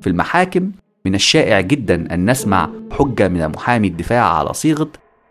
[0.01, 0.71] في المحاكم
[1.05, 4.89] من الشائع جدا أن نسمع حجة من محامي الدفاع على صيغة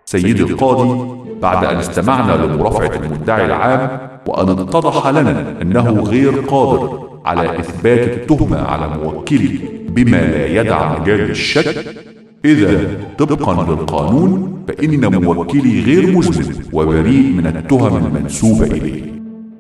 [0.09, 7.61] سيدي القاضي بعد أن استمعنا لمرافعة المدعي العام وأن اتضح لنا أنه غير قادر على
[7.61, 9.59] إثبات التهمة على موكلي
[9.89, 11.97] بما لا يدع مجال للشك.
[12.45, 19.03] إذا طبقا للقانون فإن موكلي غير مذنب وبريء من التهم المنسوبة إليه.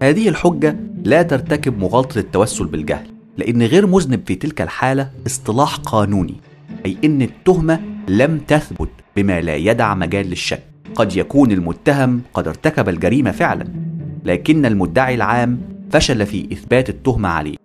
[0.02, 3.06] هذه الحجة لا ترتكب مغالطة التوسل بالجهل
[3.36, 6.34] لأن غير مذنب في تلك الحالة اصطلاح قانوني
[6.86, 8.88] أي أن التهمة لم تثبت.
[9.16, 10.62] بما لا يدع مجال للشك.
[10.94, 13.66] قد يكون المتهم قد ارتكب الجريمة فعلا
[14.24, 15.60] لكن المدعي العام
[15.90, 17.56] فشل في إثبات التهمة عليه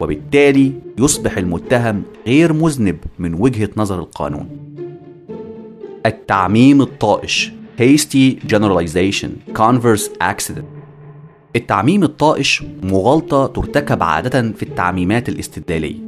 [0.00, 4.48] وبالتالي يصبح المتهم غير مذنب من وجهة نظر القانون.
[6.06, 10.64] التعميم الطائش hasty generalization converse accident.
[11.56, 15.98] التعميم الطائش مغالطة ترتكب عادة في التعميمات الاستدلالية.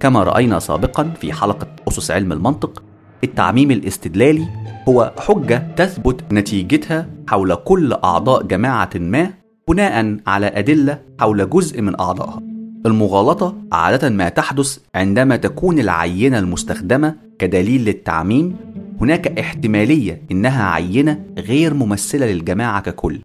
[0.00, 2.82] كما رأينا سابقا في حلقة أسس علم المنطق
[3.24, 4.46] التعميم الاستدلالي
[4.88, 9.30] هو حجة تثبت نتيجتها حول كل أعضاء جماعة ما
[9.68, 12.42] بناء على أدلة حول جزء من أعضائها.
[12.86, 18.56] المغالطة عادة ما تحدث عندما تكون العينة المستخدمة كدليل للتعميم.
[19.00, 23.20] هناك احتمالية إنها عينة غير ممثلة للجماعة ككل.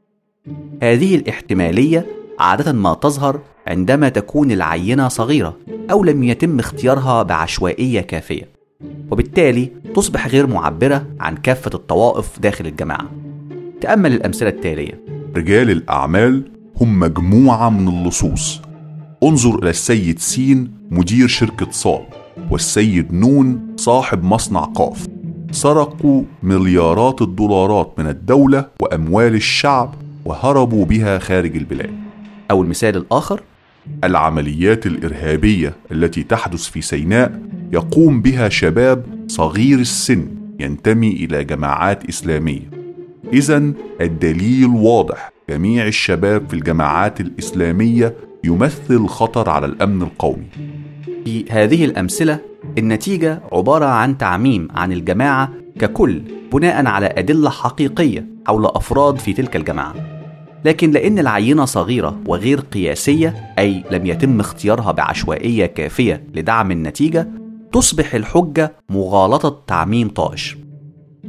[0.84, 2.06] هذه الاحتمالية
[2.40, 5.58] عادة ما تظهر عندما تكون العينة صغيرة
[5.92, 8.55] أو لم يتم اختيارها بعشوائية كافية.
[9.12, 13.12] وبالتالي تصبح غير معبرة عن كافة الطوائف داخل الجماعة.
[13.82, 15.02] تأمل الأمثلة التالية.
[15.36, 18.62] رجال الأعمال هم مجموعة من اللصوص.
[19.24, 22.06] انظر إلى السيد سين مدير شركة صال
[22.52, 25.08] والسيد نون صاحب مصنع قاف.
[25.52, 29.96] سرقوا مليارات الدولارات من الدولة وأموال الشعب
[30.26, 31.94] وهربوا بها خارج البلاد.
[32.52, 33.42] أو المثال الآخر؟
[34.04, 40.28] العمليات الإرهابية التي تحدث في سيناء يقوم بها شباب صغير السن
[40.60, 42.70] ينتمي إلى جماعات إسلامية.
[43.34, 43.72] إذا
[44.02, 45.32] الدليل واضح.
[45.50, 50.48] جميع الشباب في الجماعات الإسلامية يمثل خطر على الأمن القومي.
[51.26, 52.40] في هذه الأمثلة
[52.78, 56.22] النتيجة عبارة عن تعميم عن الجماعة ككل
[56.54, 59.96] بناء على أدلة حقيقية حول أفراد في تلك الجماعة.
[60.66, 67.28] لكن لأن العينة صغيرة وغير قياسية أي لم يتم اختيارها بعشوائية كافية لدعم النتيجة
[67.76, 70.58] تصبح الحجة مغالطة تعميم طائش.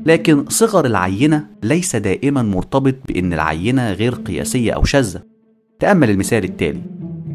[0.07, 5.23] لكن صغر العينة ليس دائما مرتبط بأن العينة غير قياسية أو شاذة.
[5.81, 6.81] تأمل المثال التالي.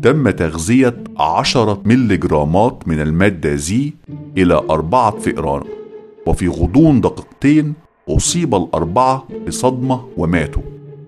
[0.02, 3.94] تم تغذية عشرة ملي جرامات من المادة زي
[4.38, 5.64] إلى أربعة فئران
[6.28, 7.74] وفي غضون دقيقتين
[8.10, 10.64] أصيب الأربعة بصدمة وماتوا.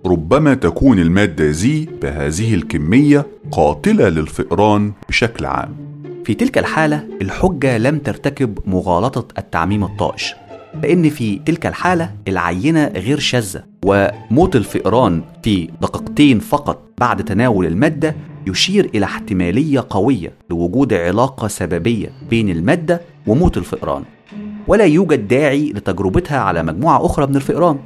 [0.05, 5.92] ربما تكون المادة زي بهذه الكمية قاتلة للفئران بشكل عام.
[6.25, 10.33] في تلك الحالة الحجة لم ترتكب مغالطة التعميم الطائش
[10.83, 18.15] لأن في تلك الحالة العينة غير شاذة وموت الفئران في دقيقتين فقط بعد تناول المادة
[18.47, 24.03] يشير إلى احتمالية قوية لوجود علاقة سببية بين المادة وموت الفئران.
[24.67, 27.79] ولا يوجد داعي لتجربتها على مجموعة أخرى من الفئران.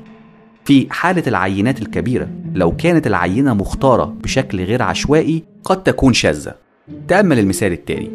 [0.65, 6.66] في حالة العينات الكبيرة لو كانت العينة مختارة بشكل غير عشوائي قد تكون شاذة.
[7.07, 8.11] تأمل المثال التالي.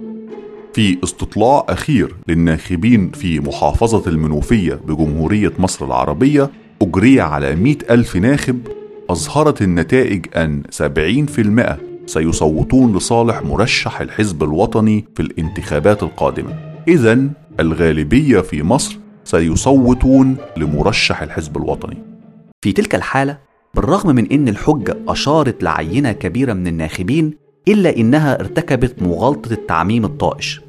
[0.75, 6.51] في استطلاع أخير للناخبين في محافظة المنوفية بجمهورية مصر العربية
[6.83, 8.61] أجري على 100 ألف ناخب
[9.11, 16.59] أظهرت النتائج أن 70% سيصوتون لصالح مرشح الحزب الوطني في الانتخابات القادمة.
[16.89, 17.29] إذا
[17.61, 21.99] الغالبية في مصر سيصوتون لمرشح الحزب الوطني.
[22.61, 23.39] في تلك الحالة
[23.75, 30.61] بالرغم من أن الحجة أشارت لعينة كبيرة من الناخبين إلا إنها ارتكبت مغالطة التعميم الطائش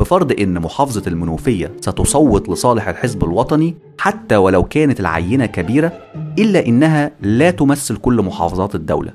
[0.00, 5.92] بفرض إن محافظة المنوفية ستصوت لصالح الحزب الوطني حتى ولو كانت العينة كبيرة
[6.38, 9.14] إلا إنها لا تمثل كل محافظات الدولة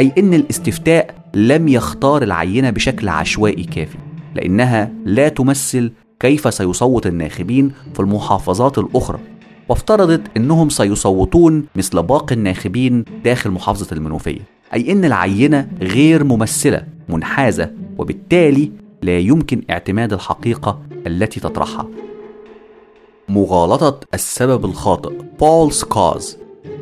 [0.00, 3.98] أي إن الاستفتاء لم يختار العينة بشكل عشوائي كافي
[4.34, 9.18] لأنها لا تمثل كيف سيصوت الناخبين في المحافظات الأخرى.
[9.68, 14.40] وافترضت أنهم سيصوتون مثل باقي الناخبين داخل محافظة المنوفية
[14.74, 18.72] أي أن العينة غير ممثلة منحازة وبالتالي
[19.02, 21.88] لا يمكن اعتماد الحقيقة التي تطرحها.
[23.28, 26.36] مغالطة السبب الخاطئ Paul's Cause.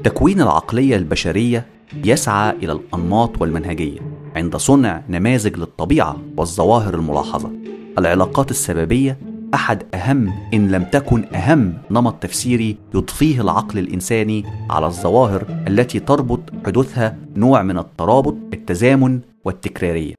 [0.05, 1.67] تكوين العقلية البشرية
[2.05, 4.01] يسعى إلى الأنماط والمنهجية
[4.37, 7.51] عند صنع نماذج للطبيعة والظواهر الملاحظة.
[7.99, 9.19] العلاقات السببية
[9.55, 16.41] أحد أهم إن لم تكن أهم نمط تفسيري يضفيه العقل الإنساني على الظواهر التي تربط
[16.67, 20.15] حدوثها نوع من الترابط التزامن والتكرارية.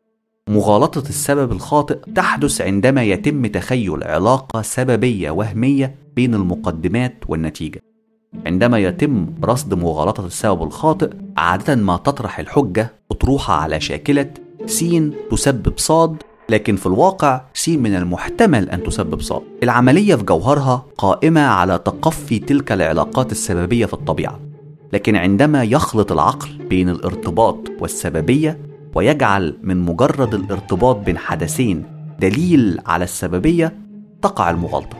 [0.49, 7.79] مغالطة السبب الخاطئ تحدث عندما يتم تخيل علاقة سببية وهمية بين المقدمات والنتيجة.
[8.45, 14.29] عندما يتم رصد مغالطة السبب الخاطئ عادة ما تطرح الحجة أطروحة على شاكلة
[14.65, 14.85] س
[15.31, 21.41] تسبب صاد لكن في الواقع س من المحتمل أن تسبب صاد العملية في جوهرها قائمة
[21.41, 24.39] على تقفي تلك العلاقات السببية في الطبيعة.
[24.93, 28.57] لكن عندما يخلط العقل بين الارتباط والسببية
[28.95, 31.83] ويجعل من مجرد الارتباط بين حدثين
[32.19, 33.75] دليل على السببية
[34.21, 34.97] تقع المغالطة.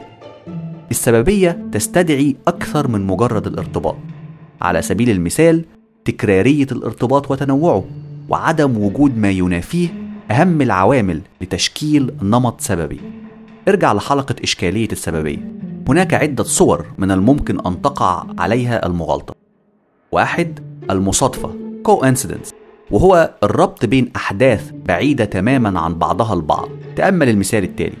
[0.90, 3.96] السببية تستدعي أكثر من مجرد الارتباط.
[4.62, 5.64] على سبيل المثال
[6.04, 7.84] تكرارية الارتباط وتنوعه
[8.28, 13.00] وعدم وجود ما ينافيه أهم العوامل لتشكيل نمط سببي.
[13.68, 15.52] ارجع لحلقة إشكالية السببية.
[15.88, 19.34] هناك عدة صور من الممكن أن تقع عليها المغالطة.
[20.12, 20.60] واحد
[20.90, 21.52] المصادفة
[21.88, 22.52] coincidence
[22.90, 26.68] وهو الربط بين أحداث بعيدة تماما عن بعضها البعض.
[26.96, 27.96] تأمل المثال التالي.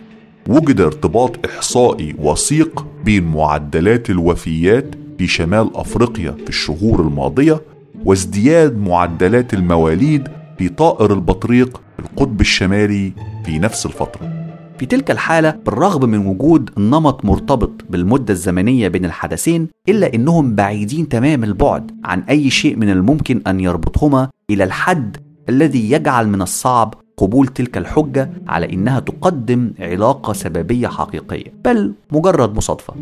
[0.48, 7.60] وجد ارتباط إحصائي وثيق بين معدلات الوفيات في شمال أفريقيا في الشهور الماضية
[8.04, 10.28] وازدياد معدلات المواليد
[10.58, 13.12] في طائر البطريق القطب الشمالي
[13.44, 14.48] في نفس الفترة.
[14.78, 21.08] في تلك الحالة بالرغم من وجود نمط مرتبط بالمدة الزمنية بين الحدثين إلا أنهم بعيدين
[21.08, 25.16] تمام البعد عن أي شيء من الممكن أن يربطهما إلى الحد
[25.48, 31.52] الذي يجعل من الصعب قبول تلك الحجة على إنها تقدم علاقة سببية حقيقية.
[31.64, 32.94] بل مجرد مصادفة.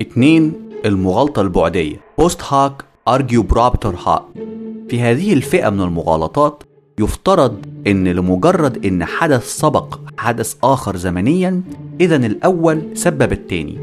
[0.00, 0.52] اتنين
[0.84, 2.00] المغالطة البعدية.
[2.18, 4.22] Post hoc ergo propter hoc
[4.90, 6.62] في هذه الفئة من المغالطات
[7.00, 11.62] يفترض إن لمجرد إن حدث سبق حدث آخر زمنيا
[12.00, 13.78] اذا الأول سبب التاني.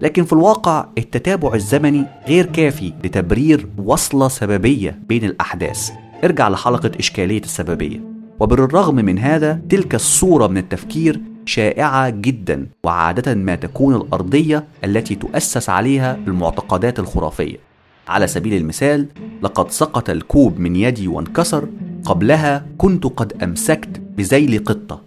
[0.00, 5.90] لكن في الواقع التتابع الزمني غير كافي لتبرير وصلة سببية بين الأحداث.
[6.24, 8.00] ارجع لحلقة إشكالية السببية.
[8.40, 15.70] وبالرغم من هذا تلك الصورة من التفكير شائعة جدا وعادة ما تكون الأرضية التي تؤسس
[15.70, 17.67] عليها المعتقدات الخرافية.
[18.08, 19.06] على سبيل المثال
[19.42, 21.68] لقد سقط الكوب من يدي وانكسر
[22.04, 25.02] قبلها كنت قد أمسكت بذيل قطة.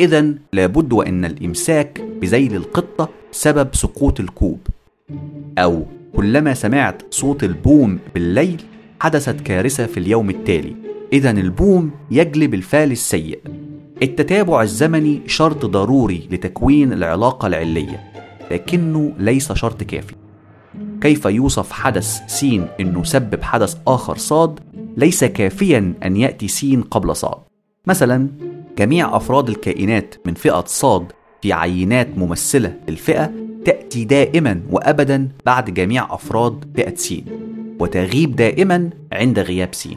[0.00, 4.58] اذا لابد وإن الإمساك بذيل القطة سبب سقوط الكوب.
[5.58, 8.62] أو كلما سمعت صوت البوم بالليل
[9.00, 10.74] حدثت كارثة في اليوم التالي.
[11.12, 13.38] اذا البوم يجلب الفعل السيء.
[14.02, 18.00] التتابع الزمني شرط ضروري لتكوين العلاقة العلية
[18.50, 20.14] لكنه ليس شرط كافي.
[21.02, 22.46] كيف يوصف حدث س
[22.80, 24.60] إنه سبب حدث آخر صاد
[24.96, 27.38] ليس كافيا أن يأتي س قبل صاد.
[27.86, 28.28] مثلا
[28.78, 31.12] جميع أفراد الكائنات من فئة صاد
[31.42, 33.32] في عينات ممثلة للفئة
[33.64, 37.14] تأتي دائما وأبدا بعد جميع أفراد فئة س
[37.80, 39.88] وتغيب دائما عند غياب س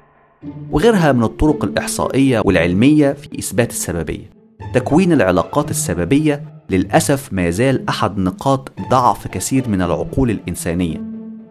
[0.71, 4.29] وغيرها من الطرق الإحصائية والعلمية في إثبات السببية.
[4.73, 11.01] تكوين العلاقات السببية للأسف ما زال أحد نقاط ضعف كثير من العقول الإنسانية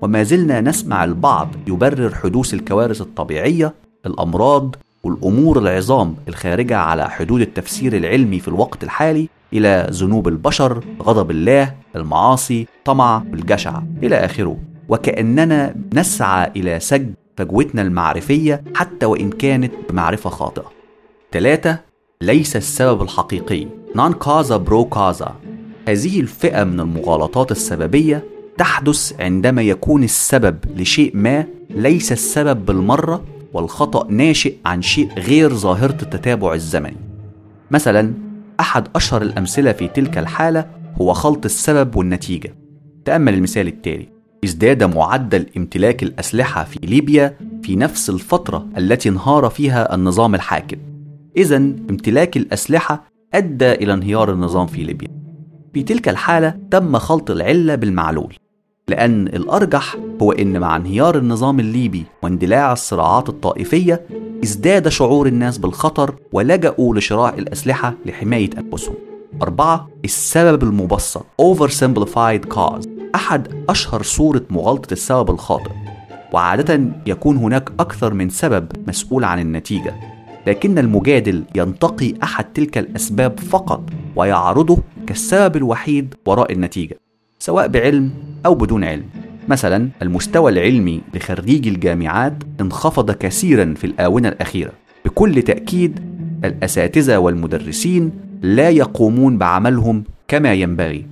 [0.02, 3.74] وما زلنا نسمع البعض يبرر حدوث الكوارث الطبيعية
[4.06, 11.30] الأمراض والأمور العظام الخارجة على حدود التفسير العلمي في الوقت الحالي إلى ذنوب البشر غضب
[11.30, 14.58] الله المعاصي طمع الجشع إلى آخره.
[14.88, 20.72] وكأننا نسعى إلى سد فجوتنا المعرفية حتى وإن كانت بمعرفة خاطئة.
[21.32, 21.78] ثلاثة
[22.24, 23.66] ليس السبب الحقيقي.
[23.96, 25.34] نون كازا برو كازا
[25.88, 28.24] هذه الفئة من المغالطات السببية
[28.58, 35.98] تحدث عندما يكون السبب لشيء ما ليس السبب بالمرة والخطأ ناشئ عن شيء غير ظاهرة
[36.02, 36.96] التتابع الزمني
[37.70, 38.14] مثلا
[38.60, 40.66] أحد أشهر الأمثلة في تلك الحالة
[41.00, 42.54] هو خلط السبب والنتيجة.
[43.04, 44.08] تأمل المثال التالي.
[44.44, 50.93] ازداد معدل امتلاك الأسلحة في ليبيا في نفس الفترة التي انهار فيها النظام الحاكم.
[51.36, 53.04] إذا امتلاك الأسلحة
[53.34, 55.08] أدى إلى انهيار النظام في ليبيا.
[55.74, 58.34] في تلك الحالة تم خلط العلة بالمعلول
[58.88, 64.06] لأن الأرجح هو إن مع انهيار النظام الليبي واندلاع الصراعات الطائفية
[64.44, 68.94] ازداد شعور الناس بالخطر ولجأوا لشراء الأسلحة لحماية أنفسهم.
[69.42, 75.70] أربعة السبب المبسط oversimplified cause أحد أشهر صورة مغالطة السبب الخاطئ.
[76.32, 80.13] وعادة يكون هناك أكثر من سبب مسؤول عن النتيجة.
[80.46, 83.82] لكن المجادل ينتقي أحد تلك الأسباب فقط
[84.16, 86.96] ويعرضه كالسبب الوحيد وراء النتيجة
[87.38, 88.10] سواء بعلم
[88.46, 89.04] أو بدون علم.
[89.48, 94.72] مثلا المستوى العلمي لخريجي الجامعات انخفض كثيرا في الآونة الأخيرة.
[95.04, 96.00] بكل تأكيد
[96.44, 98.10] الأساتذة والمدرسين
[98.42, 101.06] لا يقومون بعملهم كما ينبغي.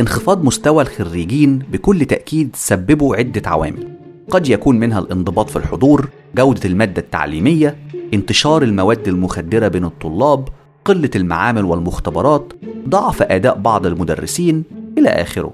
[0.00, 3.88] انخفاض مستوى الخريجين بكل تأكيد سببه عدة عوامل.
[4.30, 7.76] قد يكون منها الانضباط في الحضور جودة المادة التعليمية
[8.14, 10.48] انتشار المواد المخدرة بين الطلاب
[10.84, 12.52] قلة المعامل والمختبرات
[12.88, 14.64] ضعف أداء بعض المدرسين
[14.98, 15.52] إلى آخره.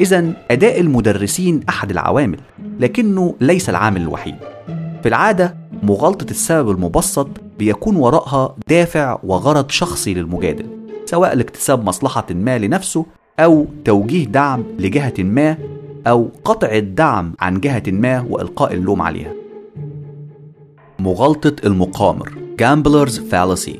[0.00, 2.40] إذا أداء المدرسين أحد العوامل
[2.80, 4.34] لكنه ليس العامل الوحيد.
[5.02, 10.66] في العادة مغالطة السبب المبسط بيكون وراءها دافع وغرض شخصي للمجادل
[11.04, 13.06] سواء لاكتساب مصلحة ما لنفسه
[13.40, 15.56] أو توجيه دعم لجهة ما
[16.06, 19.32] أو قطع الدعم عن جهة ما وإلقاء اللوم عليها.
[21.00, 22.32] مغالطة المقامر.
[22.62, 23.76] Gambler's Fallacy.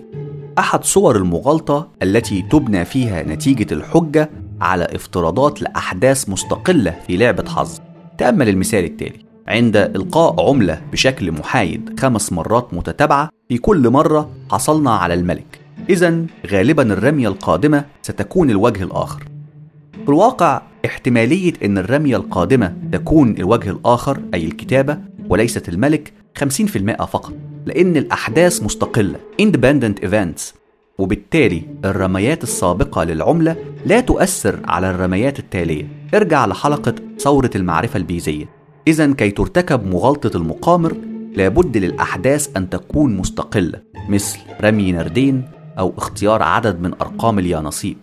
[0.59, 4.31] أحد صور المغالطة التي تبنى فيها نتيجة الحجة
[4.61, 7.79] على افتراضات لأحداث مستقلة في لعبة حظ.
[8.19, 9.19] تأمل المثال التالي.
[9.49, 15.61] عند إلقاء عملة بشكل محايد خمس مرات متتابعة في كل مرة حصلنا على الملك.
[15.91, 19.25] إذا غالبا الرمية القادمة ستكون الوجه الآخر.
[19.93, 27.33] في الواقع احتمالية أن الرمية القادمة تكون الوجه الآخر أي الكتابة وليست الملك 50% فقط
[27.67, 30.59] لأن الأحداث مستقلة independent events
[30.99, 33.57] وبالتالي الرميات السابقة للعملة
[33.87, 35.89] لا تؤثر على الرميات التالية.
[36.15, 38.45] ارجع لحلقة ثورة المعرفة البيزية.
[38.89, 40.97] إذا كي ترتكب مغالطة المقامر
[41.37, 45.43] لابد للأحداث أن تكون مستقلة مثل رمي نردين
[45.79, 47.97] أو اختيار عدد من أرقام اليانصيب.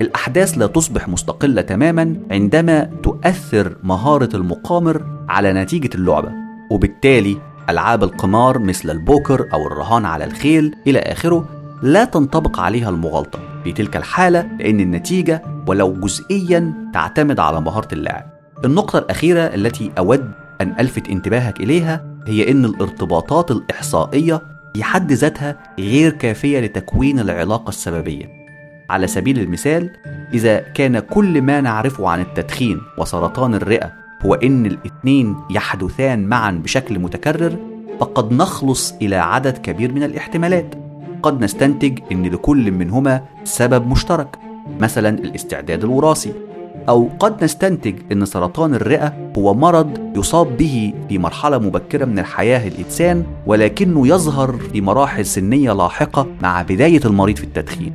[0.00, 6.32] الأحداث لا تصبح مستقلة تماما عندما تؤثر مهارة المقامر على نتيجة اللعبة
[6.70, 7.36] وبالتالي
[7.68, 11.48] ألعاب القمار مثل البوكر أو الرهان على الخيل إلى آخره
[11.82, 18.30] لا تنطبق عليها المغالطة في تلك الحالة لأن النتيجة ولو جزئيا تعتمد على مهارة اللاعب.
[18.64, 20.30] النقطة الأخيرة التي أود
[20.60, 24.42] أن ألفت انتباهك إليها هي أن الارتباطات الإحصائية
[24.74, 28.38] في حد ذاتها غير كافية لتكوين العلاقة السببية.
[28.90, 29.90] على سبيل المثال
[30.34, 33.92] إذا كان كل ما نعرفه عن التدخين وسرطان الرئة
[34.26, 37.56] هو أن الاثنين يحدثان معا بشكل متكرر
[38.00, 40.74] فقد نخلص إلى عدد كبير من الاحتمالات.
[41.22, 44.38] قد نستنتج أن لكل منهما سبب مشترك
[44.80, 46.32] مثلا الاستعداد الوراثي.
[46.88, 52.68] أو قد نستنتج أن سرطان الرئة هو مرض يصاب به في مرحلة مبكرة من الحياة
[52.68, 57.92] الإنسان ولكنه يظهر في مراحل سنية لاحقة مع بداية المريض في التدخين.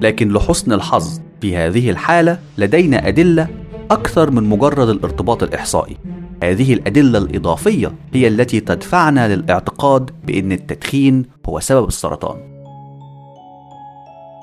[0.00, 3.48] لكن لحسن الحظ في هذه الحالة لدينا أدلة
[3.90, 5.96] أكثر من مجرد الارتباط الإحصائي.
[6.42, 12.36] هذه الأدلة الإضافية هي التي تدفعنا للاعتقاد بأن التدخين هو سبب السرطان.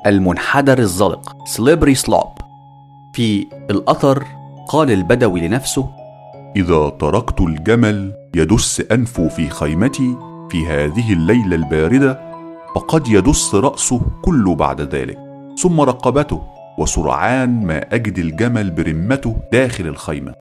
[0.05, 2.31] المنحدر الزلق سليبري سلوب
[3.13, 4.23] في الأثر
[4.69, 5.89] قال البدوي لنفسه
[6.55, 10.18] إذا تركت الجمل يدس أنفه في خيمتي
[10.49, 12.19] في هذه الليلة الباردة
[12.76, 15.18] فقد يدس رأسه كله بعد ذلك
[15.57, 16.41] ثم رقبته.
[16.82, 20.34] وسرعان ما أجد الجمل برمته داخل الخيمة.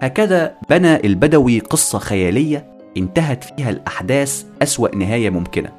[0.00, 2.66] هكذا بنى البدوي قصة خيالية
[2.96, 5.72] انتهت فيها الأحداث أسوأ نهاية ممكنة.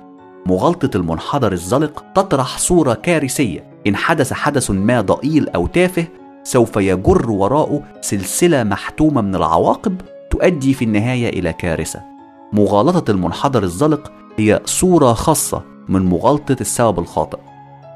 [0.46, 3.64] مغالطة المنحدر الزلق تطرح صورة كارثية.
[3.88, 6.08] إن حدث حدث ما ضئيل أو تافه
[6.44, 12.02] سوف يجر وراءه سلسلة محتومة من العواقب تؤدي في النهاية إلى كارثة.
[12.54, 17.40] مغالطة المنحدر الزلق هي صورة خاصة من مغالطة السبب الخاطئ.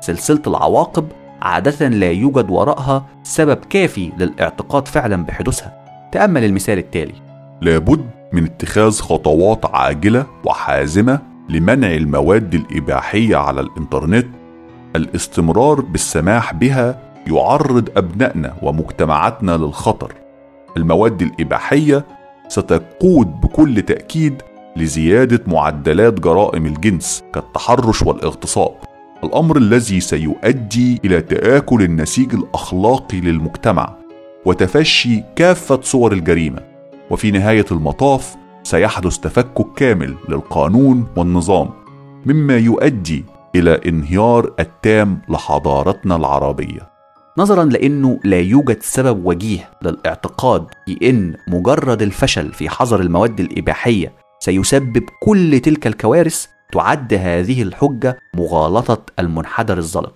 [0.01, 1.07] سلسلة العواقب
[1.41, 5.73] عادة لا يوجد وراءها سبب كافي للاعتقاد فعلا بحدوثها.
[6.11, 7.13] تأمل المثال التالي.
[7.61, 14.27] لابد من اتخاذ خطوات عاجلة وحازمة لمنع المواد الإباحية على الإنترنت.
[14.95, 20.13] الاستمرار بالسماح بها يعرض أبنائنا ومجتمعاتنا للخطر.
[20.77, 22.05] المواد الإباحية
[22.47, 24.41] ستقود بكل تأكيد
[24.75, 28.88] لزيادة معدلات جرائم الجنس كالتحرش والاغتصاب.
[29.23, 33.95] الأمر الذي سيؤدي إلى تآكل النسيج الأخلاقي للمجتمع
[34.45, 36.59] وتفشي كافة صور الجريمة.
[37.11, 41.69] وفي نهاية المطاف سيحدث تفكك كامل للقانون والنظام
[42.25, 43.25] مما يؤدي
[43.55, 46.89] إلى انهيار التام لحضارتنا العربية.
[47.37, 54.13] نظرا لإنه لا يوجد سبب وجيه للاعتقاد في ان مجرد الفشل في حظر المواد الإباحية
[54.39, 60.13] سيسبب كل تلك الكوارث تعد هذه الحجة مغالطة المنحدر الزلق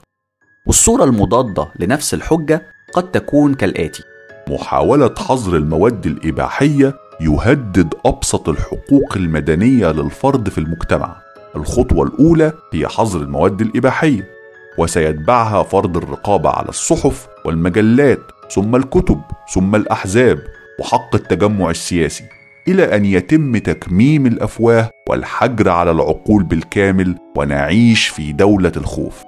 [0.67, 4.03] والصورة المضادة لنفس الحجة قد تكون كالآتي.
[4.49, 11.15] محاولة حظر المواد الإباحية يهدد أبسط الحقوق المدنية للفرد في المجتمع.
[11.55, 14.29] الخطوة الأولى هي حظر المواد الإباحية،
[14.77, 18.19] وسيتبعها فرض الرقابة على الصحف والمجلات،
[18.51, 19.21] ثم الكتب،
[19.53, 20.39] ثم الأحزاب،
[20.79, 22.23] وحق التجمع السياسي،
[22.67, 29.23] إلى أن يتم تكميم الأفواه والحجر على العقول بالكامل ونعيش في دولة الخوف.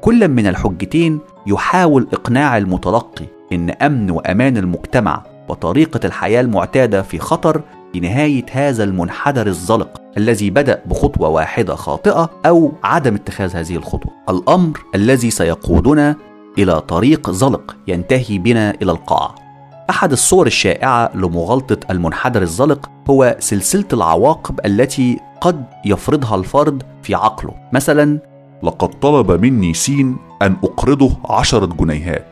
[0.00, 7.60] كل من الحجتين يحاول إقناع المتلقي إن أمن وأمان المجتمع وطريقة الحياة المعتادة في خطر
[7.92, 14.12] في نهاية هذا المنحدر الزلق الذي بدأ بخطوة واحدة خاطئة أو عدم اتخاذ هذه الخطوة
[14.28, 16.16] الأمر الذي سيقودنا
[16.58, 19.34] إلى طريق زلق ينتهي بنا إلى القاع
[19.90, 27.54] أحد الصور الشائعة لمغالطة المنحدر الزلق هو سلسلة العواقب التي قد يفرضها الفرد في عقله.
[27.72, 28.18] مثلا
[28.62, 32.26] لقد طلب مني سين أن أقرضه عشرة جنيهات.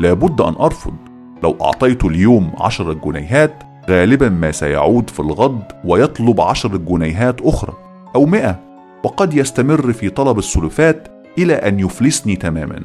[0.00, 0.94] لابد أن أرفض.
[1.42, 7.72] لو أعطيت اليوم عشرة جنيهات غالبا ما سيعود في الغد ويطلب عشرة جنيهات أخرى
[8.14, 8.60] أو مئة.
[9.04, 11.08] وقد يستمر في طلب السلفات
[11.38, 12.80] إلى أن يفلسني تماما.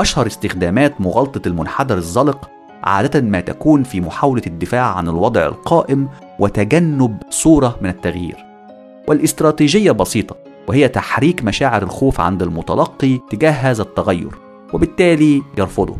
[0.00, 2.50] أشهر استخدامات مغالطة المنحدر الزلق
[2.84, 8.36] عادة ما تكون في محاولة الدفاع عن الوضع القائم وتجنب صورة من التغيير.
[9.08, 10.36] والاستراتيجية بسيطة
[10.68, 14.30] وهي تحريك مشاعر الخوف عند المتلقي تجاه هذا التغير
[14.72, 15.96] وبالتالي يرفضه.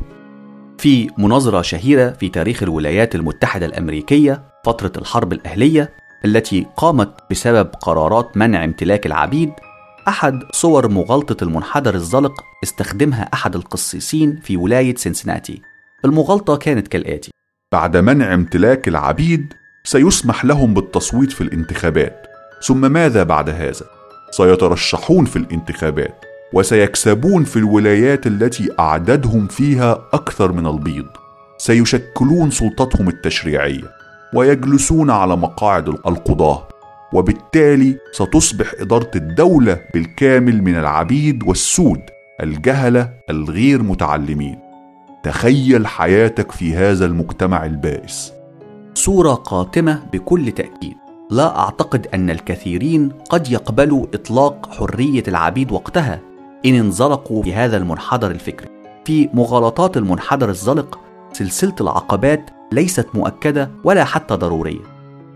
[0.78, 5.90] في مناظرة شهيرة في تاريخ الولايات المتحدة الأمريكية فترة الحرب الأهلية
[6.24, 9.50] التي قامت بسبب قرارات منع امتلاك العبيد
[10.08, 12.32] أحد صور مغالطة المنحدر الزلق
[12.64, 15.62] استخدمها أحد القسيسين في ولاية سنسناتي.
[16.04, 17.30] المغالطة كانت كالآتي.
[17.72, 19.54] بعد منع امتلاك العبيد
[19.84, 22.26] سيسمح لهم بالتصويت في الانتخابات.
[22.62, 23.86] ثم ماذا بعد هذا؟
[24.30, 31.06] سيترشحون في الانتخابات وسيكسبون في الولايات التي اعدادهم فيها أكثر من البيض.
[31.58, 33.90] سيشكلون سلطتهم التشريعية
[34.34, 36.68] ويجلسون على مقاعد القضاة.
[37.12, 42.00] وبالتالي ستصبح إدارة الدولة بالكامل من العبيد والسود
[42.42, 44.67] الجهلة الغير متعلمين.
[45.28, 48.32] تخيل حياتك في هذا المجتمع البائس.
[48.94, 50.96] صورة قاتمة بكل تأكيد.
[51.30, 56.20] لا أعتقد أن الكثيرين قد يقبلوا إطلاق حرية العبيد وقتها
[56.66, 58.68] إن انزلقوا في هذا المنحدر الفكري.
[59.04, 60.98] في مغالطات المنحدر الزلق
[61.32, 64.84] سلسلة العقبات ليست مؤكدة ولا حتى ضرورية.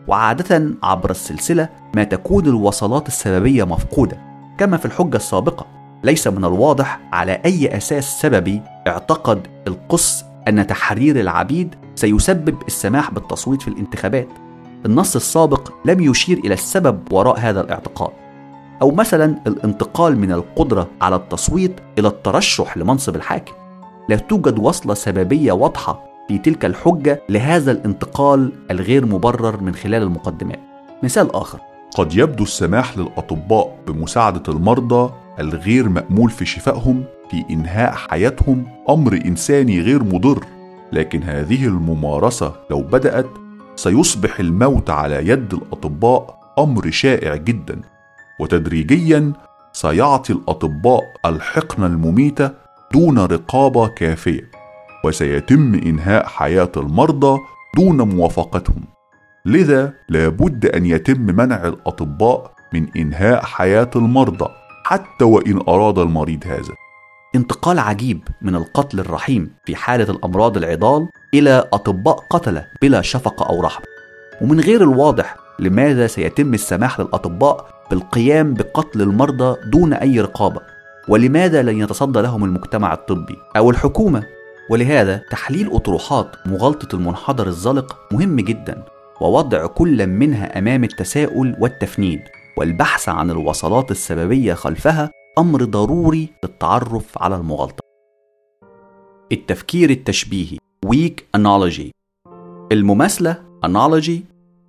[0.08, 4.18] وعادة عبر السلسلة ما تكون الوصلات السببية مفقودة
[4.58, 5.66] كما في الحجة السابقة.
[6.04, 13.62] ليس من الواضح على أي أساس سببي اعتقد القس أن تحرير العبيد سيسبب السماح بالتصويت
[13.62, 14.28] في الانتخابات.
[14.86, 18.10] النص السابق لم يشير إلى السبب وراء هذا الاعتقاد
[18.82, 23.52] أو مثلا الانتقال من القدرة على التصويت إلى الترشح لمنصب الحاكم.
[24.08, 30.60] لا توجد وصلة سببية واضحة في تلك الحجة لهذا الانتقال الغير مبرر من خلال المقدمات.
[31.02, 31.58] مثال آخر.
[31.96, 35.10] قد يبدو السماح للأطباء بمساعدة المرضى
[35.40, 40.44] الغير مأمول في شفائهم في إنهاء حياتهم أمر إنساني غير مضر.
[40.92, 43.26] لكن هذه الممارسة لو بدأت
[43.76, 47.80] سيصبح الموت على يد الأطباء أمر شائع جدا.
[48.40, 49.32] وتدريجيا
[49.72, 52.50] سيعطي الأطباء الحقنه المميتة
[52.94, 54.50] دون رقابة كافية.
[55.04, 57.38] وسيتم إنهاء حياة المرضى
[57.76, 58.84] دون موافقتهم.
[59.46, 64.61] لذا لابد أن يتم منع الأطباء من إنهاء حياة المرضى.
[64.84, 66.74] حتى وإن أراد المريض هذا.
[67.34, 73.60] انتقال عجيب من القتل الرحيم في حالة الأمراض العضال إلى أطباء قتلة بلا شفقة أو
[73.60, 73.86] رحمة.
[74.40, 80.60] ومن غير الواضح لماذا سيتم السماح للأطباء بالقيام بقتل المرضى دون أي رقابة
[81.08, 84.22] ولماذا لن يتصدى لهم المجتمع الطبي أو الحكومة؟
[84.70, 88.84] ولهذا تحليل أطروحات مغالطة المنحدر الزلق مهم جدا
[89.20, 92.20] ووضع كل منها أمام التساؤل والتفنيد.
[92.56, 97.82] والبحث عن الوصلات السببية خلفها أمر ضروري للتعرف على المغالطة.
[99.32, 101.90] التفكير التشبيهي weak analogy.
[102.72, 104.20] المماثلة analogy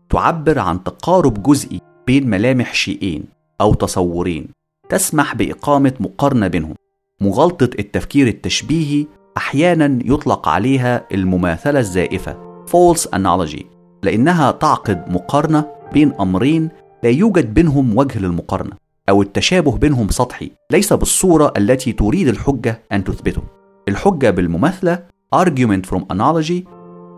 [0.09, 3.23] تعبر عن تقارب جزئي بين ملامح شيئين
[3.61, 4.47] أو تصورين
[4.89, 6.75] تسمح بإقامة مقارنة بينهم.
[7.21, 9.07] مغالطة التفكير التشبيهي
[9.37, 13.63] أحيانا يطلق عليها المماثلة الزائفة false analogy
[14.03, 16.69] لأنها تعقد مقارنة بين أمرين
[17.03, 18.71] لا يوجد بينهم وجه للمقارنة
[19.09, 23.41] أو التشابه بينهم سطحي ليس بالصورة التي تريد الحجة أن تثبته.
[23.87, 25.03] الحجة بالمماثلة
[25.35, 26.67] argument from analogy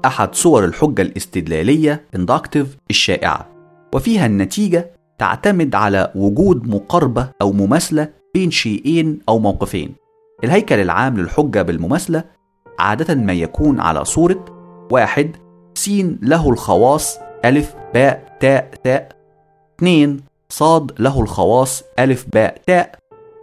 [0.05, 3.47] أحد صور الحجة الاستدلالية inductive الشائعة.
[3.95, 9.95] وفيها النتيجة تعتمد على وجود مقاربة أو مماثلة بين شيئين أو موقفين.
[10.43, 12.23] الهيكل العام للحجة بالمماثلة
[12.79, 14.45] عادة ما يكون على صورة
[14.91, 15.35] واحد
[15.75, 15.89] س
[16.21, 19.14] له الخواص ألف باء تاء ثاء.
[19.75, 22.95] اثنين صاد له الخواص ألف باء تاء.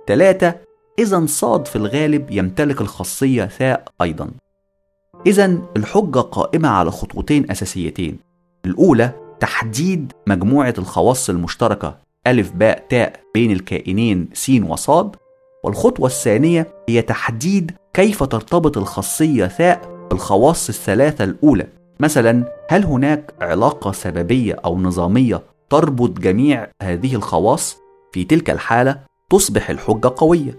[0.07, 0.55] ثلاثة
[0.99, 4.31] إذا صاد في الغالب يمتلك الخاصية ثاء أيضا.
[5.27, 8.19] إذا الحجة قائمة على خطوتين أساسيتين.
[8.67, 9.11] الأولى
[9.41, 11.97] تحديد مجموعة الخواص المشتركة
[12.27, 15.17] ألف باء تاء بين الكائنين س وصاد.
[15.65, 21.67] والخطوة الثانية هي تحديد كيف ترتبط الخاصية ثاء بالخواص الثلاثة الأولى.
[22.01, 25.43] مثلا هل هناك علاقة سببية أو نظامية
[25.73, 27.79] تربط جميع هذه الخواص
[28.13, 29.01] في تلك الحالة
[29.31, 30.59] تصبح الحجة قوية.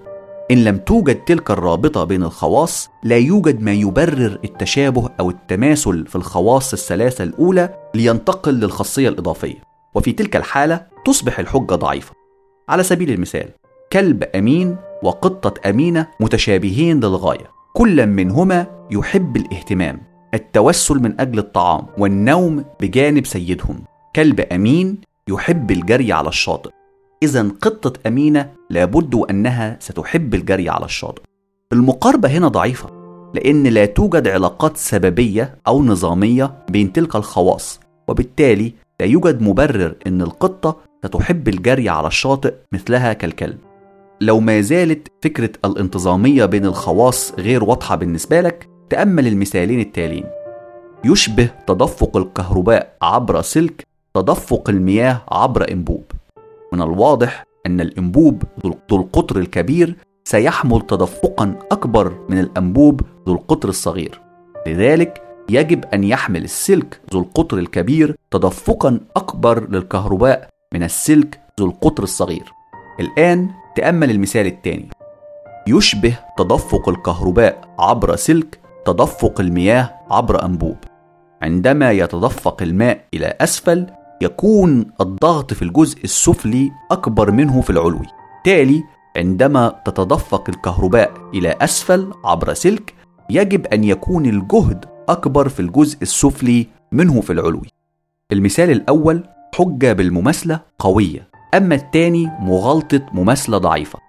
[0.52, 6.16] إن لم توجد تلك الرابطة بين الخواص لا يوجد ما يبرر التشابه أو التماثل في
[6.16, 9.64] الخواص الثلاثة الأولى لينتقل للخاصية الإضافية.
[9.96, 12.14] وفي تلك الحالة تصبح الحجة ضعيفة.
[12.70, 13.50] على سبيل المثال
[13.92, 17.52] كلب أمين وقطة أمينة متشابهين للغاية.
[17.74, 20.02] كل منهما يحب الاهتمام
[20.34, 23.93] التوسل من أجل الطعام والنوم بجانب سيدهم.
[24.16, 26.70] كلب أمين يحب الجري على الشاطئ.
[27.24, 31.22] إذا قطة أمينة لابد أنها ستحب الجري على الشاطئ.
[31.74, 32.90] المقاربة هنا ضعيفة
[33.36, 40.22] لأن لا توجد علاقات سببية أو نظامية بين تلك الخواص وبالتالي لا يوجد مبرر أن
[40.22, 43.58] القطة ستحب الجري على الشاطئ مثلها كالكلب.
[44.22, 50.26] لو ما زالت فكرة الانتظامية بين الخواص غير واضحة بالنسبة لك تأمل المثالين التاليين.
[51.06, 56.04] يشبه تدفق الكهرباء عبر سلك تدفق المياه عبر انبوب.
[56.74, 64.22] من الواضح أن الانبوب ذو القطر الكبير سيحمل تدفقا أكبر من الأنبوب ذو القطر الصغير.
[64.68, 72.04] لذلك يجب أن يحمل السلك ذو القطر الكبير تدفقا أكبر للكهرباء من السلك ذو القطر
[72.04, 72.54] الصغير.
[73.00, 74.90] الآن تأمل المثال الثاني.
[75.68, 80.78] يشبه تدفق الكهرباء عبر سلك تدفق المياه عبر أنبوب.
[81.42, 83.88] عندما يتدفق الماء إلى أسفل
[84.24, 88.06] يكون الضغط في الجزء السفلي أكبر منه في العلوي.
[88.46, 88.84] تالي
[89.18, 92.94] عندما تتدفق الكهرباء إلى أسفل عبر سلك
[93.30, 97.68] يجب أن يكون الجهد أكبر في الجزء السفلي منه في العلوي.
[98.32, 99.24] المثال الأول
[99.56, 104.00] حجة بالمماثلة قوية أما الثاني مغالطة مماثلة ضعيفة.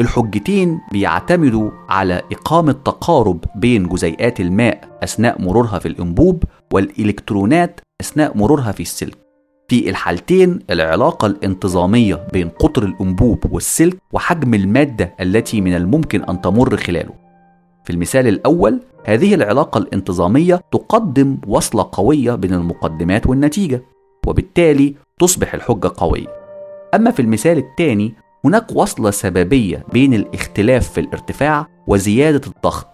[0.00, 8.72] الحجتين بيعتمدوا على إقامة تقارب بين جزيئات الماء أثناء مرورها في الأنبوب والإلكترونات أثناء مرورها
[8.72, 9.19] في السلك.
[9.70, 16.76] في الحالتين العلاقة الانتظامية بين قطر الأنبوب والسلك وحجم المادة التي من الممكن أن تمر
[16.76, 17.12] خلاله.
[17.84, 23.82] في المثال الأول هذه العلاقة الانتظامية تقدم وصلة قوية بين المقدمات والنتيجة
[24.26, 26.28] وبالتالي تصبح الحجة قوية.
[26.94, 28.14] أما في المثال الثاني
[28.44, 32.86] هناك وصلة سببية بين الاختلاف في الارتفاع وزيادة الضغط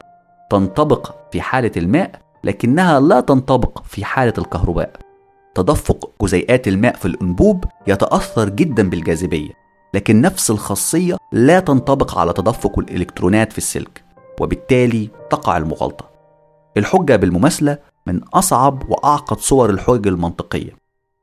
[0.50, 5.05] تنطبق في حالة الماء لكنها لا تنطبق في حالة الكهرباء
[5.56, 9.50] تدفق جزيئات الماء في الأنبوب يتأثر جدا بالجاذبية
[9.94, 14.04] لكن نفس الخاصية لا تنطبق على تدفق الإلكترونات في السلك
[14.40, 16.10] وبالتالي تقع المغالطة.
[16.76, 20.70] الحجة بالمماثلة من أصعب وأعقد صور الحجج المنطقية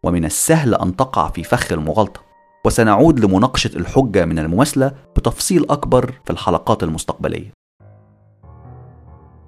[0.03, 2.21] ومن السهل أن تقع في فخ المغالطة.
[2.65, 7.51] وسنعود لمناقشة الحجة من المماثلة بتفصيل أكبر في الحلقات المستقبلية.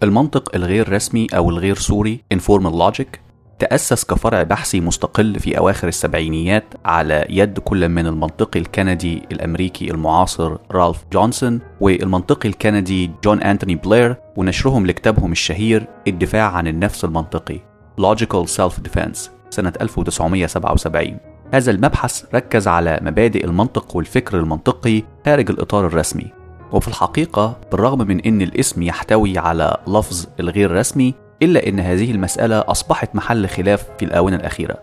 [0.04, 3.25] المنطق الغير رسمي أو الغير صوري Informal Logic
[3.60, 10.58] تأسس كفرع بحثي مستقل في أواخر السبعينيات على يد كل من المنطقي الكندي الأمريكي المعاصر
[10.72, 17.60] رالف جونسون والمنطقي الكندي جون أنتوني بلير ونشرهم لكتابهم الشهير الدفاع عن النفس المنطقي
[18.02, 19.20] Logical Self-Defense
[19.50, 21.18] سنة 1977
[21.54, 26.32] هذا المبحث ركز على مبادئ المنطق والفكر المنطقي خارج الإطار الرسمي.
[26.72, 32.60] وفي الحقيقة بالرغم من أن الاسم يحتوي على لفظ الغير رسمي إلا أن هذه المسألة
[32.60, 34.78] أصبحت محل خلاف في الآونة الأخيرة.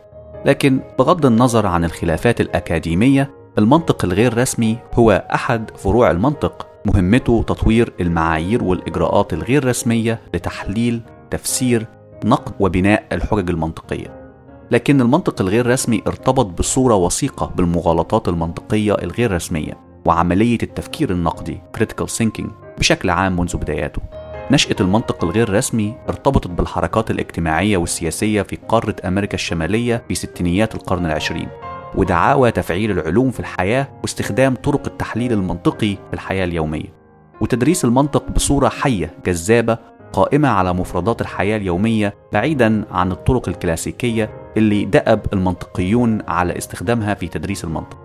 [0.45, 7.93] لكن بغض النظر عن الخلافات الأكاديمية المنطق الغير رسمي هو أحد فروع المنطق مهمته تطوير
[8.01, 11.01] المعايير والإجراءات الغير رسمية لتحليل
[11.31, 11.87] تفسير
[12.25, 14.23] نقد وبناء الحجج المنطقية.
[14.71, 19.73] لكن المنطق الغير رسمي ارتبط بصورة وثيقة بالمغالطات المنطقية الغير رسمية
[20.05, 22.47] وعملية التفكير النقدي critical thinking
[22.79, 24.03] بشكل عام منذ بداياته.
[24.51, 31.07] نشأة المنطق الغير رسمي ارتبطت بالحركات الاجتماعية والسياسية في قارة أمريكا الشمالية في ستينيات القرن
[31.07, 31.49] العشرين
[31.95, 37.03] ودعاوى تفعيل العلوم في الحياة واستخدام طرق التحليل المنطقي في الحياة اليومية.
[37.41, 39.79] وتدريس المنطق بصورة حية جذابة
[40.13, 47.29] قائمة على مفردات الحياة اليومية بعيدا عن الطرق الكلاسيكية اللي دأب المنطقيون على استخدامها في
[47.29, 47.99] تدريس المنطق.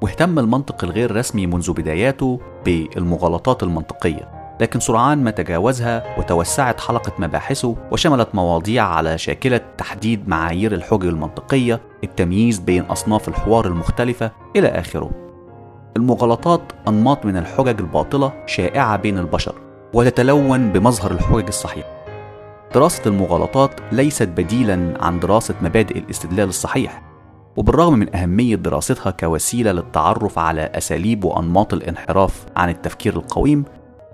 [0.00, 4.39] واهتم المنطق الغير رسمي منذ بداياته بالمغالطات المنطقية.
[4.60, 11.80] لكن سرعان ما تجاوزها وتوسعت حلقة مباحثه وشملت مواضيع على شاكلة تحديد معايير الحجج المنطقية
[12.04, 15.10] التمييز بين أصناف الحوار المختلفة إلى آخره.
[15.96, 19.54] المغالطات أنماط من الحجج الباطلة شائعة بين البشر
[19.94, 22.00] وتتلون بمظهر الحجج الصحيحة
[22.74, 27.02] دراسة المغالطات ليست بديلا عن دراسة مبادئ الاستدلال الصحيح
[27.56, 33.64] وبالرغم من أهمية دراستها كوسيلة للتعرف على أساليب وأنماط الانحراف عن التفكير القويم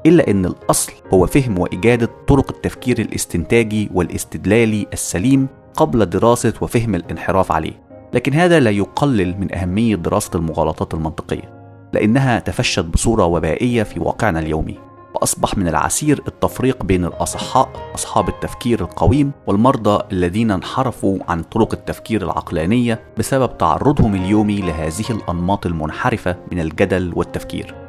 [0.07, 7.53] إلا أن الأصل هو فهم وإجادة طرق التفكير الاستنتاجي والاستدلالي السليم قبل دراسة وفهم الانحراف
[7.53, 7.87] عليه.
[8.15, 11.57] لكن هذا لا يقلل من أهمية دراسة المغالطات المنطقية
[11.93, 14.78] لأنها تفشت بصورة وبائية في واقعنا اليومي
[15.15, 22.23] وأصبح من العسير التفريق بين الأصحاء أصحاب التفكير القويم والمرضى الذين انحرفوا عن طرق التفكير
[22.23, 27.86] العقلانية بسبب تعرضهم اليومي لهذه الأنماط المنحرفة من الجدل والتفكير.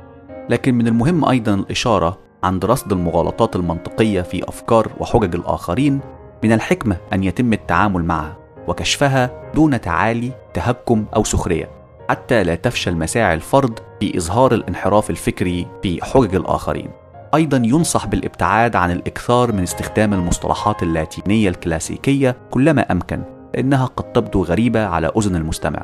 [0.49, 5.99] لكن من المهم أيضا الإشارة عند رصد المغالطات المنطقية في أفكار وحجج الآخرين
[6.43, 8.37] من الحكمة أن يتم التعامل معها
[8.67, 11.69] وكشفها دون تعالي تهكم أو سخرية.
[12.09, 16.89] حتى لا تفشل مساعي الفرد في إظهار الانحراف الفكري في حجج الآخرين.
[17.35, 23.23] أيضا ينصح بالابتعاد عن الإكثار من استخدام المصطلحات اللاتينية الكلاسيكية كلما أمكن
[23.55, 25.81] لأنها قد تبدو غريبة على أذن المستمع.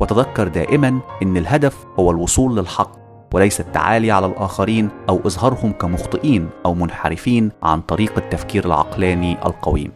[0.00, 3.03] وتذكر دائما أن الهدف هو الوصول للحق
[3.34, 9.92] وليس التعالي على الآخرين أو إظهارهم كمخطئين أو منحرفين عن طريق التفكير العقلاني القويم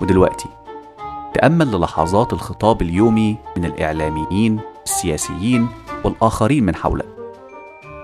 [0.00, 0.48] ودلوقتي
[1.34, 5.68] تأمل للحظات الخطاب اليومي من الإعلاميين السياسيين
[6.04, 7.06] والآخرين من حولك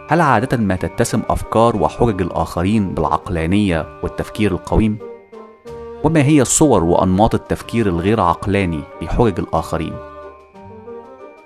[0.09, 4.99] هل عادة ما تتسم أفكار وحجج الآخرين بالعقلانية والتفكير القويم؟
[6.05, 9.93] وما هي الصور وأنماط التفكير الغير عقلاني في حجج الآخرين؟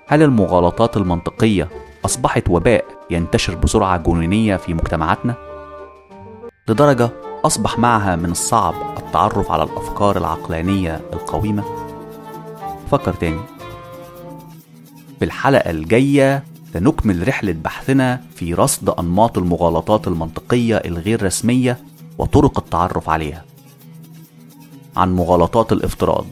[0.07, 1.69] هل المغالطات المنطقية
[2.05, 5.35] أصبحت وباء ينتشر بسرعة جنونية في مجتمعاتنا؟
[6.69, 7.09] لدرجة
[7.45, 11.63] أصبح معها من الصعب التعرف على الأفكار العقلانية القويمة؟
[12.91, 13.39] فكر تاني
[15.19, 21.79] في الحلقة الجاية سنكمل رحلة بحثنا في رصد أنماط المغالطات المنطقية الغير رسمية
[22.17, 23.45] وطرق التعرف عليها.
[24.95, 26.25] عن مغالطات الافتراض،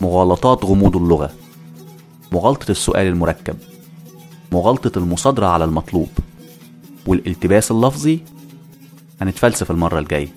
[0.00, 1.30] مغالطات غموض اللغة،
[2.32, 3.56] مغالطة السؤال المركب،
[4.54, 6.08] مغالطة المصادرة على المطلوب،
[7.06, 8.18] والالتباس اللفظي
[9.20, 10.28] هنتفلسف المرة الجاية.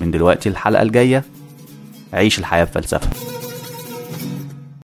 [0.00, 1.24] من دلوقتي الحلقة الجاية
[2.12, 3.39] عيش الحياة بفلسفة.